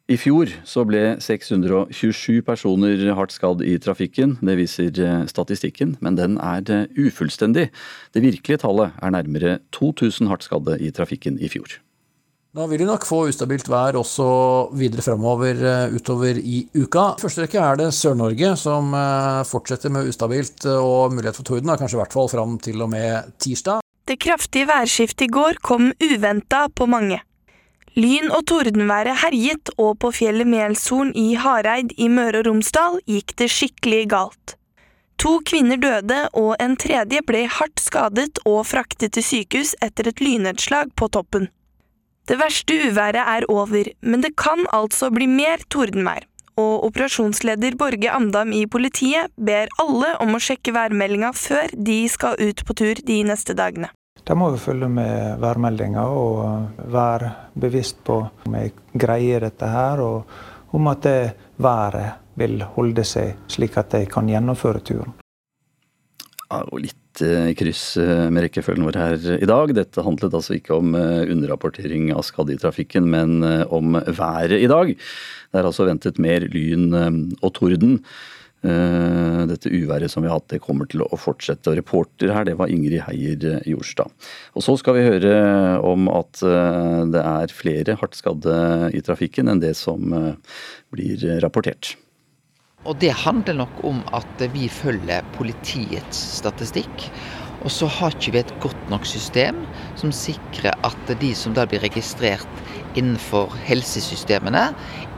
I 0.06 0.14
fjor 0.14 0.52
så 0.62 0.84
ble 0.86 1.16
627 1.18 2.44
personer 2.46 3.00
hardt 3.18 3.32
skadd 3.34 3.64
i 3.66 3.72
trafikken. 3.82 4.36
Det 4.38 4.54
viser 4.54 5.00
eh, 5.02 5.24
statistikken, 5.26 5.96
men 5.98 6.14
den 6.14 6.36
er 6.38 6.62
eh, 6.70 6.84
ufullstendig. 6.94 7.72
Det 8.14 8.22
virkelige 8.22 8.62
tallet 8.62 8.94
er 9.02 9.16
nærmere 9.16 9.56
2000 9.74 10.30
hardt 10.30 10.46
skadde 10.46 10.78
i 10.78 10.92
trafikken 10.94 11.42
i 11.42 11.50
fjor. 11.50 11.80
Da 12.54 12.68
vil 12.70 12.84
vi 12.84 12.86
nok 12.86 13.02
få 13.04 13.24
ustabilt 13.32 13.66
vær 13.68 13.98
også 13.98 14.30
videre 14.78 15.02
framover 15.02 15.58
eh, 15.58 15.98
utover 15.98 16.38
i 16.38 16.62
uka. 16.78 17.08
I 17.18 17.26
Første 17.26 17.42
rekke 17.42 17.66
er 17.66 17.82
det 17.82 17.90
Sør-Norge 17.98 18.54
som 18.62 18.94
fortsetter 19.50 19.90
med 19.90 20.06
ustabilt 20.06 20.70
og 20.70 21.18
mulighet 21.18 21.42
for 21.42 21.50
torden, 21.50 21.74
kanskje 21.74 21.98
i 21.98 22.04
hvert 22.04 22.14
fall 22.14 22.30
fram 22.30 22.60
til 22.62 22.78
og 22.78 22.94
med 22.94 23.34
tirsdag. 23.42 23.82
Det 24.06 24.22
kraftige 24.22 24.70
værskiftet 24.70 25.26
i 25.26 25.34
går 25.34 25.58
kom 25.66 25.90
uventa 25.98 26.68
på 26.70 26.86
mange. 26.86 27.25
Lyn- 27.96 28.28
og 28.28 28.42
tordenværet 28.44 29.22
herjet, 29.22 29.70
og 29.80 29.94
på 30.02 30.10
fjellet 30.12 30.44
Melshorn 30.44 31.14
i 31.16 31.30
Hareid 31.40 31.94
i 31.96 32.10
Møre 32.12 32.42
og 32.42 32.50
Romsdal 32.50 32.98
gikk 33.08 33.32
det 33.40 33.48
skikkelig 33.48 34.02
galt. 34.12 34.56
To 35.16 35.38
kvinner 35.48 35.80
døde, 35.80 36.18
og 36.36 36.60
en 36.60 36.76
tredje 36.76 37.22
ble 37.24 37.46
hardt 37.48 37.80
skadet 37.80 38.42
og 38.44 38.66
fraktet 38.68 39.16
til 39.16 39.24
sykehus 39.24 39.72
etter 39.80 40.12
et 40.12 40.20
lynnedslag 40.20 40.92
på 40.92 41.08
toppen. 41.08 41.48
Det 42.28 42.36
verste 42.36 42.76
uværet 42.84 43.22
er 43.22 43.48
over, 43.48 43.88
men 44.02 44.20
det 44.20 44.34
kan 44.36 44.66
altså 44.76 45.08
bli 45.08 45.24
mer 45.30 45.64
tordenvær. 45.72 46.28
Og 46.60 46.84
operasjonsleder 46.90 47.80
Borge 47.80 48.12
Amdam 48.12 48.52
i 48.52 48.66
politiet 48.68 49.32
ber 49.40 49.72
alle 49.80 50.18
om 50.20 50.36
å 50.36 50.42
sjekke 50.42 50.76
værmeldinga 50.76 51.32
før 51.32 51.72
de 51.72 52.02
skal 52.12 52.36
ut 52.36 52.60
på 52.60 52.76
tur 52.76 53.00
de 53.08 53.22
neste 53.24 53.56
dagene. 53.56 53.88
Da 54.26 54.34
må 54.34 54.48
vi 54.50 54.58
følge 54.58 54.88
med 54.90 55.38
værmeldinga 55.38 56.02
og 56.10 56.88
være 56.90 57.28
bevisst 57.54 58.00
på 58.06 58.18
om 58.26 58.56
jeg 58.58 58.72
greier 58.98 59.44
dette 59.46 59.68
her, 59.70 60.02
og 60.02 60.74
om 60.74 60.88
at 60.90 61.04
det 61.06 61.20
været 61.62 62.08
vil 62.34 62.64
holde 62.74 63.04
seg 63.06 63.46
slik 63.46 63.78
at 63.78 63.94
jeg 63.94 64.10
kan 64.10 64.26
gjennomføre 64.26 64.82
turen. 64.82 65.14
Ja, 66.46 66.58
og 66.58 66.82
litt 66.82 67.22
eh, 67.22 67.52
kryss 67.58 67.96
eh, 68.02 68.26
med 68.30 68.48
rekkefølgen 68.48 68.86
vår 68.86 68.98
her 68.98 69.16
i 69.38 69.48
dag. 69.48 69.72
Dette 69.78 70.02
handlet 70.06 70.34
altså 70.34 70.58
ikke 70.58 70.74
om 70.74 70.98
eh, 70.98 71.22
underrapportering 71.30 72.10
av 72.14 72.26
skadde 72.26 72.54
i 72.54 72.60
trafikken, 72.60 73.06
men 73.10 73.46
om 73.70 73.94
været 73.94 74.58
i 74.58 74.70
dag. 74.70 74.90
Det 74.94 75.60
er 75.62 75.70
altså 75.70 75.86
ventet 75.86 76.18
mer 76.22 76.46
lyn 76.50 76.90
og 77.38 77.52
torden. 77.54 78.00
Eh, 78.64 79.42
dette 79.50 79.70
uværet 79.70 80.10
som 80.10 80.24
vi 80.24 80.30
har 80.30 80.40
hatt, 80.40 80.48
det 80.50 80.62
kommer 80.64 80.88
til 80.90 81.04
å 81.04 81.18
fortsette. 81.20 81.70
Og 81.70 81.78
reporter 81.78 82.32
her, 82.34 82.46
det 82.48 82.56
var 82.58 82.72
Ingrid 82.72 83.04
Heier 83.06 83.60
Jorstad. 83.68 84.10
Og 84.56 84.64
så 84.64 84.76
skal 84.80 84.96
vi 84.96 85.06
høre 85.06 85.36
om 85.84 86.08
at 86.12 86.42
eh, 86.42 87.04
det 87.12 87.22
er 87.22 87.54
flere 87.54 87.98
hardt 88.00 88.18
skadde 88.18 88.56
i 88.96 89.04
trafikken 89.04 89.52
enn 89.52 89.62
det 89.62 89.76
som 89.78 90.12
eh, 90.16 90.58
blir 90.94 91.28
rapportert. 91.44 91.94
Og 92.86 92.98
det 93.02 93.10
handler 93.24 93.58
nok 93.64 93.82
om 93.86 93.98
at 94.14 94.46
vi 94.52 94.70
følger 94.70 95.26
politiets 95.34 96.20
statistikk. 96.38 97.10
Og 97.66 97.72
så 97.74 97.88
har 97.90 98.14
ikke 98.14 98.34
vi 98.36 98.40
et 98.44 98.52
godt 98.62 98.90
nok 98.92 99.06
system 99.08 99.58
som 99.98 100.12
sikrer 100.14 100.76
at 100.86 101.12
de 101.18 101.32
som 101.34 101.54
da 101.56 101.64
blir 101.66 101.82
registrert 101.82 102.62
innenfor 102.96 103.52
helsesystemene, 103.66 104.68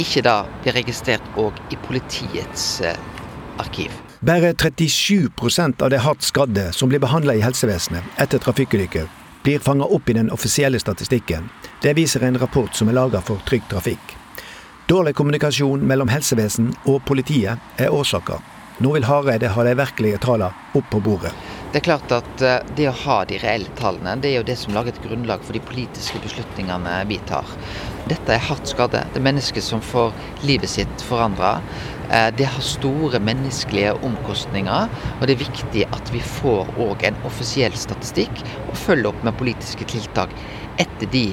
ikke 0.01 0.25
da 0.25 0.41
blir 0.63 0.79
registrert 0.79 1.39
òg 1.39 1.61
i 1.75 1.79
politiets 1.85 2.81
arkiv. 3.59 3.95
Bare 4.21 4.53
37% 4.53 5.83
av 5.83 5.91
de 5.91 6.01
hardt 6.03 6.23
skadde 6.23 6.73
som 6.73 6.89
blir 6.89 7.03
behandla 7.03 7.35
i 7.35 7.43
helsevesenet 7.45 8.19
etter 8.19 8.43
trafikkulykker, 8.43 9.07
blir 9.43 9.63
fanga 9.63 9.85
opp 9.85 10.11
i 10.11 10.17
den 10.19 10.31
offisielle 10.35 10.81
statistikken. 10.81 11.49
Det 11.83 11.95
viser 11.95 12.27
en 12.27 12.39
rapport 12.39 12.75
som 12.75 12.89
er 12.89 12.99
laga 12.99 13.23
for 13.23 13.43
Trygg 13.49 13.69
Trafikk. 13.71 14.17
Dårlig 14.89 15.15
kommunikasjon 15.15 15.85
mellom 15.85 16.09
helsevesen 16.09 16.73
og 16.89 17.03
politiet 17.07 17.61
er 17.77 17.93
årsaka. 17.93 18.41
Nå 18.79 18.93
vil 18.95 19.07
Hareide 19.09 19.51
ha 19.51 19.63
de 19.67 19.75
virkelige 19.75 20.21
tallene 20.23 20.55
opp 20.79 20.87
på 20.93 21.01
bordet. 21.03 21.33
Det 21.73 21.81
er 21.81 21.85
klart 21.85 22.13
at 22.15 22.43
eh, 22.47 22.63
det 22.79 22.87
å 22.89 22.95
ha 23.03 23.17
de 23.29 23.37
reelle 23.43 23.69
tallene, 23.77 24.15
det 24.23 24.31
er 24.31 24.39
jo 24.39 24.47
det 24.49 24.55
som 24.57 24.73
lager 24.73 24.95
et 24.95 25.03
grunnlag 25.05 25.43
for 25.45 25.53
de 25.53 25.61
politiske 25.61 26.21
beslutningene 26.23 26.95
vi 27.11 27.19
tar. 27.29 27.51
Dette 28.09 28.33
er 28.33 28.47
hardt 28.47 28.71
skadde. 28.71 29.03
Det 29.13 29.21
er 29.21 29.27
mennesker 29.27 29.65
som 29.67 29.83
får 29.85 30.15
livet 30.49 30.73
sitt 30.73 31.05
forandra. 31.05 31.59
Eh, 32.11 32.29
det 32.37 32.49
har 32.49 32.65
store 32.65 33.21
menneskelige 33.21 33.93
omkostninger, 34.05 34.89
og 35.21 35.27
det 35.27 35.37
er 35.37 35.45
viktig 35.45 35.85
at 35.93 36.13
vi 36.13 36.23
får 36.25 36.73
òg 36.81 37.05
en 37.09 37.21
offisiell 37.29 37.77
statistikk 37.77 38.43
og 38.69 38.77
følger 38.77 39.13
opp 39.13 39.23
med 39.27 39.37
politiske 39.41 39.85
tiltak 39.89 40.33
etter 40.81 41.13
de 41.13 41.27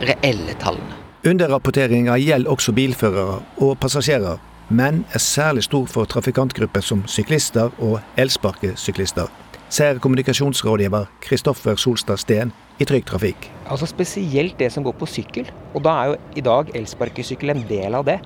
reelle 0.00 0.56
tallene. 0.62 1.00
Underrapporteringa 1.24 2.16
gjelder 2.20 2.52
også 2.52 2.74
bilførere 2.76 3.38
og 3.64 3.78
passasjerer, 3.80 4.40
men 4.68 5.04
er 5.12 5.20
særlig 5.20 5.64
stor 5.68 5.86
for 5.88 6.08
trafikantgrupper 6.08 6.84
som 6.84 7.04
syklister 7.08 7.72
og 7.78 8.00
elsparkesyklister 8.20 9.32
sier 9.74 9.98
kommunikasjonsrådgiver 9.98 11.08
Kristoffer 11.24 11.78
Solstad 11.80 12.20
Steen 12.22 12.52
i 12.78 12.86
Trygg 12.86 13.06
Trafikk. 13.08 13.48
Altså 13.70 13.88
Spesielt 13.90 14.58
det 14.58 14.70
som 14.72 14.84
går 14.84 14.94
på 15.00 15.08
sykkel. 15.08 15.48
Og 15.74 15.82
da 15.84 15.94
er 15.94 16.10
jo 16.10 16.16
i 16.38 16.44
dag 16.44 16.70
elsparkesykkel 16.78 17.54
en 17.54 17.64
del 17.68 17.96
av 17.98 18.06
det. 18.06 18.18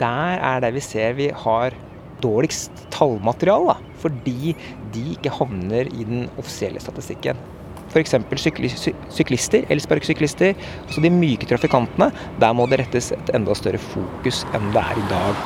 Der 0.00 0.40
er 0.40 0.60
det 0.64 0.74
vi 0.74 0.82
ser 0.84 1.14
vi 1.18 1.30
har 1.44 1.76
dårligst 2.20 2.86
tallmateriale. 2.94 3.76
Fordi 4.00 4.54
de 4.94 5.06
ikke 5.14 5.32
havner 5.32 5.88
i 5.88 6.04
den 6.04 6.28
offisielle 6.40 6.82
statistikken. 6.82 7.38
F.eks. 7.90 8.14
syklister, 9.10 9.64
elsparkesyklister, 9.72 10.54
altså 10.86 11.02
de 11.02 11.10
myke 11.10 11.48
trafikantene. 11.50 12.10
Der 12.38 12.54
må 12.54 12.68
det 12.70 12.78
rettes 12.84 13.10
et 13.16 13.32
enda 13.34 13.56
større 13.58 13.82
fokus 13.82 14.44
enn 14.54 14.70
det 14.74 14.84
er 14.84 15.00
i 15.00 15.08
dag. 15.10 15.44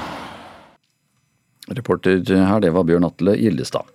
Reporter 1.78 2.20
her, 2.20 2.60
det 2.60 2.74
var 2.76 2.84
Bjørn 2.84 3.08
Atle 3.08 3.38
Gildestad. 3.40 3.88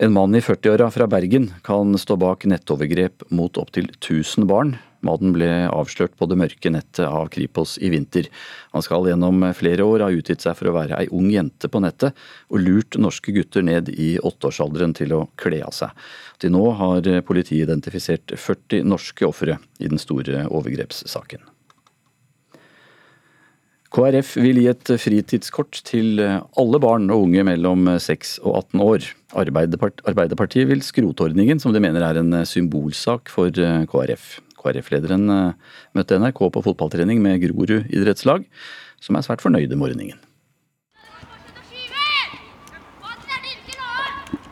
En 0.00 0.14
mann 0.14 0.36
i 0.38 0.40
40-åra 0.40 0.88
fra 0.94 1.08
Bergen 1.10 1.50
kan 1.66 1.96
stå 1.98 2.16
bak 2.22 2.46
nettovergrep 2.48 3.26
mot 3.34 3.58
opptil 3.60 3.90
1000 3.98 4.46
barn. 4.48 4.76
Mannen 5.06 5.34
ble 5.36 5.48
avslørt 5.70 6.16
på 6.18 6.26
det 6.26 6.38
mørke 6.40 6.72
nettet 6.74 7.06
av 7.06 7.28
Kripos 7.32 7.76
i 7.78 7.90
vinter. 7.92 8.26
Han 8.74 8.84
skal 8.84 9.06
gjennom 9.06 9.44
flere 9.56 9.86
år 9.86 10.06
ha 10.06 10.12
utgitt 10.14 10.42
seg 10.42 10.56
for 10.58 10.70
å 10.70 10.74
være 10.74 10.98
ei 10.98 11.10
ung 11.14 11.28
jente 11.30 11.70
på 11.70 11.82
nettet, 11.84 12.16
og 12.50 12.64
lurt 12.64 12.98
norske 12.98 13.34
gutter 13.36 13.62
ned 13.66 13.92
i 13.94 14.16
åtteårsalderen 14.18 14.96
til 14.98 15.14
å 15.14 15.26
kle 15.38 15.62
av 15.66 15.76
seg. 15.76 16.08
Til 16.42 16.54
nå 16.54 16.64
har 16.80 17.06
politiet 17.26 17.68
identifisert 17.68 18.34
40 18.34 18.88
norske 18.88 19.28
ofre 19.28 19.60
i 19.78 19.90
den 19.90 20.02
store 20.02 20.48
overgrepssaken. 20.48 21.46
KrF 23.88 24.34
vil 24.36 24.58
gi 24.60 24.66
et 24.68 24.90
fritidskort 25.00 25.78
til 25.88 26.20
alle 26.20 26.80
barn 26.82 27.06
og 27.08 27.22
unge 27.24 27.46
mellom 27.48 27.88
6 27.96 28.34
og 28.42 28.58
18 28.74 28.82
år. 28.84 29.06
Arbeiderpartiet 29.40 30.68
vil 30.68 30.84
skrote 30.84 31.24
ordningen, 31.24 31.62
som 31.62 31.72
de 31.72 31.80
mener 31.80 32.04
er 32.04 32.20
en 32.20 32.42
symbolsak 32.44 33.32
for 33.32 33.54
KrF. 33.88 34.28
KrF-lederen 34.58 35.28
møtte 35.96 36.18
NRK 36.18 36.48
på 36.54 36.64
fotballtrening 36.70 37.22
med 37.24 37.40
Grorud 37.46 37.86
idrettslag, 37.88 38.48
som 39.00 39.18
er 39.18 39.26
svært 39.26 39.44
fornøyde 39.44 39.78
med 39.78 39.92
ordningen. 39.92 40.24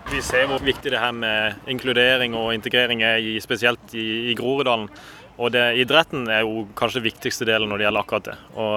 Vi 0.07 0.21
ser 0.23 0.47
hvor 0.47 0.63
viktig 0.63 0.93
det 0.95 1.01
her 1.03 1.11
med 1.13 1.67
inkludering 1.69 2.35
og 2.39 2.53
integrering 2.55 3.03
er, 3.03 3.25
spesielt 3.43 3.91
i, 3.99 4.31
i 4.31 4.37
Groruddalen. 4.39 4.87
Og 5.37 5.51
det, 5.53 5.65
Idretten 5.83 6.29
er 6.33 6.47
jo 6.47 6.63
kanskje 6.79 7.03
viktigste 7.05 7.45
delen 7.49 7.69
når 7.69 7.83
det 7.83 7.87
gjelder 7.89 8.05
akkurat 8.07 8.29
det. 8.31 8.37
Og, 8.55 8.77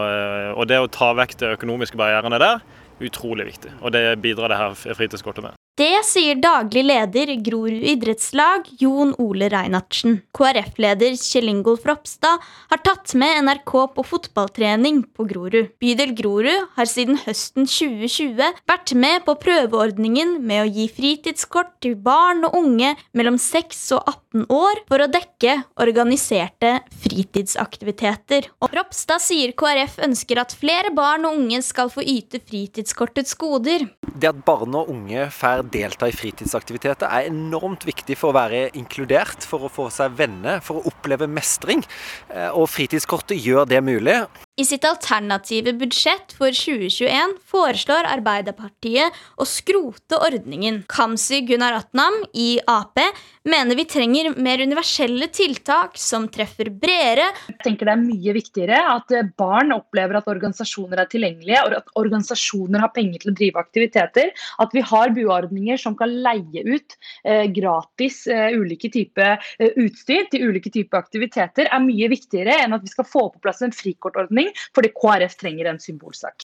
og 0.58 0.68
det 0.68 0.82
å 0.82 0.90
ta 0.92 1.14
vekk 1.16 1.38
de 1.40 1.54
økonomiske 1.56 2.00
barrierene 2.02 2.42
der, 2.42 2.66
utrolig 3.00 3.46
viktig. 3.54 3.72
Og 3.80 3.94
det 3.96 4.04
bidrar 4.26 4.52
det 4.52 4.60
her 4.60 4.76
fritidskortet 4.98 5.46
med. 5.46 5.56
Det 5.80 6.02
sier 6.04 6.36
daglig 6.36 6.82
leder 6.84 7.30
Grorud 7.40 7.86
idrettslag, 7.88 8.66
Jon 8.82 9.14
Ole 9.24 9.48
Reinertsen. 9.48 10.18
KrF-leder 10.36 11.14
Kjell 11.16 11.48
Ingolf 11.54 11.86
Ropstad 11.88 12.44
har 12.44 12.82
tatt 12.84 13.14
med 13.16 13.46
NRK 13.46 13.72
på 13.96 14.04
fotballtrening 14.04 15.06
på 15.16 15.24
Grorud. 15.30 15.70
Bydel 15.80 16.12
Grorud 16.18 16.66
har 16.76 16.90
siden 16.90 17.16
høsten 17.22 17.64
2020 17.64 18.60
vært 18.68 18.92
med 18.92 19.24
på 19.24 19.38
prøveordningen 19.40 20.34
med 20.50 20.66
å 20.66 20.68
gi 20.68 20.90
fritidskort 20.92 21.72
til 21.80 21.96
barn 21.96 22.44
og 22.50 22.60
unge 22.60 22.92
mellom 23.16 23.40
6 23.40 23.80
og 23.96 24.12
18 24.36 24.46
år 24.52 24.84
for 24.92 25.06
å 25.06 25.08
dekke 25.16 25.56
organiserte 25.80 26.74
fritidsaktiviteter. 27.06 28.52
Og 28.60 28.76
Ropstad 28.76 29.24
sier 29.24 29.56
KrF 29.56 29.96
ønsker 30.10 30.44
at 30.44 30.58
flere 30.60 30.92
barn 30.92 31.24
og 31.32 31.40
unge 31.40 31.64
skal 31.64 31.88
få 31.96 32.04
yte 32.04 32.44
fritidskortets 32.44 33.40
goder. 33.40 33.88
Det 34.20 34.34
at 34.34 34.44
barn 34.44 34.76
og 34.76 34.92
unge 34.92 35.32
får 35.32 35.69
delta 35.72 36.10
i 36.10 36.16
fritidsaktiviteter 36.16 37.10
er 37.10 37.30
enormt 37.30 37.86
viktig 37.88 38.18
for 38.20 38.32
å 38.32 38.38
være 38.38 38.70
inkludert, 38.80 39.46
for 39.48 39.66
å 39.66 39.72
få 39.72 39.88
seg 39.94 40.18
venner, 40.20 40.60
for 40.66 40.80
å 40.80 40.92
oppleve 40.92 41.30
mestring. 41.30 41.84
Eh, 42.30 42.50
og 42.50 42.70
fritidskortet 42.72 43.40
gjør 43.40 43.70
det 43.70 43.82
mulig. 43.86 44.18
I 44.60 44.66
sitt 44.68 44.84
alternative 44.84 45.72
budsjett 45.80 46.34
for 46.36 46.52
2021 46.52 47.38
foreslår 47.48 48.10
Arbeiderpartiet 48.12 49.16
å 49.40 49.48
skrote 49.48 50.20
ordningen. 50.20 50.82
Kamzy 50.92 51.42
Gunaratnam 51.48 52.18
i 52.34 52.58
Ap 52.68 53.00
mener 53.44 53.76
vi 53.76 53.86
trenger 53.86 54.34
mer 54.36 54.62
universelle 54.62 55.28
tiltak 55.28 55.98
som 55.98 56.28
treffer 56.32 56.70
bredere. 56.70 57.30
Jeg 57.48 57.62
tenker 57.64 57.90
Det 57.90 57.94
er 57.94 58.02
mye 58.02 58.36
viktigere 58.36 58.80
at 58.96 59.14
barn 59.40 59.74
opplever 59.76 60.20
at 60.20 60.28
organisasjoner 60.32 61.02
er 61.02 61.10
tilgjengelige, 61.12 61.64
og 61.66 61.78
at 61.80 61.94
organisasjoner 62.00 62.84
har 62.84 62.94
penger 62.96 63.24
til 63.24 63.32
å 63.32 63.38
drive 63.40 63.64
aktiviteter. 63.64 64.34
At 64.60 64.76
vi 64.76 64.84
har 64.86 65.16
buordninger 65.16 65.80
som 65.82 65.96
kan 66.00 66.14
leie 66.26 66.66
ut 66.68 66.98
eh, 67.24 67.48
gratis 67.56 68.26
eh, 68.28 68.52
ulike 68.60 68.92
typer 68.94 69.40
eh, 69.60 69.74
utstyr 69.80 70.30
til 70.32 70.50
ulike 70.50 70.72
typer 70.74 71.02
aktiviteter, 71.02 71.70
er 71.72 71.84
mye 71.86 72.12
viktigere 72.12 72.60
enn 72.64 72.76
at 72.76 72.86
vi 72.86 72.92
skal 72.92 73.08
få 73.08 73.30
på 73.34 73.44
plass 73.44 73.64
en 73.66 73.76
frikortordning 73.76 74.52
fordi 74.76 74.94
KrF 74.96 75.38
trenger 75.40 75.72
en 75.72 75.82
symbolsak. 75.82 76.46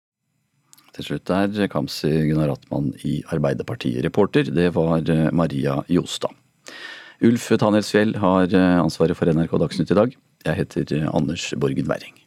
Til 0.91 1.07
slutt 1.07 1.31
er 1.31 1.67
Kamzy 1.71 2.11
Gunnar 2.27 2.51
Atman 2.51 2.91
i 3.07 3.21
Arbeiderpartiet. 3.31 4.03
Reporter, 4.03 4.51
det 4.51 4.73
var 4.75 5.07
eh, 5.07 5.29
Maria 5.31 5.79
Jostad. 5.87 6.35
Ulf 7.21 7.51
Tanelsfjell 7.61 8.15
har 8.17 8.49
eh, 8.49 8.79
ansvaret 8.81 9.17
for 9.17 9.29
NRK 9.29 9.53
Dagsnytt 9.61 9.93
i 9.93 9.99
dag. 9.99 10.17
Jeg 10.47 10.57
heter 10.57 10.97
eh, 10.97 11.07
Anders 11.13 11.51
Borgen 11.61 11.89
Werring. 11.91 12.17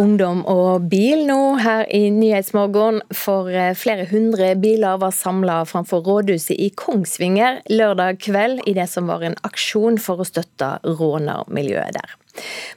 Ungdom 0.00 0.44
og 0.46 0.86
bil 0.88 1.24
nå 1.26 1.56
her 1.58 1.82
i 1.90 2.04
Nyhetsmorgen, 2.14 3.02
for 3.10 3.50
eh, 3.50 3.74
flere 3.74 4.06
hundre 4.12 4.52
biler 4.62 5.02
var 5.02 5.10
samla 5.10 5.64
framfor 5.66 6.06
rådhuset 6.06 6.54
i 6.54 6.70
Kongsvinger 6.70 7.58
lørdag 7.74 8.22
kveld 8.22 8.62
i 8.70 8.76
det 8.78 8.86
som 8.92 9.10
var 9.10 9.26
en 9.26 9.36
aksjon 9.44 9.98
for 9.98 10.22
å 10.22 10.28
støtte 10.28 10.76
rånermiljøet 10.86 11.98
der. 11.98 12.19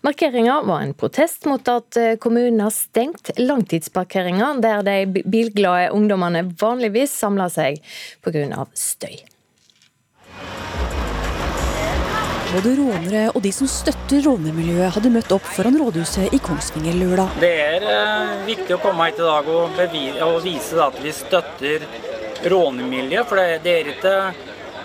Markeringa 0.06 0.62
var 0.68 0.86
en 0.86 0.96
protest 0.98 1.48
mot 1.50 1.68
at 1.72 2.00
eh, 2.00 2.16
kommunen 2.22 2.64
har 2.64 2.74
stengt 2.76 3.34
langtidsparkeringa 3.40 4.54
der 4.64 4.84
de 4.88 5.24
bilglade 5.24 5.92
ungdommene 5.96 6.46
vanligvis 6.60 7.14
samler 7.24 7.52
seg 7.54 7.80
pga. 8.24 8.66
støy. 8.74 9.24
Både 12.54 12.76
rånere 12.78 13.22
og 13.34 13.40
de 13.42 13.50
som 13.50 13.66
støtter 13.66 14.20
rånermiljøet, 14.28 14.92
hadde 14.94 15.10
møtt 15.10 15.32
opp 15.34 15.46
foran 15.56 15.80
rådhuset 15.82 16.36
i 16.38 16.40
Kongsvinger 16.44 17.00
lørdag. 17.00 17.40
Det 17.42 17.50
er 17.64 17.86
eh, 17.90 18.34
viktig 18.46 18.76
å 18.76 18.82
komme 18.84 19.08
hit 19.10 19.18
i 19.18 19.26
dag 19.26 19.50
og, 19.50 19.80
og 20.28 20.36
vise 20.46 20.78
at 20.84 21.00
vi 21.02 21.14
støtter 21.18 21.88
rånermiljøet. 22.54 23.26
For 23.26 23.42
det, 23.42 23.64
det, 23.66 23.74
er 23.80 23.90
ikke, 23.96 24.14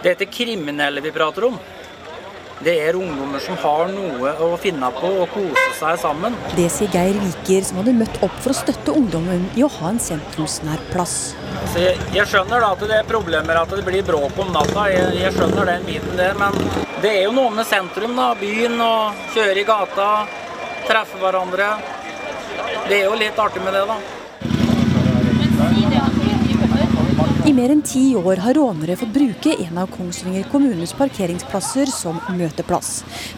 det 0.01 0.15
er 0.15 0.17
ikke 0.17 0.37
kriminelle 0.39 1.05
vi 1.05 1.13
prater 1.13 1.51
om. 1.51 1.61
Det 2.59 2.73
er 2.83 2.97
ungdommer 2.99 3.39
som 3.39 3.55
har 3.63 3.91
noe 3.93 4.33
å 4.43 4.49
finne 4.59 4.89
på 4.97 5.11
og 5.23 5.31
kose 5.31 5.63
seg 5.79 6.01
sammen. 6.03 6.35
Det 6.57 6.67
sier 6.75 6.91
Geir 6.91 7.15
Viker, 7.23 7.63
som 7.69 7.79
hadde 7.79 7.95
møtt 8.01 8.19
opp 8.27 8.35
for 8.43 8.51
å 8.51 8.57
støtte 8.59 8.95
ungdommen 8.99 9.45
i 9.55 9.63
å 9.63 9.71
ha 9.77 9.93
en 9.93 10.01
sentrumsnær 10.03 10.83
plass. 10.91 11.15
Så 11.71 11.85
jeg, 11.85 11.95
jeg, 12.17 12.27
skjønner 12.27 12.65
da 12.65 12.73
at 12.75 12.83
det 12.83 12.99
er 12.99 13.07
problemer 13.07 13.61
at 13.61 13.71
det 13.71 13.85
blir 13.87 14.03
bråk 14.07 14.43
om 14.43 14.51
natta, 14.57 14.89
jeg, 14.91 15.15
jeg, 15.21 15.37
skjønner 15.39 15.71
den 15.71 15.87
biten 15.87 16.19
der. 16.19 16.35
Men 16.41 16.59
det 17.05 17.15
er 17.15 17.25
jo 17.29 17.37
noe 17.39 17.55
med 17.55 17.69
sentrum, 17.71 18.19
da. 18.19 18.33
Byen 18.43 18.75
og 18.83 19.25
kjøre 19.37 19.63
i 19.63 19.67
gata, 19.69 20.11
treffe 20.91 21.23
hverandre. 21.23 21.77
Det 22.89 23.05
er 23.05 23.07
jo 23.07 23.19
litt 23.23 23.39
artig 23.39 23.63
med 23.63 23.79
det, 23.79 23.87
da. 23.87 24.18
I 27.49 27.53
mer 27.57 27.73
enn 27.73 27.81
ti 27.81 28.11
år 28.13 28.43
har 28.45 28.59
rånere 28.59 28.93
fått 29.01 29.15
bruke 29.15 29.55
en 29.65 29.79
av 29.81 29.89
Kongsvinger 29.95 30.51
kommunes 30.53 30.91
parkeringsplasser 30.99 31.89
som 31.89 32.19
møteplass. 32.37 32.91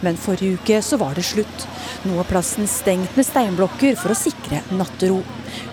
Men 0.03 0.19
forrige 0.19 0.59
uke 0.59 0.81
så 0.83 0.99
var 0.99 1.15
det 1.15 1.23
slutt. 1.29 1.67
Nå 2.03 2.17
er 2.19 2.27
plassen 2.27 2.67
stengt 2.67 3.15
med 3.15 3.29
steinblokker 3.29 3.95
for 4.01 4.11
å 4.11 4.19
sikre 4.19 4.65
nattero. 4.75 5.21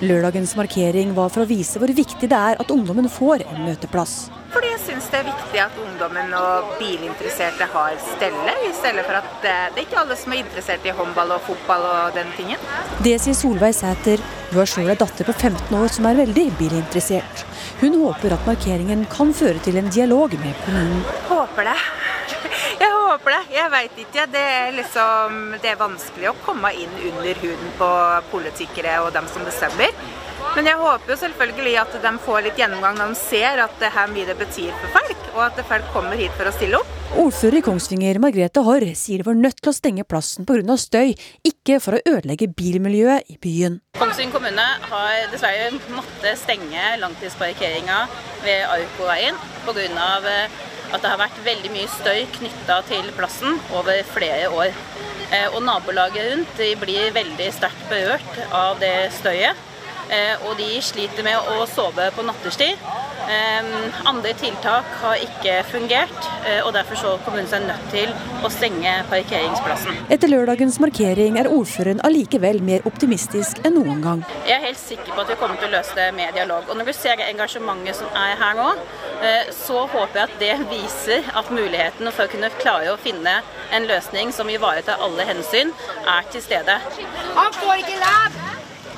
Lørdagens 0.05 0.53
markering 0.59 1.17
var 1.17 1.33
for 1.33 1.47
å 1.47 1.49
vise 1.49 1.81
hvor 1.81 1.89
viktig 1.89 2.29
det 2.29 2.37
er 2.51 2.61
at 2.61 2.73
ungdommen 2.75 3.09
får 3.09 3.41
en 3.47 3.63
møteplass. 3.71 4.27
Fordi 4.53 4.69
jeg 4.69 4.83
syns 4.85 5.09
det 5.11 5.17
er 5.23 5.27
viktig 5.31 5.59
at 5.63 5.81
ungdommen 5.81 6.31
og 6.37 6.77
bilinteresserte 6.77 7.65
har 7.73 7.97
stelle, 8.05 8.53
i 8.69 8.71
stedet 8.77 9.03
for 9.09 9.17
at 9.17 9.33
det, 9.41 9.55
er 9.73 9.81
ikke 9.81 9.99
alle 10.03 10.17
som 10.19 10.33
er 10.33 10.43
interessert 10.43 10.85
i 10.85 10.93
håndball 10.93 11.33
og 11.35 11.43
fotball 11.49 11.89
og 11.89 12.15
den 12.15 12.29
tingen. 12.37 12.69
Det 13.01 13.17
sier 13.21 13.37
Solveig 13.37 13.73
Sæter. 13.81 14.21
Hun 14.51 14.61
har 14.61 14.69
sjøl 14.69 14.93
ei 14.93 14.99
datter 15.01 15.27
på 15.27 15.35
15 15.35 15.73
år 15.81 15.91
som 15.91 16.07
er 16.07 16.21
veldig 16.21 16.47
bilinteressert. 16.61 17.43
Hun 17.77 17.93
håper 18.01 18.33
at 18.33 18.45
markeringen 18.49 19.03
kan 19.11 19.33
føre 19.37 19.59
til 19.61 19.75
en 19.77 19.89
dialog 19.93 20.31
med 20.41 20.55
kommunen. 20.65 21.03
Håper 21.29 21.67
det. 21.69 21.75
Jeg 22.81 22.89
håper 22.89 23.35
det. 23.35 23.41
Jeg 23.53 23.71
veit 23.73 23.99
ikke. 24.01 24.23
Det 24.33 24.45
er, 24.53 24.71
liksom, 24.79 25.35
det 25.61 25.69
er 25.69 25.77
vanskelig 25.77 26.31
å 26.31 26.37
komme 26.45 26.71
inn 26.73 26.95
under 27.11 27.37
huden 27.43 27.75
på 27.77 27.89
politikere 28.31 28.97
og 29.05 29.11
dem 29.13 29.29
som 29.29 29.45
bestemmer. 29.45 29.93
Men 30.57 30.65
jeg 30.65 30.79
håper 30.81 31.11
jo 31.13 31.15
selvfølgelig 31.21 31.75
at 31.77 31.95
de 32.01 32.11
får 32.25 32.39
litt 32.47 32.57
gjennomgang 32.57 32.95
når 32.97 33.11
de 33.11 33.17
ser 33.19 33.59
at 33.61 33.73
det 33.77 33.91
her 33.93 34.07
mye 34.09 34.25
det 34.25 34.35
betyr 34.39 34.71
for 34.81 34.95
folk, 34.95 35.27
og 35.35 35.41
at 35.43 35.59
folk 35.69 35.91
kommer 35.93 36.17
hit 36.17 36.33
for 36.33 36.49
å 36.49 36.53
stille 36.55 36.79
opp. 36.79 36.95
Ordfører 37.21 37.59
i 37.59 37.61
Kongsvinger, 37.67 38.17
Margrethe 38.23 38.63
Haarr, 38.65 38.87
sier 38.97 39.21
de 39.21 39.27
var 39.27 39.37
nødt 39.37 39.61
til 39.61 39.69
å 39.69 39.75
stenge 39.77 40.05
plassen 40.09 40.47
pga. 40.49 40.77
støy, 40.81 41.13
ikke 41.45 41.77
for 41.83 41.99
å 41.99 42.01
ødelegge 42.01 42.49
bilmiljøet 42.57 43.29
i 43.29 43.37
byen. 43.37 43.77
Kongsvinger 44.01 44.33
kommune 44.33 44.65
har 44.89 45.29
dessverre 45.29 45.69
måttet 45.93 46.41
stenge 46.41 46.89
langtidsparkeringa 47.03 48.01
ved 48.41 48.65
Arkoveien 48.65 49.37
pga. 49.67 49.85
Eh, 50.33 50.57
at 50.87 51.03
det 51.03 51.13
har 51.13 51.21
vært 51.21 51.39
veldig 51.45 51.69
mye 51.77 51.93
støy 51.99 52.25
knytta 52.39 52.81
til 52.89 53.13
plassen 53.13 53.61
over 53.77 54.01
flere 54.09 54.49
år. 54.49 54.73
Eh, 55.29 55.47
og 55.53 55.61
nabolaget 55.69 56.31
rundt 56.31 56.67
blir 56.81 57.13
veldig 57.13 57.53
sterkt 57.53 57.89
berørt 57.93 58.45
av 58.49 58.81
det 58.81 59.11
støyet. 59.21 59.66
Eh, 60.09 60.47
og 60.47 60.57
de 60.61 60.81
sliter 60.81 61.25
med 61.27 61.51
å 61.55 61.65
sove 61.71 62.11
på 62.15 62.25
nattestid. 62.27 62.87
Andre 64.07 64.31
tiltak 64.39 64.85
har 65.01 65.19
ikke 65.19 65.57
fungert, 65.67 66.27
eh, 66.47 66.61
og 66.65 66.73
derfor 66.73 66.95
så 66.95 67.09
kommunen 67.25 67.49
seg 67.51 67.65
nødt 67.67 67.89
til 67.91 68.13
å 68.45 68.51
stenge 68.51 68.93
parkeringsplassen. 69.09 69.99
Etter 70.13 70.31
lørdagens 70.31 70.79
markering 70.79 71.39
er 71.41 71.49
ordføreren 71.51 71.99
allikevel 72.07 72.61
mer 72.63 72.87
optimistisk 72.87 73.59
enn 73.67 73.75
noen 73.75 74.01
gang. 74.05 74.23
Jeg 74.47 74.55
er 74.55 74.65
helt 74.69 74.79
sikker 74.79 75.11
på 75.11 75.25
at 75.25 75.33
vi 75.33 75.39
kommer 75.41 75.59
til 75.59 75.67
å 75.67 75.75
løse 75.75 75.95
det 75.99 76.07
med 76.15 76.33
dialog. 76.39 76.69
Og 76.69 76.79
når 76.79 76.91
du 76.91 76.93
ser 76.95 77.23
engasjementet 77.27 77.99
som 77.99 78.07
er 78.15 78.35
her 78.39 78.55
nå, 78.61 78.71
eh, 79.19 79.51
så 79.51 79.83
håper 79.85 80.21
jeg 80.21 80.29
at 80.29 80.39
det 80.39 80.55
viser 80.71 81.31
at 81.35 81.51
muligheten 81.51 82.11
for 82.11 82.27
å 82.27 82.31
kunne 82.31 82.53
klare 82.61 82.93
å 82.95 82.99
finne 83.01 83.41
en 83.75 83.87
løsning 83.91 84.31
som 84.31 84.47
ivaretar 84.49 85.03
alle 85.03 85.27
hensyn, 85.27 85.75
er 86.07 86.31
til 86.31 86.41
stede. 86.41 86.79
Han 87.35 87.51
får 87.59 87.83
ikke 87.83 87.99
lov! 87.99 88.46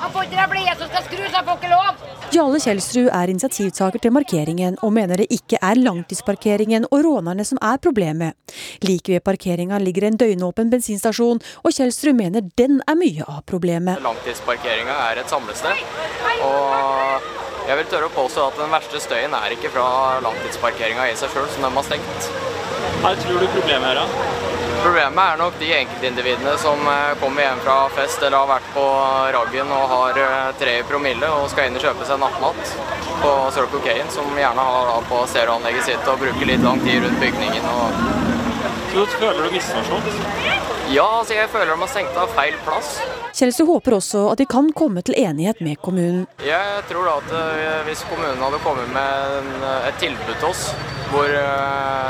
Han 0.00 0.12
får 0.12 0.28
ikke 0.30 0.60
jeg 0.64 0.76
som 0.78 0.88
skal 0.88 1.04
skrus, 1.04 1.32
han 1.34 1.44
får 1.44 1.58
ikke 1.60 1.70
lov! 1.70 2.04
Jarle 2.30 2.60
Kjelsrud 2.62 3.08
er 3.10 3.30
initiativtaker 3.32 4.00
til 4.00 4.12
markeringen, 4.14 4.76
og 4.86 4.92
mener 4.96 5.20
det 5.20 5.26
ikke 5.34 5.58
er 5.60 5.80
langtidsparkeringen 5.80 6.86
og 6.90 7.02
rånerne 7.04 7.44
som 7.44 7.58
er 7.60 7.80
problemet. 7.82 8.38
Like 8.86 9.12
ved 9.12 9.20
parkeringa 9.26 9.78
ligger 9.82 10.06
en 10.08 10.16
døgnåpen 10.16 10.70
bensinstasjon, 10.70 11.42
og 11.64 11.74
Kjelsrud 11.76 12.16
mener 12.16 12.46
den 12.56 12.80
er 12.88 12.96
mye 12.96 13.26
av 13.26 13.42
problemet. 13.50 14.00
Langtidsparkeringa 14.04 14.94
er 15.10 15.20
et 15.24 15.32
samlested, 15.32 15.84
og 16.46 17.68
jeg 17.68 17.76
vil 17.80 17.90
tørre 17.92 18.08
å 18.08 18.14
påstå 18.14 18.46
at 18.46 18.62
den 18.62 18.72
verste 18.72 19.02
støyen 19.04 19.36
er 19.36 19.56
ikke 19.56 19.74
fra 19.74 19.88
langtidsparkeringa 20.24 21.10
i 21.10 21.18
seg 21.18 21.34
sjøl, 21.34 21.50
som 21.52 21.66
de 21.66 21.74
har 21.76 21.90
stengt. 21.90 22.30
Hva 23.02 23.12
tror 23.20 23.42
du 23.42 23.50
problemet 23.52 23.92
er 23.92 24.00
da? 24.00 24.49
Problemet 24.82 25.24
er 25.32 25.36
nok 25.36 25.58
de 25.60 25.68
enkeltindividene 25.76 26.54
som 26.58 26.80
eh, 26.88 27.10
kommer 27.20 27.42
hjem 27.42 27.58
fra 27.64 27.76
fest 27.92 28.22
eller 28.22 28.38
har 28.38 28.48
vært 28.48 28.70
på 28.72 28.84
raggen 29.36 29.72
og 29.76 29.84
har 29.92 30.20
eh, 30.22 30.48
tre 30.62 30.78
i 30.80 30.86
promille 30.88 31.28
og 31.36 31.50
skal 31.52 31.68
inn 31.68 31.76
og 31.76 31.84
kjøpe 31.84 32.08
seg 32.08 32.22
nattmat 32.22 32.74
på 33.20 33.34
Circle 33.56 33.82
K, 33.84 33.98
som 34.16 34.40
gjerne 34.40 34.66
har 34.72 35.04
på 35.12 35.20
stereoanlegget 35.34 35.90
sitt 35.90 36.08
og 36.08 36.20
bruker 36.24 36.48
litt 36.48 36.64
lang 36.64 36.80
tid 36.86 37.04
rundt 37.04 37.20
bygningen. 37.20 37.68
Og... 37.76 38.04
Så 38.94 39.04
du 39.04 39.18
føler 39.20 39.44
du 39.44 39.58
misforstått? 39.58 40.78
Ja, 40.90 41.06
altså 41.20 41.36
jeg 41.36 41.46
føler 41.52 41.70
de 41.70 41.78
har 41.78 41.90
stengt 41.92 42.16
av 42.18 42.32
feil 42.34 42.56
plass. 42.66 42.96
Kjelsrud 43.38 43.68
håper 43.68 43.94
også 44.00 44.24
at 44.32 44.40
de 44.40 44.46
kan 44.50 44.72
komme 44.74 45.04
til 45.06 45.14
enighet 45.20 45.60
med 45.62 45.78
kommunen. 45.84 46.24
Jeg 46.42 46.86
tror 46.90 47.06
da 47.06 47.18
at 47.20 47.34
eh, 47.40 47.84
hvis 47.86 48.02
kommunen 48.10 48.42
hadde 48.42 48.58
kommet 48.64 48.90
med 48.96 49.68
et 49.86 50.00
tilbud 50.02 50.34
til 50.34 50.48
oss, 50.50 50.64
hvor 51.10 51.30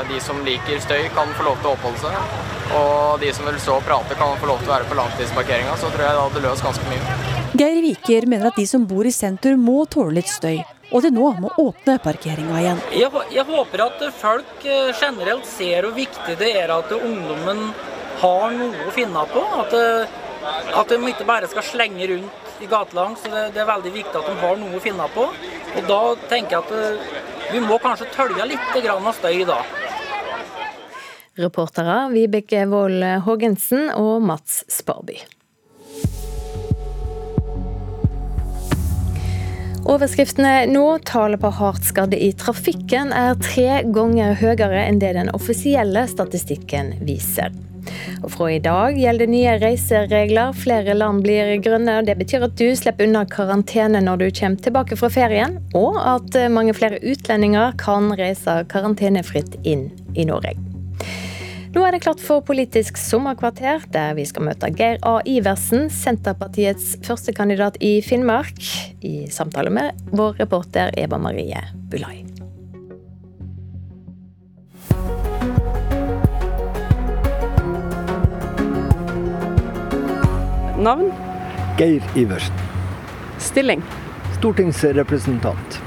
de 0.09 0.17
som 0.21 0.41
liker 0.45 0.81
støy 0.81 1.07
kan 1.15 1.29
få 1.37 1.45
lov 1.47 1.61
til 1.61 1.71
å 1.71 1.75
oppholde 1.75 2.01
seg, 2.03 2.49
og 2.77 3.21
de 3.21 3.31
som 3.33 3.47
vil 3.49 3.57
stå 3.61 3.77
og 3.79 3.85
prate 3.87 4.17
kan 4.17 4.35
få 4.41 4.49
lov 4.49 4.61
til 4.61 4.69
å 4.69 4.75
være 4.75 4.89
på 4.89 4.97
langtidsparkeringa, 4.99 5.77
så 5.81 5.89
tror 5.89 6.05
jeg 6.05 6.17
det 6.17 6.25
hadde 6.25 6.43
løst 6.45 6.65
ganske 6.67 6.91
mye. 6.91 7.15
Geir 7.57 7.81
Viker 7.83 8.29
mener 8.31 8.51
at 8.51 8.59
de 8.61 8.67
som 8.69 8.85
bor 8.87 9.07
i 9.07 9.13
sentrum 9.13 9.65
må 9.65 9.81
tåle 9.91 10.15
litt 10.19 10.29
støy, 10.31 10.61
og 10.91 11.05
de 11.05 11.11
nå 11.13 11.31
må 11.41 11.51
åpne 11.61 11.97
parkeringa 12.03 12.61
igjen. 12.61 12.83
Jeg, 12.95 13.23
jeg, 13.35 13.45
håper 13.49 13.85
at 13.87 14.05
folk 14.21 14.65
eh, 14.65 14.91
generelt 14.95 15.49
ser 15.49 15.87
hvor 15.87 15.97
viktig 15.97 16.37
det 16.39 16.53
er 16.61 16.73
at 16.75 16.93
ungdommen 16.95 17.69
har 18.21 18.53
noe 18.55 18.87
å 18.87 18.93
finne 18.95 19.25
på. 19.33 19.43
At, 19.63 19.75
eh, 19.77 20.15
at 20.79 20.93
de 20.93 20.99
ikke 21.11 21.27
bare 21.27 21.49
skal 21.51 21.65
slenge 21.65 22.07
rundt 22.13 22.61
i 22.61 22.69
gatelangs. 22.69 23.25
Det, 23.25 23.43
det, 23.55 23.63
er 23.63 23.69
veldig 23.69 23.93
viktig 23.97 24.21
at 24.21 24.29
de 24.29 24.37
har 24.43 24.61
noe 24.61 24.77
å 24.77 24.83
finne 24.83 25.09
på. 25.15 25.27
Og 25.75 25.89
da 25.89 26.01
tenker 26.31 26.57
jeg 26.57 26.63
at 26.63 26.73
eh, 26.77 27.19
vi 27.51 27.63
må 27.63 27.81
kanskje 27.83 28.09
tølge 28.15 28.47
litt 28.53 28.89
av 28.93 29.11
støy 29.17 29.43
da. 29.49 29.59
Reportere 31.41 32.09
Vibeke 32.11 32.65
Wold 32.69 33.03
Haagensen 33.25 33.89
og 33.95 34.19
Mats 34.27 34.65
Sparby. 34.69 35.21
Overskriftene 39.91 40.67
nå 40.69 40.83
tallet 41.09 41.41
på 41.41 41.49
hardt 41.57 41.87
skadde 41.87 42.19
i 42.21 42.29
trafikken 42.37 43.09
er 43.17 43.33
tre 43.41 43.81
ganger 43.95 44.37
høyere 44.37 44.85
enn 44.85 45.01
det 45.01 45.15
den 45.17 45.33
offisielle 45.33 46.05
statistikken 46.11 46.93
viser. 47.07 47.49
Og 48.21 48.29
Fra 48.33 48.49
i 48.53 48.59
dag 48.63 48.97
gjelder 48.99 49.31
nye 49.31 49.57
reiseregler. 49.61 50.55
Flere 50.57 50.95
land 50.97 51.23
blir 51.25 51.55
grønne. 51.63 52.01
Det 52.07 52.17
betyr 52.19 52.47
at 52.47 52.57
du 52.59 52.67
slipper 52.77 53.09
unna 53.09 53.25
karantene 53.29 54.03
når 54.03 54.23
du 54.23 54.27
kommer 54.41 54.61
tilbake 54.61 54.97
fra 54.99 55.11
ferien, 55.13 55.59
og 55.77 55.97
at 55.99 56.37
mange 56.53 56.75
flere 56.77 57.01
utlendinger 57.01 57.77
kan 57.81 58.11
reise 58.19 58.61
karantenefritt 58.71 59.57
inn 59.63 59.89
i 60.15 60.27
Norge. 60.27 60.57
Nå 61.71 61.85
er 61.87 61.95
det 61.95 62.01
klart 62.03 62.19
for 62.19 62.43
Politisk 62.43 62.97
sommerkvarter, 62.99 63.85
der 63.93 64.17
vi 64.17 64.25
skal 64.27 64.43
møte 64.43 64.67
Geir 64.75 64.99
A. 65.07 65.21
Iversen, 65.23 65.87
Senterpartiets 65.87 66.97
førstekandidat 67.07 67.79
i 67.79 67.93
Finnmark, 68.03 68.59
i 68.99 69.29
samtale 69.31 69.71
med 69.71 70.11
vår 70.11 70.43
reporter 70.43 70.91
Eva 70.99 71.21
Marie 71.21 71.63
Bulai. 71.87 72.30
Navn? 80.81 81.11
Geir 81.77 82.03
Iversen. 82.15 82.53
Stilling? 83.37 83.81
Stortingsrepresentant. 84.39 85.81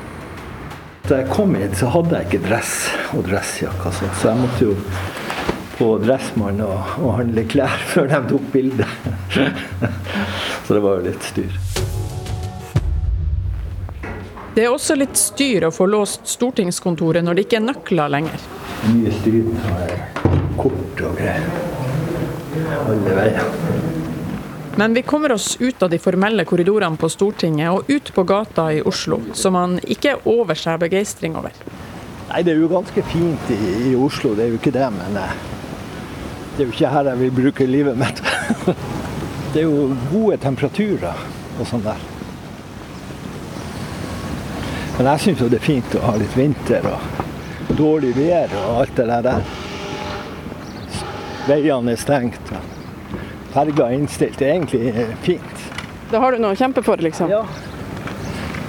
Da 1.09 1.19
jeg 1.19 1.29
kom 1.33 1.57
hit, 1.59 1.75
så 1.81 1.89
hadde 1.91 2.21
jeg 2.21 2.29
ikke 2.29 2.47
dress 2.47 2.75
og 3.17 3.25
dressjakke, 3.27 3.91
så 3.91 4.29
jeg 4.31 4.39
måtte 4.39 4.69
jo 4.69 4.77
på 5.75 5.89
Dressmann 5.99 6.63
og, 6.63 6.95
og 7.03 7.17
handle 7.19 7.43
klær 7.51 7.75
før 7.91 8.07
de 8.13 8.21
tok 8.31 8.47
bilde. 8.55 8.87
Så 9.35 10.77
det 10.77 10.83
var 10.85 11.01
jo 11.01 11.09
litt 11.09 11.27
styr. 11.27 11.59
Det 14.55 14.63
er 14.63 14.71
også 14.71 14.95
litt 14.95 15.19
styr 15.19 15.67
å 15.67 15.73
få 15.75 15.89
låst 15.91 16.31
stortingskontoret 16.31 17.27
når 17.27 17.35
det 17.35 17.49
ikke 17.49 17.59
er 17.59 17.67
nøkler 17.67 18.15
lenger. 18.15 18.47
Mye 18.95 19.17
styr 19.19 19.51
med 19.51 19.97
kort 20.61 21.03
og 21.03 21.19
greier. 21.19 21.51
Alle 22.87 23.19
veier. 23.19 23.74
Men 24.77 24.95
vi 24.95 25.03
kommer 25.03 25.33
oss 25.33 25.57
ut 25.61 25.83
av 25.83 25.91
de 25.91 25.99
formelle 25.99 26.45
korridorene 26.45 26.99
på 26.99 27.09
Stortinget 27.09 27.70
og 27.70 27.91
ut 27.91 28.09
på 28.14 28.22
gata 28.27 28.72
i 28.75 28.81
Oslo, 28.83 29.20
som 29.33 29.55
man 29.55 29.77
ikke 29.87 30.16
er 30.16 30.25
over 30.27 30.59
seg 30.59 30.81
begeistring 30.83 31.37
over. 31.39 31.55
Nei, 32.31 32.43
Det 32.43 32.55
er 32.55 32.59
jo 32.59 32.70
ganske 32.72 33.05
fint 33.07 33.53
i, 33.55 33.59
i 33.91 33.95
Oslo, 33.95 34.35
det 34.35 34.49
er 34.49 34.51
jo 34.51 34.59
ikke 34.59 34.75
det. 34.75 34.89
Men 34.97 35.20
eh, 35.20 35.37
det 36.57 36.64
er 36.64 36.66
jo 36.66 36.75
ikke 36.75 36.91
her 36.91 37.12
jeg 37.12 37.22
vil 37.22 37.37
bruke 37.39 37.68
livet 37.70 37.99
mitt. 37.99 38.22
Det 39.55 39.62
er 39.62 39.68
jo 39.70 39.95
gode 40.11 40.41
temperaturer 40.43 41.20
og 41.61 41.66
sånn 41.70 41.85
der. 41.85 42.01
Men 44.97 45.09
jeg 45.12 45.22
syns 45.22 45.45
jo 45.45 45.47
det 45.53 45.61
er 45.61 45.68
fint 45.68 45.95
å 45.95 46.03
ha 46.09 46.16
litt 46.18 46.35
vinter 46.35 46.89
og 46.91 47.77
dårlig 47.79 48.11
vær 48.18 48.51
og 48.64 48.81
alt 48.81 48.99
det 48.99 49.20
der. 49.29 49.47
Veiene 51.47 51.95
er 51.95 52.03
stengt. 52.03 52.51
Ferga 53.55 53.87
er 53.87 54.01
innstilt. 54.01 54.39
Det 54.39 54.49
er 54.49 54.57
egentlig 54.57 55.07
fint. 55.23 55.65
Da 56.11 56.19
har 56.23 56.35
du 56.35 56.43
noe 56.43 56.57
å 56.57 56.59
kjempe 56.59 56.83
for, 56.83 56.99
liksom? 57.03 57.31
Ja. 57.31 57.45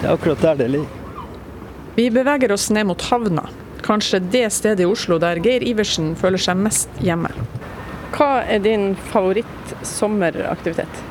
Det 0.01 0.05
er 0.05 0.13
akkurat 0.13 0.43
der 0.45 0.59
det 0.59 0.67
ligger. 0.75 1.01
Vi 1.95 2.09
beveger 2.13 2.51
oss 2.53 2.67
ned 2.75 2.85
mot 2.91 3.01
havna. 3.09 3.47
Kanskje 3.85 4.19
det 4.19 4.49
stedet 4.53 4.83
i 4.83 4.89
Oslo 4.89 5.17
der 5.21 5.39
Geir 5.41 5.63
Iversen 5.65 6.13
føler 6.19 6.41
seg 6.41 6.59
mest 6.59 7.01
hjemme. 7.01 7.31
Hva 8.15 8.43
er 8.45 8.61
din 8.63 8.93
favoritt-sommeraktivitet? 9.09 11.01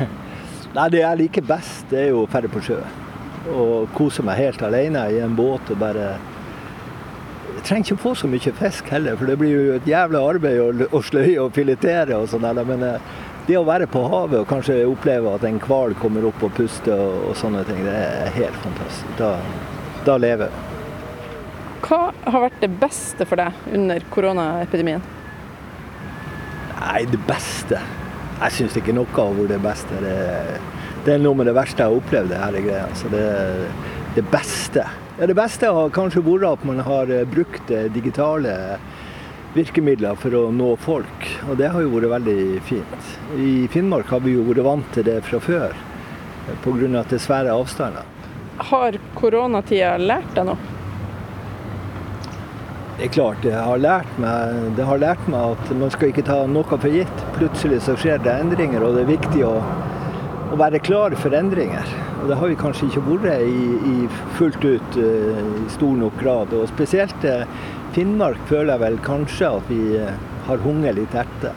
Nei, 0.76 0.88
Det 0.90 1.02
jeg 1.02 1.20
liker 1.20 1.46
best, 1.46 1.86
det 1.90 2.06
er 2.06 2.12
jo 2.12 2.24
å 2.24 2.28
dra 2.32 2.48
på 2.50 2.62
sjø. 2.64 2.80
Og 3.52 3.90
kose 3.96 4.24
meg 4.26 4.40
helt 4.40 4.62
alene 4.66 5.04
i 5.12 5.18
en 5.22 5.34
båt 5.36 5.70
og 5.74 5.78
bare 5.82 6.14
trenger 7.66 7.92
ikke 7.92 8.02
få 8.02 8.14
så 8.18 8.30
mye 8.30 8.54
fisk 8.58 8.88
heller, 8.92 9.16
for 9.18 9.30
det 9.30 9.36
blir 9.40 9.52
jo 9.52 9.76
et 9.76 9.86
jævla 9.88 10.22
arbeid 10.32 10.60
å, 10.62 10.88
å 10.98 11.02
sløye 11.04 11.38
og 11.42 11.54
filetere 11.56 12.18
og 12.18 12.28
sånn. 12.30 12.46
Men 12.68 12.84
eh, 12.86 13.12
det 13.46 13.56
å 13.58 13.64
være 13.66 13.88
på 13.90 14.02
havet 14.06 14.42
og 14.42 14.50
kanskje 14.50 14.82
oppleve 14.86 15.32
at 15.34 15.46
en 15.46 15.58
hval 15.62 15.96
kommer 15.98 16.26
opp 16.28 16.42
og 16.46 16.52
puster 16.56 16.94
og, 16.94 17.30
og, 17.30 17.32
sånne 17.38 17.64
ting, 17.68 17.80
det 17.86 17.96
er 17.96 18.36
helt 18.36 18.58
fantastisk. 18.62 19.16
Da, 19.18 19.32
da 20.06 20.18
lever 20.22 20.46
jeg. 20.46 20.68
Hva 21.82 22.02
har 22.14 22.44
vært 22.44 22.60
det 22.62 22.70
beste 22.78 23.26
for 23.26 23.42
deg 23.42 23.74
under 23.74 24.04
koronaepidemien? 24.14 25.02
Nei, 26.82 27.02
det 27.06 27.18
beste 27.28 27.78
Jeg 28.42 28.54
syns 28.56 28.76
ikke 28.78 28.94
noe 28.94 29.10
har 29.14 29.34
vært 29.36 29.52
det 29.52 29.58
beste. 29.62 29.98
Det, 30.02 30.14
det, 31.04 31.14
er 31.14 31.20
noe 31.22 31.38
med 31.38 31.50
det 31.50 31.54
verste 31.58 31.82
jeg 31.82 31.90
har 31.90 31.98
opplevd, 31.98 32.30
det 32.32 32.40
her 32.42 32.58
greia. 32.64 32.86
Så 32.98 33.10
det, 33.12 33.26
det 34.16 34.24
beste 34.30 34.86
ja, 35.18 35.26
Det 35.26 35.36
beste 35.36 35.70
har 35.70 35.94
kanskje 35.94 36.24
vært 36.24 36.48
at 36.48 36.66
man 36.68 36.82
har 36.86 37.10
eh, 37.12 37.26
brukt 37.28 37.70
eh, 37.70 37.88
digitale 37.92 38.54
virkemidler 39.52 40.16
for 40.16 40.34
å 40.34 40.42
nå 40.54 40.74
folk. 40.80 41.28
Og 41.50 41.58
det 41.60 41.70
har 41.74 41.84
jo 41.84 41.92
vært 41.92 42.12
veldig 42.14 42.60
fint. 42.68 43.08
I 43.36 43.68
Finnmark 43.72 44.12
har 44.12 44.22
vi 44.24 44.36
jo 44.36 44.46
vært 44.48 44.64
vant 44.64 44.92
til 44.94 45.06
det 45.08 45.20
fra 45.28 45.40
før, 45.42 45.74
pga. 46.64 46.92
at 47.00 47.12
det 47.12 47.18
er 47.18 47.26
svære 47.26 47.56
avstander. 47.56 48.08
Har 48.72 48.96
koronatida 49.16 49.96
lært 49.98 50.32
deg 50.36 50.48
noe? 50.48 50.72
Det 52.96 53.08
er 53.08 53.14
klart, 53.16 53.38
det 53.42 53.52
har, 53.56 53.78
lært 53.80 54.18
meg, 54.20 54.58
det 54.76 54.84
har 54.86 55.00
lært 55.00 55.22
meg 55.32 55.56
at 55.56 55.70
man 55.74 55.90
skal 55.90 56.12
ikke 56.12 56.22
ta 56.28 56.42
noe 56.46 56.76
for 56.76 56.92
gitt. 56.92 57.24
Plutselig 57.34 57.80
så 57.82 57.96
skjer 57.98 58.20
det 58.22 58.34
endringer, 58.44 58.84
og 58.84 58.94
det 58.94 59.06
er 59.06 59.14
viktig 59.14 59.42
å, 59.48 59.56
å 60.52 60.58
være 60.60 60.82
klar 60.84 61.14
for 61.16 61.34
endringer. 61.36 61.86
Og 62.20 62.28
det 62.30 62.38
har 62.38 62.50
vi 62.50 62.58
kanskje 62.60 62.88
ikke 62.90 63.04
vært 63.06 63.44
i, 63.48 63.62
i 63.92 63.94
fullt 64.36 64.64
ut 64.64 64.98
uh, 65.00 65.38
i 65.62 65.68
stor 65.72 65.94
nok 65.98 66.18
grad. 66.20 66.52
Og 66.56 66.68
spesielt 66.70 67.24
uh, 67.24 67.46
Finnmark 67.96 68.40
føler 68.50 68.74
jeg 68.74 68.82
vel 68.84 68.98
kanskje 69.04 69.48
at 69.58 69.70
vi 69.72 69.80
uh, 70.02 70.12
har 70.48 70.64
hunget 70.64 70.98
litt 70.98 71.16
etter. 71.16 71.56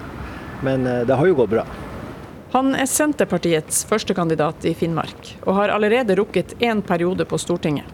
Men 0.63 0.87
det 1.05 1.13
har 1.19 1.27
jo 1.27 1.35
gått 1.35 1.51
bra. 1.51 1.65
Han 2.53 2.71
er 2.79 2.87
Senterpartiets 2.87 3.81
førstekandidat 3.89 4.63
i 4.65 4.71
Finnmark, 4.77 5.33
og 5.43 5.57
har 5.57 5.73
allerede 5.75 6.15
rukket 6.15 6.55
én 6.63 6.79
periode 6.81 7.27
på 7.27 7.37
Stortinget. 7.41 7.89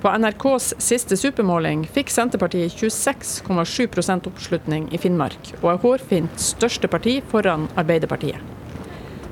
På 0.00 0.08
NRKs 0.16 0.70
siste 0.80 1.18
supermåling 1.20 1.84
fikk 1.92 2.08
Senterpartiet 2.10 2.72
26,7% 2.80 4.30
oppslutning 4.32 4.88
i 4.96 5.02
Finnmark, 5.02 5.52
og 5.60 5.74
er 5.74 5.82
hårfint 5.84 6.40
største 6.40 6.88
parti 6.88 7.18
foran 7.28 7.68
Arbeiderpartiet. 7.76 8.49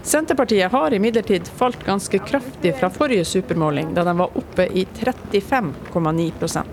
Senterpartiet 0.08 0.72
har 0.72 0.94
imidlertid 0.94 1.48
falt 1.48 1.84
ganske 1.84 2.18
kraftig 2.18 2.76
fra 2.76 2.88
forrige 2.90 3.24
supermåling, 3.24 3.90
da 3.94 4.04
de 4.04 4.14
var 4.16 4.38
oppe 4.40 4.64
i 4.72 4.86
35,9% 4.94 6.64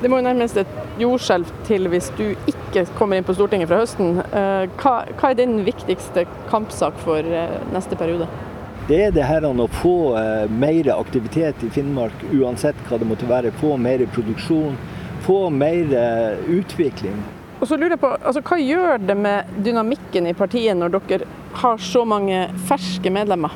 Det 0.00 0.08
må 0.08 0.16
jo 0.16 0.24
nærmest 0.24 0.56
et 0.56 0.70
jordskjelv 1.02 1.50
til 1.68 1.84
hvis 1.92 2.08
du 2.16 2.30
ikke 2.48 2.86
kommer 2.96 3.18
inn 3.20 3.26
på 3.28 3.34
Stortinget 3.36 3.68
fra 3.68 3.82
høsten. 3.82 4.22
Eh, 4.24 4.64
hva, 4.80 4.94
hva 5.18 5.28
er 5.28 5.36
din 5.36 5.58
viktigste 5.66 6.24
kampsak 6.48 6.96
for 7.04 7.20
eh, 7.20 7.58
neste 7.74 7.98
periode? 8.00 8.28
Det 8.88 9.02
er 9.10 9.12
det 9.12 9.26
her 9.28 9.44
å 9.44 9.66
få 9.82 9.96
eh, 10.16 10.46
mer 10.48 10.88
aktivitet 10.94 11.60
i 11.66 11.68
Finnmark, 11.74 12.24
uansett 12.32 12.78
hva 12.88 12.96
det 13.02 13.10
måtte 13.10 13.28
være. 13.28 13.52
Få 13.60 13.76
mer 13.76 14.06
produksjon, 14.14 14.80
få 15.26 15.42
mer 15.52 15.92
utvikling. 16.56 17.20
Og 17.58 17.68
så 17.68 17.76
lurer 17.76 17.98
jeg 17.98 18.00
på, 18.00 18.14
altså, 18.16 18.40
Hva 18.48 18.56
gjør 18.62 19.04
det 19.04 19.18
med 19.18 19.52
dynamikken 19.66 20.30
i 20.30 20.36
partiet 20.38 20.78
når 20.78 20.96
dere 20.96 21.28
har 21.62 21.78
så 21.82 22.04
mange 22.08 22.46
ferske 22.68 23.10
medlemmer? 23.10 23.54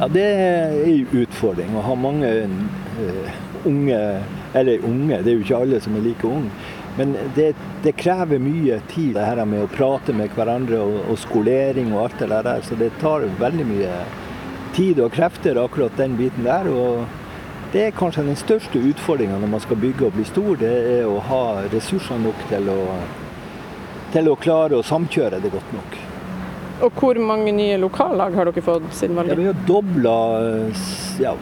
Ja, 0.00 0.08
Det 0.08 0.24
er 0.24 0.74
en 0.84 1.12
utfordring 1.22 1.76
å 1.76 1.84
ha 1.84 1.94
mange 1.96 2.32
uh, 3.00 3.38
unge 3.64 4.00
Eller 4.56 4.84
unge, 4.84 5.22
det 5.22 5.32
er 5.32 5.38
jo 5.38 5.44
ikke 5.44 5.62
alle 5.64 5.80
som 5.84 5.96
er 5.96 6.04
like 6.04 6.28
unge. 6.28 6.50
Men 6.96 7.12
det, 7.36 7.50
det, 7.84 7.92
krever 8.00 8.40
mye 8.40 8.78
tid, 8.88 9.12
det 9.18 9.24
her 9.26 9.42
med 9.44 9.66
å 9.66 9.68
prate 9.68 10.14
med 10.16 10.32
hverandre 10.32 10.78
og, 10.80 10.94
og, 11.10 11.18
skolering 11.20 11.90
og 11.92 12.06
alt 12.06 12.22
det 12.22 12.30
der. 12.30 12.62
Så 12.64 12.78
det 12.80 12.88
tar 13.02 13.26
veldig 13.40 13.66
mye 13.68 13.98
tid 14.78 15.02
og 15.04 15.12
krefter, 15.12 15.60
akkurat 15.60 15.98
den 16.00 16.16
biten 16.16 16.48
der. 16.48 16.70
og 16.72 17.04
det 17.72 17.82
er 17.82 17.96
kanskje 17.98 18.24
den 18.24 18.38
største 18.40 18.80
utfordringa 18.80 19.36
når 19.42 19.50
man 19.52 19.60
skal 19.60 19.76
bygge 19.82 20.06
og 20.06 20.16
bli 20.16 20.24
stor, 20.24 20.56
det 20.56 20.72
er 20.94 21.08
å 21.10 21.18
ha 21.28 21.42
ressurser 21.68 22.20
nok 22.22 22.48
til 22.48 22.70
å 22.72 22.80
til 24.14 24.30
å 24.30 24.36
klare 24.40 24.78
å 24.78 24.86
samkjøre 24.86 25.42
det 25.42 25.50
godt 25.52 25.72
nok. 25.76 25.96
Og 26.84 26.92
hvor 27.00 27.16
mange 27.24 27.52
nye 27.56 27.76
lokallag 27.80 28.34
har 28.36 28.48
dere 28.50 28.64
fått 28.64 28.88
siden 28.92 29.16
valget? 29.16 29.32
Ja, 29.32 29.40
vi 29.40 29.46
har 29.48 29.60
dobla 29.68 30.16
ja, 31.22 31.32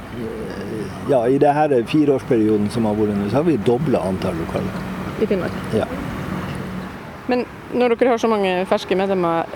ja, 1.11 1.21
i 1.27 1.39
denne 1.43 1.81
fireårsperioden 1.91 2.69
som 2.71 2.87
har 2.87 2.95
vært 2.99 3.17
nå, 3.19 3.29
så 3.33 3.41
har 3.41 3.49
vi 3.49 3.57
dobla 3.67 4.05
antall 4.07 4.39
lokallag. 4.39 4.83
I 5.19 5.27
Finnmark? 5.31 5.57
Ja. 5.75 5.89
Men 7.27 7.45
når 7.75 7.97
dere 7.97 8.15
har 8.15 8.23
så 8.23 8.31
mange 8.31 8.53
ferske 8.71 8.97
medlemmer, 8.99 9.49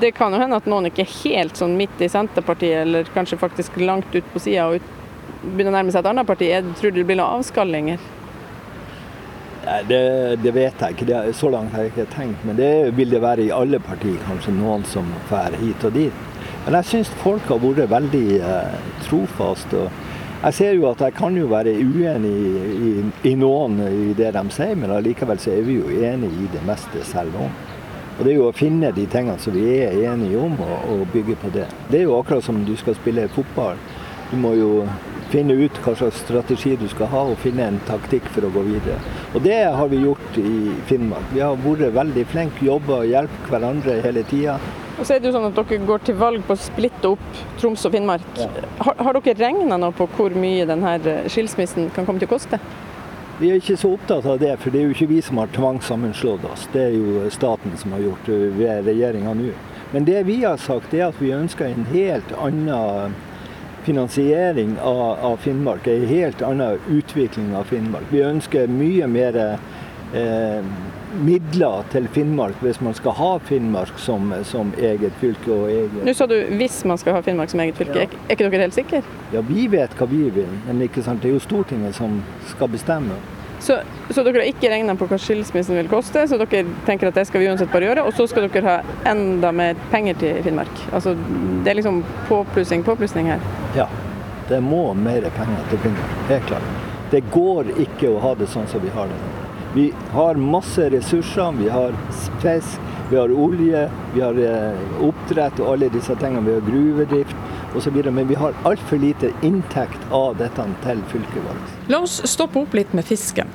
det 0.00 0.12
kan 0.14 0.34
jo 0.34 0.40
hende 0.40 0.58
at 0.60 0.68
noen 0.70 0.90
ikke 0.90 1.02
er 1.06 1.14
helt 1.24 1.58
sånn 1.58 1.74
midt 1.78 2.00
i 2.02 2.10
Senterpartiet, 2.12 2.84
eller 2.84 3.10
kanskje 3.14 3.40
faktisk 3.40 3.78
langt 3.82 4.14
ut 4.14 4.26
på 4.32 4.42
sida 4.46 4.68
og 4.70 4.78
ut, 4.78 4.92
begynner 5.42 5.72
å 5.72 5.76
nærme 5.78 5.94
seg 5.94 6.04
et 6.04 6.10
annet 6.10 6.28
parti. 6.28 6.50
Jeg 6.50 6.76
tror 6.78 6.94
det 6.94 7.06
blir 7.06 7.18
noen 7.18 7.40
avskallinger? 7.40 8.06
Det, 9.66 10.36
det, 10.42 10.52
vet 10.54 10.80
jeg 10.80 10.94
ikke. 10.94 11.06
Det, 11.08 11.34
så 11.34 11.50
langt 11.50 11.72
har 11.74 11.82
jeg 11.82 11.92
ikke 11.94 12.10
tenkt. 12.14 12.44
Men 12.46 12.58
det 12.58 12.96
vil 12.96 13.10
det 13.10 13.22
være 13.22 13.48
i 13.48 13.54
alle 13.54 13.80
partier. 13.82 14.18
Kanskje 14.28 14.54
noen 14.54 14.86
som 14.86 15.08
drar 15.30 15.56
hit 15.58 15.86
og 15.86 15.94
dit. 15.96 16.24
Men 16.66 16.78
jeg 16.78 16.90
syns 16.90 17.10
folk 17.22 17.46
har 17.50 17.62
vært 17.62 17.90
veldig 17.90 18.26
eh, 18.38 18.76
trofaste. 19.06 19.88
Jeg 20.36 20.54
ser 20.54 20.72
jo 20.76 20.88
at 20.90 21.00
jeg 21.02 21.14
kan 21.16 21.34
jo 21.38 21.48
være 21.50 21.72
uenig 21.82 22.30
i, 22.30 22.50
i, 22.88 22.90
i, 23.30 23.34
noen 23.38 23.80
i 23.86 24.12
det 24.14 24.32
de 24.36 24.42
sier, 24.54 24.76
men 24.78 24.92
allikevel 24.94 25.40
så 25.42 25.54
er 25.54 25.64
vi 25.66 25.78
jo 25.80 25.90
enige 25.90 26.44
i 26.44 26.50
det 26.52 26.62
meste 26.66 27.02
selv 27.08 27.38
om. 27.40 27.54
Og 28.16 28.24
Det 28.24 28.32
er 28.32 28.36
jo 28.36 28.48
å 28.48 28.56
finne 28.56 28.92
de 28.94 29.06
tingene 29.10 29.38
som 29.42 29.56
vi 29.56 29.64
er 29.82 29.96
enige 30.12 30.38
om, 30.40 30.54
og, 30.62 30.76
og 30.92 31.06
bygge 31.14 31.38
på 31.42 31.50
det. 31.54 31.66
Det 31.90 32.00
er 32.00 32.06
jo 32.06 32.18
akkurat 32.20 32.44
som 32.44 32.62
du 32.64 32.74
skal 32.78 32.98
spille 32.98 33.26
fotball. 33.34 33.80
Du 34.30 34.36
må 34.40 34.54
jo 34.58 34.70
finne 35.32 35.56
ut 35.58 35.78
hva 35.84 35.94
slags 35.98 36.22
strategi 36.24 36.74
du 36.78 36.86
skal 36.90 37.10
ha, 37.12 37.22
og 37.30 37.38
finne 37.42 37.66
en 37.66 37.78
taktikk 37.88 38.26
for 38.34 38.46
å 38.46 38.52
gå 38.54 38.64
videre. 38.68 38.96
Og 39.34 39.42
Det 39.46 39.60
har 39.78 39.88
vi 39.92 40.02
gjort 40.04 40.40
i 40.40 40.56
Finnmark. 40.88 41.28
Vi 41.34 41.42
har 41.44 41.56
vært 41.62 41.94
veldig 41.94 42.26
flinke, 42.32 42.64
jobba 42.66 43.02
og 43.02 43.10
hjulpet 43.10 43.52
hverandre 43.52 44.00
hele 44.04 44.24
tida. 44.30 44.58
Og 44.96 45.04
så 45.04 45.14
er 45.14 45.20
det 45.20 45.28
jo 45.28 45.36
sånn 45.36 45.50
at 45.50 45.58
Dere 45.58 45.84
går 45.84 46.04
til 46.06 46.16
valg 46.16 46.44
på 46.46 46.56
å 46.56 46.60
splitte 46.60 47.12
opp 47.12 47.40
Troms 47.60 47.84
og 47.84 47.92
Finnmark. 47.92 48.26
Ja. 48.40 48.48
Har, 48.80 48.96
har, 48.96 49.20
dere 49.20 49.40
regna 49.42 49.76
nå 49.80 49.92
på 49.96 50.08
hvor 50.16 50.36
mye 50.36 50.64
denne 50.68 50.96
skilsmissen 51.28 51.90
kan 51.92 52.08
komme 52.08 52.22
til 52.22 52.30
å 52.30 52.36
koste? 52.36 52.60
Vi 53.36 53.50
er 53.52 53.60
ikke 53.60 53.76
så 53.76 53.90
opptatt 53.92 54.24
av 54.24 54.38
det, 54.40 54.54
for 54.62 54.72
det 54.72 54.80
er 54.80 54.86
jo 54.86 54.94
ikke 54.94 55.10
vi 55.10 55.18
som 55.20 55.36
har 55.42 55.50
tvangssammenslått 55.52 56.46
oss. 56.48 56.64
Det 56.72 56.86
er 56.86 56.94
jo 56.96 57.26
staten 57.34 57.76
som 57.76 57.92
har 57.92 58.06
gjort 58.06 58.30
det 58.30 58.38
ved 58.56 58.88
regjeringa 58.88 59.34
nå. 59.36 59.50
Men 59.92 60.08
det 60.08 60.22
vi 60.24 60.38
har 60.46 60.56
sagt, 60.56 60.94
er 60.96 61.10
at 61.10 61.20
vi 61.20 61.34
ønsker 61.36 61.68
en 61.68 61.84
helt 61.92 62.32
annen 62.40 63.12
finansiering 63.86 64.76
av, 64.82 65.18
av 65.30 65.36
Finnmark, 65.36 65.86
en 65.86 66.06
helt 66.06 66.42
annen 66.42 66.78
utvikling 66.90 67.54
av 67.56 67.70
Finnmark. 67.70 68.10
Vi 68.10 68.24
ønsker 68.26 68.66
mye 68.70 69.06
mer 69.06 69.38
eh, 69.46 70.70
midler 71.22 71.86
til 71.92 72.08
Finnmark 72.12 72.58
hvis 72.64 72.80
man 72.84 72.96
skal 72.98 73.14
ha 73.20 73.30
Finnmark 73.46 73.98
som, 74.02 74.32
som 74.44 74.72
eget 74.78 75.14
fylke. 75.20 75.52
og 75.52 75.70
eget. 75.70 76.02
Nå 76.04 76.14
sa 76.14 76.26
du 76.26 76.34
'hvis 76.34 76.84
man 76.84 76.98
skal 76.98 77.12
ha 77.12 77.20
Finnmark 77.20 77.50
som 77.50 77.60
eget 77.60 77.78
fylke'. 77.78 77.96
Ja. 77.96 78.10
Er, 78.28 78.34
ikke 78.34 78.50
dere 78.50 78.60
helt 78.66 78.74
sikre? 78.74 79.02
Ja, 79.32 79.40
vi 79.40 79.66
vet 79.66 79.94
hva 79.94 80.06
vi 80.10 80.30
vil, 80.30 80.52
men 80.66 80.78
det 80.78 80.90
er 81.24 81.28
jo 81.28 81.38
Stortinget 81.38 81.94
som 81.94 82.22
skal 82.46 82.68
bestemme. 82.68 83.14
Så, 83.66 83.80
så, 84.10 84.22
dere 84.22 84.44
har 84.44 84.46
ikke 84.46 84.68
regna 84.70 84.94
på 84.94 85.08
hva 85.10 85.16
skilsmissen 85.18 85.74
vil 85.74 85.88
koste, 85.90 86.22
så 86.30 86.36
dere 86.38 86.62
tenker 86.86 87.10
at 87.10 87.16
det 87.18 87.24
skal 87.26 87.42
vi 87.42 87.48
uansett 87.50 87.72
bare 87.72 87.88
gjøre. 87.88 88.04
Og 88.06 88.14
så 88.14 88.28
skal 88.30 88.46
dere 88.46 88.76
ha 88.76 88.98
enda 89.10 89.50
mer 89.50 89.78
penger 89.90 90.20
til 90.20 90.38
Finnmark. 90.46 90.82
Altså, 90.94 91.16
det 91.64 91.72
er 91.72 91.80
liksom 91.80 92.04
påplussing, 92.28 92.84
påplussing 92.86 93.32
her. 93.32 93.42
Ja, 93.74 93.88
det 94.46 94.60
må 94.62 94.92
mer 94.94 95.26
penger 95.34 95.66
til 95.72 95.82
Finnmark. 95.82 96.20
Helt 96.30 96.46
klart. 96.52 96.70
Det 97.10 97.24
går 97.34 97.72
ikke 97.88 98.12
å 98.14 98.22
ha 98.22 98.36
det 98.38 98.46
sånn 98.54 98.70
som 98.70 98.86
vi 98.86 98.94
har 98.94 99.10
det. 99.10 99.18
Vi 99.74 99.90
har 100.14 100.38
masse 100.40 100.86
ressurser. 100.94 101.58
Vi 101.58 101.66
har 101.68 101.98
fisk, 102.40 102.78
vi 103.10 103.18
har 103.18 103.34
olje, 103.34 103.82
vi 104.14 104.22
har 104.24 104.38
eh, 104.40 104.94
oppdrett 105.04 105.58
og 105.60 105.74
alle 105.74 105.90
disse 105.92 106.14
tingene. 106.22 106.46
Vi 106.46 106.54
har 106.54 106.64
gruvedrift 106.70 107.65
osv. 107.76 108.00
Men 108.10 108.28
vi 108.28 108.38
har 108.40 108.56
altfor 108.68 108.98
lite 109.02 109.32
inntekt 109.46 110.10
av 110.10 110.36
dette 110.40 110.66
til 110.84 111.04
fylket 111.12 111.44
vårt. 111.44 111.76
La 111.92 112.02
oss 112.06 112.18
stoppe 112.24 112.64
opp 112.64 112.74
litt 112.74 112.92
med 112.96 113.06
fisken. 113.06 113.52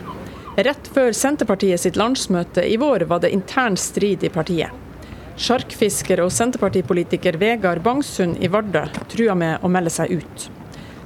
Rett 0.55 0.87
før 0.93 1.13
Senterpartiet 1.15 1.79
sitt 1.79 1.95
landsmøte 1.95 2.63
i 2.67 2.77
vår 2.77 3.07
var 3.07 3.21
det 3.23 3.31
intern 3.31 3.77
strid 3.79 4.23
i 4.23 4.29
partiet. 4.29 4.71
Sjarkfisker 5.41 6.19
og 6.21 6.33
senterpartipolitiker 6.35 7.37
Vegard 7.39 7.79
Bangsund 7.81 8.41
i 8.43 8.49
Vardø 8.51 8.83
trua 9.09 9.35
med 9.35 9.63
å 9.63 9.71
melde 9.71 9.93
seg 9.93 10.11
ut. 10.19 10.49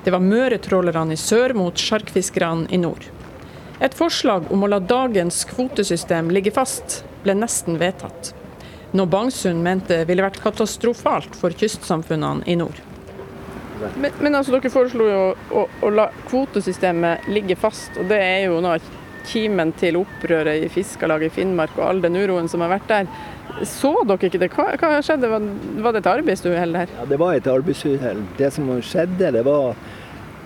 Det 0.04 0.12
var 0.14 0.24
møretrålerne 0.26 1.14
i 1.14 1.20
sør 1.20 1.54
mot 1.58 1.78
sjarkfiskerne 1.78 2.68
i 2.74 2.80
nord. 2.82 3.06
Et 3.80 3.94
forslag 3.94 4.50
om 4.54 4.66
å 4.66 4.72
la 4.72 4.80
dagens 4.80 5.44
kvotesystem 5.50 6.34
ligge 6.34 6.54
fast, 6.56 7.04
ble 7.24 7.38
nesten 7.38 7.80
vedtatt. 7.82 8.34
Noe 8.96 9.10
Bangsund 9.12 9.62
mente 9.64 10.02
ville 10.10 10.24
vært 10.26 10.42
katastrofalt 10.44 11.36
for 11.36 11.54
kystsamfunnene 11.54 12.46
i 12.50 12.58
nord. 12.60 12.78
Men, 13.98 14.12
men 14.22 14.38
altså, 14.38 14.56
dere 14.56 14.72
foreslo 14.74 15.08
jo 15.10 15.24
å, 15.52 15.66
å, 15.82 15.92
la 15.94 16.10
kvotesystemet 16.30 17.30
ligge 17.32 17.58
fast, 17.60 17.96
og 18.00 18.10
det 18.12 18.20
er 18.22 18.48
jo 18.50 18.62
noe 18.64 18.80
kimen 19.26 19.72
til 19.80 19.98
opprøret 20.04 20.66
i 20.66 20.70
Fiskarlaget 20.70 21.32
i 21.32 21.36
Finnmark 21.40 21.74
og 21.80 21.88
all 21.88 22.02
den 22.04 22.18
uroen 22.20 22.50
som 22.52 22.62
har 22.62 22.76
vært 22.76 22.90
der. 22.92 23.10
Så 23.66 23.92
dere 24.06 24.28
ikke 24.28 24.42
det? 24.42 24.52
Hva, 24.54 24.68
hva 24.78 25.00
skjedde? 25.06 25.30
Var, 25.32 25.46
var, 25.82 25.96
det 25.96 26.04
et 26.04 26.10
arbeidsuhell 26.12 26.76
her? 26.78 26.92
Ja, 27.00 27.06
det 27.10 27.20
var 27.22 27.38
et 27.38 27.48
arbeidsuhell. 27.50 28.22
Det 28.38 28.52
som 28.54 28.70
skjedde, 28.84 29.32
det 29.38 29.46
var 29.48 29.78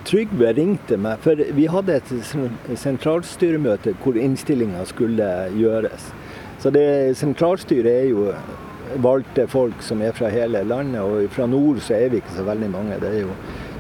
Trygve 0.08 0.54
ringte 0.56 0.96
meg, 0.98 1.20
for 1.22 1.38
vi 1.54 1.66
hadde 1.70 1.98
et 2.00 2.78
sentralstyremøte 2.80 3.92
hvor 4.00 4.16
innstillinga 4.18 4.86
skulle 4.88 5.28
gjøres. 5.60 6.08
Så 6.64 6.72
det 6.74 7.18
sentralstyret 7.20 7.92
er 7.92 8.08
jo 8.08 8.30
valgte 8.98 9.48
folk 9.48 9.82
som 9.86 10.02
er 10.02 10.14
fra 10.18 10.30
hele 10.34 10.64
landet. 10.64 11.02
Og 11.02 11.32
fra 11.34 11.48
nord 11.50 11.82
så 11.86 11.98
er 11.98 12.14
vi 12.14 12.22
ikke 12.22 12.38
så 12.38 12.46
veldig 12.48 12.70
mange. 12.74 13.00
Det 13.02 13.12
er 13.14 13.20
jo 13.26 13.36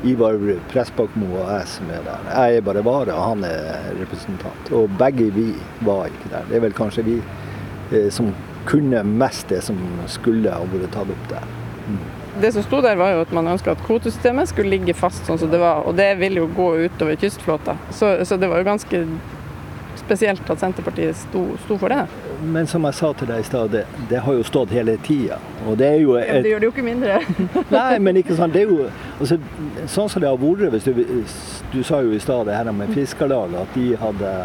Ivar 0.07 0.37
Pressbakmo 0.71 1.27
og 1.33 1.49
jeg 1.51 1.67
som 1.67 1.89
er 1.91 2.05
der. 2.05 2.29
Jeg 2.31 2.59
er 2.59 2.67
bare 2.67 2.85
vara, 2.85 3.15
og 3.15 3.25
han 3.33 3.43
er 3.47 3.89
representant. 3.99 4.71
Og 4.71 4.91
begge 4.99 5.31
vi 5.35 5.49
var 5.81 6.07
ikke 6.07 6.31
der. 6.31 6.45
Det 6.49 6.59
er 6.59 6.63
vel 6.67 6.77
kanskje 6.77 7.03
vi 7.07 7.17
eh, 7.91 8.07
som 8.13 8.31
kunne 8.69 9.03
mest 9.03 9.49
det 9.49 9.63
som 9.65 9.79
skulle 10.07 10.53
ha 10.53 10.63
vært 10.71 10.93
tatt 10.93 11.11
opp 11.11 11.27
der. 11.31 11.51
Mm. 11.89 11.99
Det 12.39 12.53
som 12.55 12.63
sto 12.63 12.79
der 12.85 12.95
var 12.95 13.11
jo 13.15 13.23
at 13.25 13.31
man 13.35 13.49
ønska 13.51 13.73
at 13.73 13.81
kvotesystemet 13.83 14.51
skulle 14.51 14.71
ligge 14.71 14.95
fast 14.95 15.25
sånn 15.27 15.39
som 15.41 15.51
det 15.51 15.59
var, 15.59 15.83
og 15.89 15.97
det 15.99 16.13
vil 16.21 16.39
jo 16.39 16.47
gå 16.55 16.69
utover 16.85 17.19
kystflåta. 17.19 17.75
Så, 17.91 18.13
så 18.23 18.37
det 18.39 18.47
var 18.47 18.61
jo 18.61 18.69
ganske 18.69 19.03
spesielt 19.99 20.47
at 20.49 20.61
Senterpartiet 20.61 21.17
sto, 21.17 21.43
sto 21.65 21.77
for 21.81 21.91
det. 21.91 22.05
Men 22.43 22.67
som 22.67 22.85
jeg 22.87 22.95
sa 22.95 23.11
til 23.13 23.27
deg 23.27 23.43
i 23.43 23.47
stad, 23.47 23.71
det, 23.73 23.83
det, 24.09 24.21
har 24.23 24.37
jo 24.37 24.43
stått 24.47 24.71
hele 24.71 24.95
tida. 25.03 25.39
Og 25.67 25.77
det 25.79 25.87
er 25.87 25.99
jo 26.03 26.15
et... 26.19 26.27
ja, 26.27 26.41
Det 26.41 26.53
gjør 26.53 26.63
det 26.63 26.69
jo 26.69 26.73
ikke 26.75 26.87
mindre. 26.87 27.19
Nei, 27.77 27.99
men 27.99 28.19
ikke 28.21 28.37
sant. 28.37 28.55
Det 28.55 28.63
er 28.63 28.71
jo 28.71 28.89
altså, 29.19 29.39
sånn 29.85 30.09
som 30.09 30.23
det 30.23 30.29
har 30.29 30.39
vært. 30.39 30.69
Hvis 30.75 30.87
du, 30.87 31.03
du 31.73 31.79
sa 31.83 32.01
jo 32.05 32.15
i 32.15 32.21
stad 32.23 32.47
det 32.47 32.57
her 32.57 32.71
med 32.71 32.93
Fiskarlaget, 32.95 33.59
at 33.63 33.75
de 33.75 33.87
hadde 33.99 34.35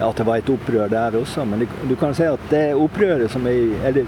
at 0.00 0.16
det 0.16 0.24
var 0.24 0.40
et 0.40 0.48
opprør 0.48 0.88
der 0.88 1.16
også. 1.16 1.44
Men 1.44 1.66
du 1.88 1.96
kan 2.00 2.14
si 2.16 2.24
at 2.24 2.44
det 2.50 2.74
opprøret 2.74 3.30
som 3.30 3.46
er 3.46 3.74
Eller 3.84 4.06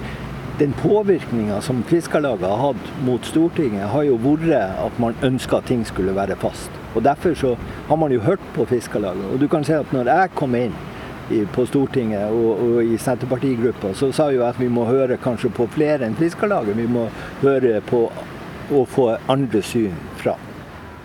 den 0.58 0.72
påvirkninga 0.72 1.60
som 1.60 1.82
Fiskarlaget 1.82 2.46
har 2.48 2.60
hatt 2.60 2.90
mot 3.04 3.24
Stortinget, 3.24 3.88
har 3.88 4.02
jo 4.02 4.18
vært 4.20 4.76
at 4.86 4.98
man 5.00 5.16
ønska 5.22 5.58
at 5.58 5.68
ting 5.68 5.84
skulle 5.86 6.14
være 6.14 6.36
fast. 6.36 6.70
Og 6.94 7.04
Derfor 7.04 7.34
så 7.34 7.56
har 7.88 7.96
man 7.96 8.12
jo 8.12 8.20
hørt 8.20 8.40
på 8.54 8.64
Fiskarlaget. 8.64 9.24
Og 9.32 9.40
du 9.40 9.48
kan 9.48 9.64
si 9.64 9.72
at 9.72 9.92
når 9.92 10.10
jeg 10.12 10.34
kom 10.34 10.54
inn 10.54 10.74
på 11.54 11.66
Stortinget 11.66 12.30
og, 12.30 12.60
og 12.60 12.84
i 12.84 12.98
Senterpartigruppa, 12.98 13.92
så 13.94 14.10
sa 14.12 14.30
jo 14.34 14.44
at 14.46 14.58
vi 14.60 14.68
må 14.68 14.84
høre 14.88 15.16
kanskje 15.22 15.52
på 15.54 15.68
flere 15.72 16.06
enn 16.06 16.16
Fiskarlaget. 16.18 16.76
Vi 16.76 16.88
må 16.90 17.08
høre 17.42 17.80
på 17.86 18.06
og 18.72 18.88
få 18.88 19.10
andre 19.30 19.62
syn 19.62 19.94
fra. 20.16 20.36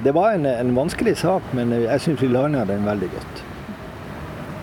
Det 0.04 0.14
var 0.14 0.36
en, 0.36 0.46
en 0.46 0.76
vanskelig 0.76 1.18
sak, 1.18 1.44
men 1.58 1.74
jeg 1.74 2.02
syns 2.04 2.22
vi 2.22 2.30
landa 2.32 2.64
den 2.70 2.86
veldig 2.86 3.10
godt. 3.16 3.44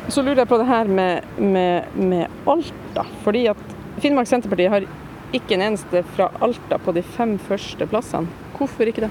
Så 0.08 0.22
lurer 0.22 0.44
jeg 0.44 0.48
på 0.48 0.58
det 0.60 0.68
her 0.68 0.88
med, 0.88 1.24
med, 1.38 1.96
med 1.96 2.26
Alta. 2.46 3.06
fordi 3.24 3.46
at 3.50 3.60
Finnmark 3.98 4.28
Senterparti 4.28 4.68
har 4.70 4.86
ikke 5.34 5.56
en 5.56 5.64
eneste 5.70 6.04
fra 6.14 6.28
Alta 6.44 6.78
på 6.78 6.92
de 6.94 7.02
fem 7.02 7.38
første 7.38 7.86
plassene. 7.90 8.30
Hvorfor 8.54 8.86
ikke 8.86 9.06
det? 9.06 9.10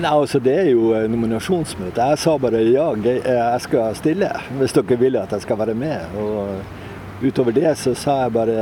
Nei, 0.00 0.08
altså 0.08 0.38
Det 0.40 0.54
er 0.56 0.70
jo 0.70 0.94
nominasjonsmøte. 1.12 2.00
Jeg 2.00 2.18
sa 2.22 2.36
bare 2.40 2.62
ja, 2.64 2.86
jeg 2.96 3.60
skal 3.66 3.98
stille 3.98 4.30
hvis 4.56 4.72
dere 4.78 4.96
vil 5.00 5.18
at 5.20 5.34
jeg 5.36 5.44
skal 5.44 5.60
være 5.60 5.74
med. 5.76 6.16
Og 6.16 7.26
utover 7.26 7.52
det 7.52 7.74
så 7.78 7.92
sa 7.94 8.22
jeg 8.22 8.32
bare 8.32 8.56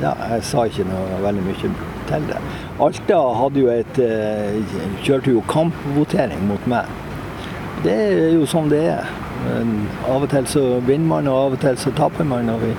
ja, 0.00 0.14
jeg 0.32 0.44
sa 0.48 0.64
ikke 0.64 0.86
noe 0.88 1.20
veldig 1.20 1.44
mye 1.44 1.72
til 2.08 2.26
det. 2.30 2.40
Alta 2.80 3.20
hadde 3.36 3.60
jo 3.60 3.68
et 3.74 4.00
eh, 4.00 4.78
kjørte 5.04 5.34
jo 5.34 5.44
kampvotering 5.50 6.46
mot 6.48 6.70
meg. 6.72 6.88
Det 7.84 7.98
er 8.06 8.32
jo 8.38 8.48
sånn 8.48 8.72
det 8.72 8.80
er. 8.94 9.12
Men 9.44 9.76
av 10.08 10.24
og 10.24 10.32
til 10.32 10.48
så 10.48 10.64
vinner 10.88 11.08
man, 11.14 11.28
og 11.28 11.44
av 11.44 11.58
og 11.58 11.64
til 11.66 11.78
så 11.84 11.92
taper 12.00 12.28
man. 12.28 12.48
og 12.48 12.64
i 12.64 12.74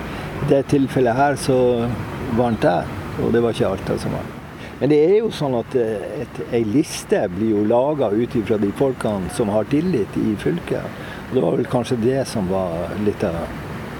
det 0.50 0.64
tilfellet 0.74 1.14
her 1.14 1.38
så 1.38 1.58
vant 2.38 2.64
jeg, 2.66 3.02
og 3.22 3.34
det 3.34 3.42
var 3.42 3.54
ikke 3.54 3.74
Alta 3.76 3.98
som 4.02 4.18
vant. 4.18 4.41
Men 4.82 4.90
det 4.90 4.96
er 4.98 5.12
jo 5.20 5.28
sånn 5.30 5.52
at 5.54 5.74
eh, 5.78 6.24
ei 6.58 6.64
liste 6.66 7.20
blir 7.30 7.52
jo 7.52 7.60
laga 7.70 8.08
ut 8.10 8.32
ifra 8.34 8.56
de 8.58 8.72
folkene 8.74 9.30
som 9.30 9.52
har 9.54 9.68
tillit 9.70 10.16
i 10.18 10.32
fylket. 10.42 10.82
Og 11.28 11.36
Det 11.36 11.44
var 11.44 11.54
vel 11.60 11.68
kanskje 11.70 12.00
det 12.02 12.24
som 12.26 12.48
var 12.50 12.90
litt 13.06 13.22
av 13.22 13.38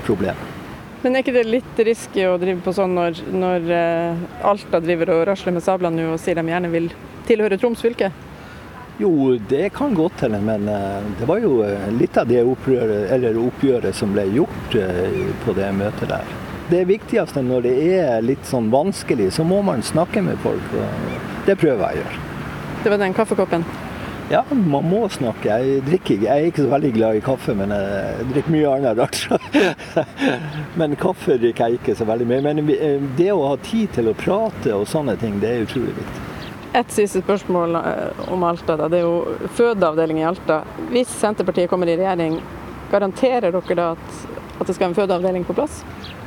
problemet. 0.02 0.58
Men 1.04 1.14
er 1.14 1.22
ikke 1.22 1.36
det 1.36 1.46
litt 1.46 1.84
risky 1.86 2.26
å 2.26 2.34
drive 2.34 2.66
på 2.66 2.74
sånn 2.74 2.98
når, 2.98 3.22
når 3.30 3.70
uh, 3.70 4.26
Alta 4.50 4.82
driver 4.82 5.14
og 5.14 5.24
rasler 5.30 5.54
med 5.54 5.62
sablene 5.62 6.08
og 6.10 6.18
sier 6.18 6.40
de 6.40 6.50
gjerne 6.50 6.74
vil 6.74 6.90
tilhøre 7.30 7.62
Troms 7.62 7.86
fylke? 7.86 8.10
Jo, 8.98 9.12
det 9.38 9.68
kan 9.78 9.94
godt 9.94 10.26
hende, 10.26 10.42
men 10.42 10.66
uh, 10.66 10.98
det 11.20 11.30
var 11.30 11.46
jo 11.46 11.60
litt 11.94 12.18
av 12.18 12.26
det 12.26 12.42
oppgjøret, 12.42 13.38
oppgjøret 13.46 14.02
som 14.02 14.18
ble 14.18 14.26
gjort 14.34 14.80
på 15.46 15.54
det 15.62 15.70
møtet 15.78 16.10
der. 16.10 16.34
Det 16.72 16.86
viktigste 16.88 17.42
når 17.44 17.66
det 17.66 17.72
er 17.98 18.22
litt 18.24 18.46
sånn 18.48 18.70
vanskelig, 18.72 19.26
så 19.36 19.44
må 19.44 19.58
man 19.66 19.82
snakke 19.84 20.22
med 20.24 20.38
folk. 20.40 20.70
og 20.72 21.16
Det 21.44 21.56
prøver 21.60 21.82
jeg 21.82 21.98
å 21.98 22.04
gjøre. 22.06 22.20
Det 22.82 22.92
var 22.94 23.00
den 23.02 23.16
kaffekoppen? 23.16 23.66
Ja, 24.32 24.40
man 24.56 24.86
må 24.88 25.02
snakke. 25.12 25.50
Jeg, 25.50 25.82
drikker, 25.84 26.22
jeg 26.24 26.32
er 26.32 26.48
ikke 26.48 26.64
så 26.64 26.70
veldig 26.72 26.92
glad 26.94 27.18
i 27.18 27.20
kaffe, 27.26 27.52
men 27.58 27.74
jeg 27.76 28.24
drikker 28.30 28.54
mye 28.54 28.70
annet 28.70 29.02
rart. 29.02 29.20
men 30.80 30.96
kaffe 30.96 31.36
drikker 31.42 31.74
jeg 31.74 31.82
ikke 31.82 31.96
så 31.98 32.06
veldig 32.08 32.30
mye. 32.30 32.40
Men 32.46 32.62
det 33.18 33.28
å 33.34 33.42
ha 33.50 33.58
tid 33.68 33.92
til 33.98 34.08
å 34.08 34.16
prate 34.16 34.72
og 34.72 34.86
sånne 34.88 35.18
ting, 35.20 35.36
det 35.44 35.52
er 35.52 35.66
utrolig 35.66 35.92
viktig. 35.98 36.24
Et 36.80 36.96
siste 36.96 37.20
spørsmål 37.20 37.76
eh, 37.82 38.24
om 38.32 38.48
Alta. 38.48 38.78
Da. 38.80 38.88
Det 38.88 39.02
er 39.02 39.04
jo 39.04 39.52
fødeavdeling 39.60 40.22
i 40.22 40.26
Alta. 40.30 40.62
Hvis 40.88 41.12
Senterpartiet 41.20 41.68
kommer 41.68 41.92
i 41.92 42.00
regjering, 42.00 42.40
garanterer 42.96 43.52
dere 43.52 43.76
da 43.76 43.92
at, 43.92 44.18
at 44.56 44.64
det 44.64 44.80
skal 44.80 44.88
en 44.88 44.96
fødeavdeling 44.96 45.44
på 45.44 45.60
plass? 45.60 45.82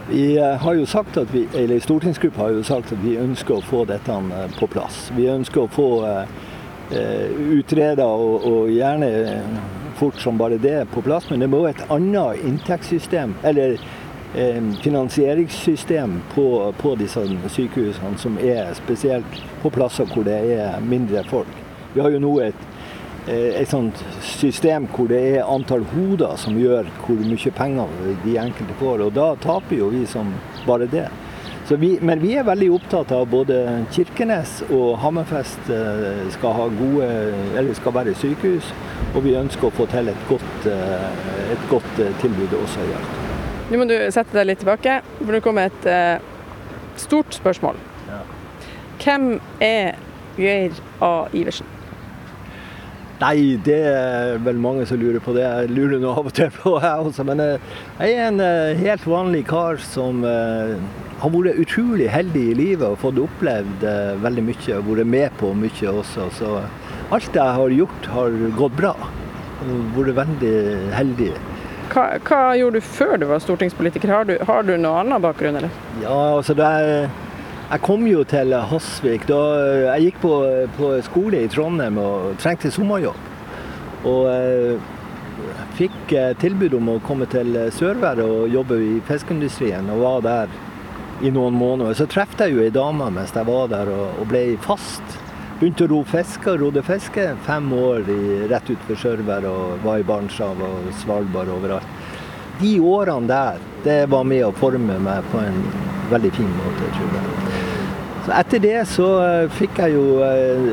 Vi 0.09 0.37
eh, 0.37 0.43
har 0.43 0.73
jo 0.73 0.85
sagt 0.85 1.17
at 1.17 1.33
vi, 1.33 1.47
eller 1.53 1.79
Stortingsgruppa 1.79 2.41
har 2.41 2.49
jo 2.49 2.63
sagt 2.63 2.91
at 2.93 2.99
vi 3.01 3.15
ønsker 3.17 3.57
å 3.57 3.63
få 3.65 3.85
dette 3.89 4.13
eh, 4.13 4.51
på 4.59 4.67
plass. 4.69 5.07
Vi 5.17 5.25
ønsker 5.31 5.63
å 5.63 5.71
få 5.73 5.87
eh, 6.05 7.31
utreda 7.55 8.05
og, 8.05 8.45
og, 8.45 8.69
gjerne 8.69 9.09
fort 9.97 10.19
som 10.21 10.37
bare 10.37 10.59
det 10.61 10.83
på 10.93 11.01
plass, 11.01 11.25
men 11.31 11.41
det 11.41 11.49
må 11.49 11.63
et 11.65 11.81
annet 11.89 12.43
inntektssystem, 12.45 13.33
eller 13.43 13.79
eh, 14.37 14.61
finansieringssystem 14.83 16.19
på, 16.35 16.47
på 16.77 16.93
disse 17.01 17.25
sykehusene, 17.57 18.13
som 18.21 18.37
er 18.37 18.75
spesielt 18.77 19.41
på 19.63 19.73
plasser 19.73 20.05
hvor 20.13 20.27
det 20.27 20.37
er 20.59 20.85
mindre 20.85 21.25
folk. 21.31 21.49
Vi 21.95 22.03
har 22.03 22.13
jo 22.13 22.21
nå 22.21 22.37
et 22.45 22.65
Eh, 22.65 22.74
et 23.28 23.69
sånt 23.69 24.01
system 24.21 24.86
hvor 24.93 25.07
det 25.09 25.21
er 25.38 25.47
antall 25.49 25.86
hoder 25.95 26.36
som 26.38 26.57
gjør 26.59 26.89
hvor 27.01 27.21
mye 27.26 27.53
penger 27.57 27.95
de 28.26 28.36
enkelte 28.41 28.76
får. 28.80 29.05
Og 29.07 29.15
da 29.15 29.32
taper 29.41 29.80
jo 29.80 29.89
vi 29.93 30.03
som 30.09 30.34
bare 30.67 30.89
det. 30.91 31.07
Vi, 31.65 31.95
men 32.01 32.21
vi 32.21 32.36
er 32.38 32.45
veldig 32.45 32.67
opptatt 32.76 33.09
av 33.15 33.26
både 33.32 33.57
Kirkenes 33.93 34.59
og 34.67 34.99
Hammerfest 35.01 35.71
eh, 35.73 36.21
skal, 36.36 36.53
ha 36.53 36.67
gode, 36.78 37.07
eller 37.57 37.73
skal 37.73 37.95
være 37.95 38.13
sykehus. 38.21 38.69
Og 39.15 39.26
vi 39.26 39.34
ønsker 39.39 39.71
å 39.71 39.73
få 39.73 39.88
til 39.89 40.11
et 40.13 40.30
godt, 40.30 40.69
eh, 40.69 41.49
et 41.55 41.67
godt 41.71 41.89
tilbud 42.21 42.53
også 42.61 42.86
i 42.86 42.93
Alta. 42.99 43.26
Nå 43.71 43.82
må 43.82 43.89
du 43.89 43.97
sette 44.13 44.38
deg 44.38 44.51
litt 44.51 44.61
tilbake, 44.61 44.99
for 45.17 45.34
det 45.34 45.41
kommer 45.41 45.71
et 45.71 47.01
stort 47.01 47.34
spørsmål. 47.34 47.82
Ja. 48.11 48.21
Hvem 49.01 49.32
er 49.57 49.97
Geir 50.38 50.78
A. 51.01 51.15
Iversen? 51.34 51.74
Nei, 53.16 53.55
det 53.63 53.78
er 53.88 54.41
vel 54.43 54.57
mange 54.59 54.84
som 54.89 54.99
lurer 54.99 55.22
på 55.24 55.32
det. 55.38 55.45
Jeg 55.45 55.72
lurer 55.72 56.01
nå 56.03 56.11
av 56.11 56.28
og 56.28 56.34
til 56.36 56.51
på, 56.51 56.74
jeg 56.84 57.07
også. 57.07 57.24
Men 57.28 57.41
eh, 57.43 57.76
jeg 58.01 58.18
er 58.18 58.28
en 58.28 58.43
eh, 58.43 58.82
helt 58.82 59.05
vanlig 59.07 59.45
kar 59.47 59.80
som 59.80 60.26
eh, 60.28 60.76
har 61.22 61.32
vært 61.32 61.61
utrolig 61.63 62.09
heldig 62.11 62.43
i 62.51 62.57
livet 62.59 62.89
og 62.89 62.99
fått 62.99 63.22
opplevd 63.24 63.88
veldig 64.24 64.43
mye. 64.49 64.80
Og 64.82 64.89
vært 64.91 65.11
med 65.13 65.38
på 65.39 65.53
mye 65.55 65.93
også. 66.03 66.28
Så 66.36 66.57
alt 67.16 67.39
jeg 67.39 67.59
har 67.59 67.78
gjort, 67.80 68.09
har 68.18 68.39
gått 68.59 68.76
bra. 68.82 68.95
Vært 69.95 70.18
veldig 70.20 70.55
heldig. 70.97 71.32
Hva, 71.93 72.09
hva, 72.28 72.39
gjorde 72.59 72.82
du 72.82 72.89
før 72.97 73.16
du 73.22 73.30
var 73.30 73.39
stortingspolitiker? 73.39 74.11
Har 74.11 74.28
du, 74.28 74.36
har 74.43 74.68
du 74.68 74.76
noe 74.76 75.05
annen 75.05 75.24
bakgrunn, 75.24 75.61
eller? 75.61 75.72
Ja, 76.03 76.18
altså 76.36 76.57
det 76.57 76.68
er 76.68 77.07
jeg 77.66 77.82
kom 77.82 78.03
jo 78.05 78.22
til 78.30 78.53
Hasvik 78.70 79.26
da 79.30 79.39
jeg 79.95 80.09
gikk 80.09 80.20
på, 80.22 80.34
på 80.78 80.91
skole 81.07 81.45
i 81.45 81.49
Trondheim 81.49 81.97
og 82.01 82.36
trengte 82.41 82.70
sommerjobb. 82.74 83.18
Og 84.05 84.22
jeg 84.30 84.76
eh, 84.76 84.91
fikk 85.80 86.13
eh, 86.13 86.36
tilbud 86.41 86.76
om 86.78 86.93
å 86.93 86.99
komme 87.05 87.26
til 87.32 87.57
Sørvær 87.74 88.22
og 88.22 88.53
jobbe 88.53 88.78
i 88.86 88.93
fiskeindustrien, 89.07 89.89
og 89.89 90.03
var 90.03 90.26
der 90.28 90.55
i 91.26 91.32
noen 91.34 91.57
måneder. 91.57 91.97
Så 91.97 92.05
traff 92.11 92.36
jeg 92.38 92.53
jo 92.53 92.61
ei 92.61 92.74
dame 92.74 93.09
mens 93.13 93.34
jeg 93.34 93.47
var 93.49 93.72
der 93.72 93.89
og, 93.89 94.22
og 94.22 94.30
ble 94.30 94.45
fast. 94.61 95.18
Begynte 95.57 95.88
å 95.88 95.89
ro 95.89 96.01
fiske 96.05 96.51
og 96.51 96.61
rodde 96.61 96.84
fiske. 96.86 97.30
Fem 97.47 97.72
år 97.74 98.05
i, 98.11 98.22
rett 98.51 98.70
utenfor 98.70 99.01
Sørvær 99.01 99.47
og 99.49 99.86
var 99.88 100.03
i 100.03 100.05
Barentshavet 100.05 100.66
og 100.68 100.91
Svalbard 101.01 101.49
overalt. 101.55 102.03
De 102.61 102.78
årene 102.84 103.32
der, 103.32 103.63
det 103.86 104.01
var 104.09 104.25
med 104.27 104.43
å 104.47 104.53
forme 104.57 104.97
meg 105.05 105.31
på 105.31 105.39
en 105.45 105.61
veldig 106.11 106.31
fin 106.36 106.51
måte, 106.59 106.91
tror 106.97 107.17
jeg. 107.19 107.73
Så 108.25 108.33
etter 108.33 108.61
det 108.63 108.77
så 108.89 109.07
eh, 109.21 109.51
fikk 109.53 109.77
jeg 109.83 109.93
jo 109.93 110.05
eh, 110.25 110.71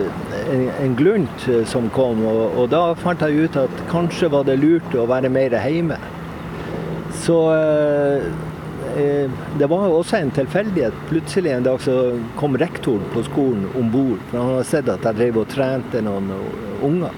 en, 0.55 0.63
en 0.81 0.95
glunt 0.97 1.49
eh, 1.53 1.67
som 1.69 1.91
kom, 1.93 2.23
og, 2.25 2.57
og, 2.57 2.71
da 2.73 2.81
fant 2.97 3.21
jeg 3.21 3.45
ut 3.45 3.59
at 3.61 3.83
kanskje 3.91 4.31
var 4.33 4.47
det 4.49 4.57
lurt 4.63 4.97
å 4.97 5.05
være 5.11 5.29
mer 5.33 5.59
hjemme. 5.61 6.01
Så 7.23 7.37
det 9.61 9.69
var 9.71 9.85
også 9.85 10.19
en 10.19 10.33
tilfeldighet. 10.35 10.97
Plutselig 11.11 11.53
en 11.53 11.69
dag 11.69 11.79
så 11.85 11.95
kom 12.41 12.57
rektoren 12.59 13.05
på 13.13 13.23
skolen 13.29 13.69
om 13.79 13.93
bord. 13.93 14.19
For 14.31 14.41
han 14.41 14.51
hadde 14.57 14.67
sett 14.73 14.91
at 14.91 15.07
jeg 15.07 15.21
drev 15.21 15.39
og 15.45 15.49
trente 15.53 16.03
noen 16.03 16.33
unger. 16.83 17.15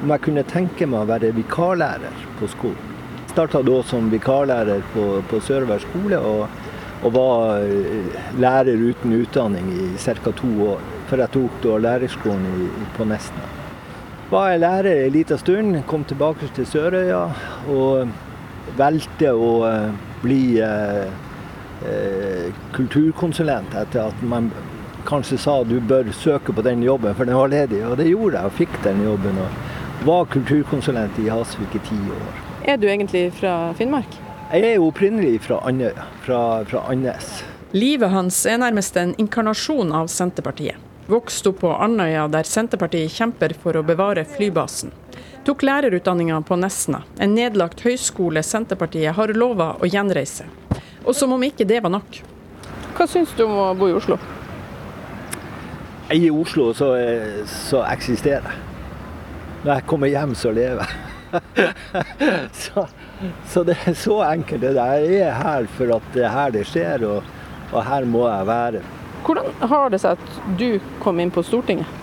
Om 0.00 0.16
jeg 0.16 0.24
kunne 0.26 0.48
tenke 0.48 0.88
meg 0.90 1.04
å 1.04 1.10
være 1.12 1.30
vikarlærer 1.36 2.26
på 2.40 2.50
skolen. 2.56 2.87
Starta 3.38 3.60
da 3.62 3.82
som 3.86 4.08
vikarlærer 4.10 4.80
på, 4.90 5.02
på 5.30 5.38
Sørvær 5.46 5.78
skole. 5.78 6.18
og 6.18 6.48
og 7.06 7.12
var 7.14 7.60
eh, 7.62 8.16
lærer 8.42 8.80
uten 8.82 9.12
utdanning 9.14 9.68
i 9.70 9.84
ca. 10.02 10.32
to 10.32 10.48
år. 10.66 10.80
Før 11.06 11.22
jeg 11.22 11.30
tok 11.30 11.60
da 11.62 11.76
lærerskolen 11.78 12.70
på 12.96 13.04
Nesna. 13.06 13.44
Var 14.30 14.48
jeg 14.50 14.60
lærer 14.60 15.04
en 15.04 15.12
liten 15.12 15.38
stund, 15.38 15.76
kom 15.86 16.04
tilbake 16.04 16.50
til 16.56 16.66
Sørøya 16.66 17.20
og 17.70 18.10
valgte 18.76 19.30
å 19.30 19.52
eh, 19.68 19.94
bli 20.24 20.58
eh, 20.58 21.06
eh, 21.86 22.50
kulturkonsulent 22.74 23.78
etter 23.84 24.08
at 24.08 24.26
man 24.26 24.50
kanskje 25.06 25.38
sa 25.38 25.60
du 25.62 25.78
bør 25.78 26.10
søke 26.10 26.50
på 26.52 26.66
den 26.66 26.82
jobben, 26.82 27.14
for 27.14 27.24
den 27.24 27.38
var 27.38 27.54
ledig. 27.54 27.86
Og 27.86 27.96
det 28.02 28.10
gjorde 28.10 28.42
jeg, 28.42 28.50
og 28.50 28.58
fikk 28.58 28.82
den 28.82 29.06
jobben. 29.06 29.38
Og 29.46 30.04
var 30.10 30.30
kulturkonsulent 30.34 31.22
i 31.22 31.30
Hasvik 31.30 31.78
i 31.78 31.86
ti 31.94 32.02
år. 32.18 32.47
Er 32.64 32.76
du 32.76 32.88
egentlig 32.88 33.32
fra 33.38 33.72
Finnmark? 33.78 34.18
Jeg 34.50 34.64
er 34.64 34.82
opprinnelig 34.82 35.42
fra 35.44 35.60
Andøya, 35.68 36.04
fra, 36.24 36.64
fra 36.64 36.82
Andes. 36.90 37.42
Livet 37.76 38.10
hans 38.10 38.40
er 38.48 38.58
nærmest 38.58 38.96
en 38.96 39.14
inkarnasjon 39.20 39.92
av 39.94 40.08
Senterpartiet. 40.10 40.80
Vokste 41.08 41.52
opp 41.52 41.60
på 41.62 41.70
Andøya, 41.72 42.26
der 42.32 42.48
Senterpartiet 42.48 43.12
kjemper 43.14 43.54
for 43.62 43.78
å 43.78 43.84
bevare 43.86 44.26
flybasen. 44.28 44.90
Tok 45.46 45.62
lærerutdanninga 45.64 46.40
på 46.48 46.58
Nesna, 46.60 47.04
en 47.20 47.36
nedlagt 47.36 47.84
høyskole 47.86 48.42
Senterpartiet 48.44 49.14
har 49.16 49.32
lova 49.36 49.74
å 49.78 49.88
gjenreise. 49.88 50.48
Og 51.06 51.14
som 51.16 51.32
om 51.32 51.44
ikke 51.46 51.68
det 51.68 51.80
var 51.84 51.94
nok. 51.94 52.20
Hva 52.98 53.06
syns 53.08 53.32
du 53.38 53.44
om 53.46 53.54
å 53.62 53.68
bo 53.78 53.88
i 53.88 53.96
Oslo? 53.96 54.18
I 56.12 56.26
Oslo 56.32 56.72
så, 56.74 56.90
så 57.68 57.84
eksisterer 57.86 58.48
jeg. 58.48 58.64
Når 59.62 59.74
jeg 59.74 59.86
kommer 59.90 60.10
hjem, 60.10 60.34
så 60.38 60.52
lever 60.56 60.82
jeg. 60.84 61.07
så, 62.62 62.86
så, 63.46 63.64
det 63.66 63.76
er 63.86 63.96
så 63.98 64.20
enkelt. 64.28 64.68
Jeg 64.78 65.20
er 65.22 65.34
her 65.38 65.68
for 65.78 65.96
at 65.98 66.12
det 66.14 66.24
er 66.26 66.34
her 66.34 66.54
det 66.54 66.66
skjer, 66.68 67.04
og, 67.08 67.32
og 67.72 67.80
her 67.84 68.08
må 68.08 68.26
jeg 68.28 68.48
være. 68.48 68.84
Hvordan 69.26 69.68
har 69.72 69.90
det 69.92 70.00
seg 70.02 70.18
at 70.18 70.58
du 70.60 70.68
kom 71.02 71.18
inn 71.20 71.32
på 71.34 71.44
Stortinget? 71.44 71.96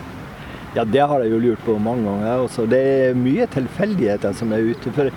Ja, 0.75 0.83
Det 0.83 0.99
har 1.07 1.23
jeg 1.23 1.31
jo 1.31 1.39
lurt 1.39 1.61
på 1.63 1.77
mange 1.79 2.03
ganger. 2.03 2.43
Også. 2.43 2.65
Det 2.67 2.81
er 2.83 3.15
mye 3.15 3.47
tilfeldigheter 3.47 4.35
som 4.35 4.51
er 4.51 4.73
ute. 4.73 4.91
For 4.91 5.11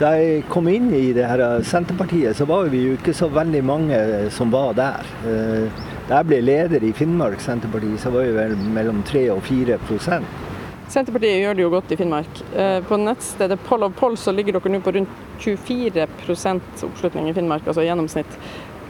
da 0.00 0.14
jeg 0.16 0.46
kom 0.48 0.66
inn 0.72 0.88
i 0.96 1.12
det 1.14 1.26
her 1.28 1.42
Senterpartiet, 1.62 2.34
så 2.38 2.46
var 2.48 2.70
vi 2.72 2.80
jo 2.86 2.94
ikke 2.96 3.12
så 3.14 3.28
veldig 3.28 3.60
mange 3.64 3.98
som 4.34 4.50
var 4.54 4.72
der. 4.78 5.04
Eh, 5.28 5.82
da 6.08 6.22
jeg 6.22 6.28
ble 6.30 6.40
leder 6.44 6.82
i 6.84 6.94
Finnmark 6.96 7.40
Senterparti, 7.44 7.92
så 8.00 8.10
var 8.14 8.24
vi 8.26 8.32
vel 8.36 8.56
mellom 8.74 9.04
3 9.06 9.28
og 9.36 9.44
4 9.44 9.78
prosent. 9.84 10.43
Senterpartiet 10.88 11.40
gjør 11.40 11.56
det 11.56 11.64
jo 11.64 11.70
godt 11.72 11.92
i 11.94 11.96
Finnmark. 11.96 12.40
Eh, 12.56 12.80
på 12.84 12.98
nettstedet 13.00 13.56
Poll 13.64 13.86
of 13.86 13.94
Poll 13.96 14.18
så 14.20 14.34
ligger 14.34 14.58
dere 14.58 14.72
nå 14.74 14.80
på 14.84 14.92
rundt 14.94 15.22
24% 15.40 16.84
oppslutning 16.88 17.30
i 17.30 17.34
Finnmark, 17.34 17.66
altså 17.66 17.82
i 17.82 17.88
gjennomsnitt. 17.88 18.36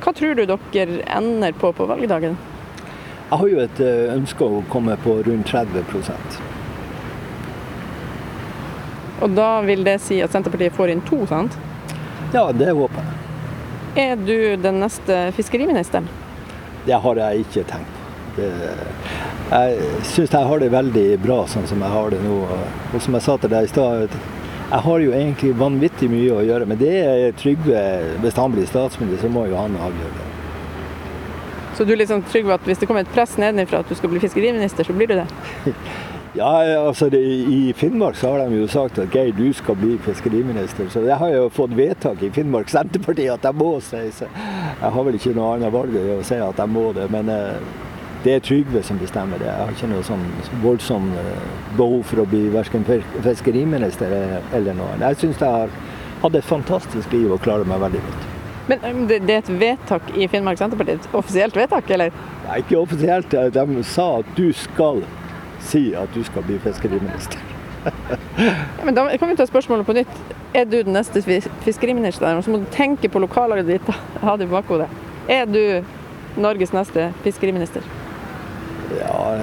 Hva 0.03 0.13
tror 0.13 0.35
du 0.35 0.45
dere 0.45 0.99
ender 1.17 1.55
på 1.57 1.71
på 1.73 1.87
valgdagen? 1.89 2.37
Jeg 3.31 3.39
har 3.41 3.49
jo 3.49 3.63
et 3.63 3.81
eh, 3.81 4.11
ønske 4.15 4.45
å 4.45 4.65
komme 4.71 4.99
på 5.01 5.17
rundt 5.25 5.49
30% 5.49 6.41
Og 9.25 9.33
da 9.33 9.49
vil 9.65 9.87
det 9.87 9.97
si 10.05 10.21
at 10.23 10.35
Senterpartiet 10.35 10.75
får 10.77 10.93
inn 10.93 11.03
to, 11.09 11.23
sant? 11.31 11.57
Ja, 12.35 12.51
det 12.53 12.75
håper 12.75 13.01
jeg. 13.01 13.21
Er 14.05 14.17
du 14.19 14.57
den 14.59 14.83
neste 14.83 15.31
fiskeriministeren? 15.37 16.09
Det 16.85 16.99
har 17.01 17.21
jeg 17.23 17.47
ikke 17.47 17.63
tenkt 17.71 17.93
på. 17.95 18.04
Jeg 18.39 19.91
syns 20.09 20.33
jeg 20.33 20.49
har 20.51 20.63
det 20.63 20.71
veldig 20.73 21.07
bra 21.23 21.43
sånn 21.51 21.67
som 21.71 21.83
jeg 21.85 21.95
har 21.95 22.15
det 22.15 22.23
nå. 22.25 22.39
Og 22.95 23.03
som 23.03 23.17
jeg 23.17 23.27
sa 23.27 23.37
til 23.41 23.53
deg 23.53 23.67
i 23.69 23.73
stad, 23.73 24.17
jeg 24.65 24.81
har 24.87 25.05
jo 25.05 25.13
egentlig 25.15 25.53
vanvittig 25.61 26.09
mye 26.11 26.39
å 26.39 26.45
gjøre. 26.47 26.69
Men 26.71 26.81
det 26.81 26.95
er 27.03 27.37
Trygve 27.39 27.83
Hvis 28.25 28.41
han 28.41 28.55
blir 28.55 28.67
statsminister, 28.71 29.29
så 29.29 29.35
må 29.35 29.47
jo 29.51 29.61
han 29.61 29.77
avgjøre 29.77 30.17
det. 30.17 30.31
Så 31.75 31.85
du 31.85 31.93
er 31.93 32.05
liksom 32.05 32.23
trygg 32.31 32.47
på 32.47 32.55
at 32.55 32.67
hvis 32.69 32.79
det 32.79 32.87
kommer 32.87 33.03
et 33.03 33.15
press 33.15 33.35
nedenfra 33.41 33.81
at 33.83 33.89
du 33.91 33.97
skal 33.99 34.13
bli 34.13 34.21
fiskeriminister, 34.23 34.87
så 34.87 34.95
blir 34.95 35.11
du 35.11 35.17
det? 35.23 35.29
Ja, 36.35 36.51
altså 36.89 37.07
det, 37.11 37.21
I 37.23 37.73
Finnmark 37.79 38.17
så 38.19 38.33
har 38.33 38.49
de 38.49 38.57
jo 38.59 38.67
sagt 38.67 38.99
at 38.99 39.13
Geir, 39.15 39.31
du 39.39 39.53
skal 39.55 39.77
bli 39.79 39.93
fiskeriminister. 40.03 40.89
Så 40.91 41.05
jeg 41.07 41.15
har 41.15 41.31
jo 41.31 41.45
fått 41.55 41.77
vedtak 41.79 42.25
i 42.27 42.31
Finnmark 42.35 42.73
Senterparti 42.73 43.29
at 43.31 43.47
jeg 43.47 43.55
må 43.55 43.77
si 43.79 44.01
så 44.17 44.27
Jeg 44.27 44.91
har 44.97 45.07
vel 45.07 45.15
ikke 45.15 45.35
noe 45.37 45.53
annet 45.55 45.71
valg 45.71 45.95
å 45.95 46.17
si 46.27 46.41
at 46.43 46.59
jeg 46.59 46.73
må 46.75 46.89
det. 46.97 47.07
Men 47.15 47.31
eh, 47.31 47.69
det 48.25 48.35
er 48.35 48.45
Trygve 48.45 48.83
som 48.83 48.99
bestemmer 48.99 49.39
det. 49.39 49.49
Jeg 49.51 49.67
har 49.67 49.73
ikke 49.75 49.91
noe 49.91 50.05
sånn 50.07 50.23
voldsom 50.63 51.11
eh, 51.21 51.49
behov 51.77 52.05
for 52.09 52.23
å 52.23 52.29
bli 52.29 52.47
verken 52.55 52.87
fiskeriminister 53.25 54.15
eller 54.57 54.77
noe. 54.79 54.97
Jeg 55.03 55.21
syns 55.21 55.43
jeg 55.43 55.59
har 55.61 55.75
hatt 56.23 56.39
et 56.39 56.47
fantastisk 56.49 57.13
liv 57.13 57.33
og 57.35 57.43
klarer 57.45 57.69
meg 57.69 57.83
veldig 57.85 58.01
godt. 58.07 58.31
Men 58.69 59.03
det 59.09 59.19
er 59.29 59.43
et 59.43 59.51
vedtak 59.61 60.15
i 60.17 60.29
Finnmark 60.33 60.57
Senterparti? 60.57 60.97
Et 60.97 61.17
offisielt 61.17 61.57
vedtak, 61.57 61.91
eller? 61.93 62.15
Nei, 62.47 62.61
ikke 62.63 62.79
offisielt. 62.81 63.35
De 63.53 63.83
sa 63.85 64.07
at 64.23 64.31
du 64.39 64.47
skal 64.57 65.03
si 65.65 65.91
at 65.97 66.09
du 66.15 66.23
skal 66.25 66.47
bli 66.47 66.57
fiskeriminister. 66.65 67.43
ja, 68.41 68.85
men 68.85 68.97
da 68.97 69.05
kan 69.19 69.29
vi 69.29 69.37
ta 69.37 69.45
spørsmålet 69.49 69.87
på 69.87 69.97
nytt. 69.99 70.23
Er 70.57 70.65
du 70.65 70.79
den 70.79 70.97
neste 70.97 71.21
fiskeriministeren? 71.67 72.41
Så 72.43 72.55
må 72.55 72.63
du 72.63 72.71
tenke 72.73 73.09
på 73.13 73.21
lokallaget 73.21 73.69
ditt. 73.69 73.93
Ha 74.23 74.37
det 74.41 74.49
i 74.49 74.55
bakhodet. 74.55 74.89
Er 75.29 75.45
du 75.45 75.85
Norges 76.41 76.73
neste 76.73 77.11
fiskeriminister? 77.27 77.85
Ja 78.99 79.39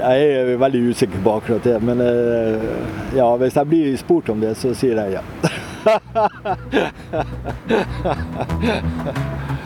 Jeg 0.00 0.28
er 0.32 0.56
veldig 0.60 0.80
usikker 0.90 1.20
på 1.24 1.34
akkurat 1.36 1.64
det. 1.64 1.76
Men 1.84 2.00
eh, 2.00 2.60
ja, 3.16 3.36
hvis 3.36 3.56
jeg 3.56 3.68
blir 3.68 3.96
spurt 4.00 4.28
om 4.32 4.40
det, 4.40 4.54
så 4.56 4.74
sier 4.74 4.96
jeg 4.96 5.12
ja. 5.18 5.22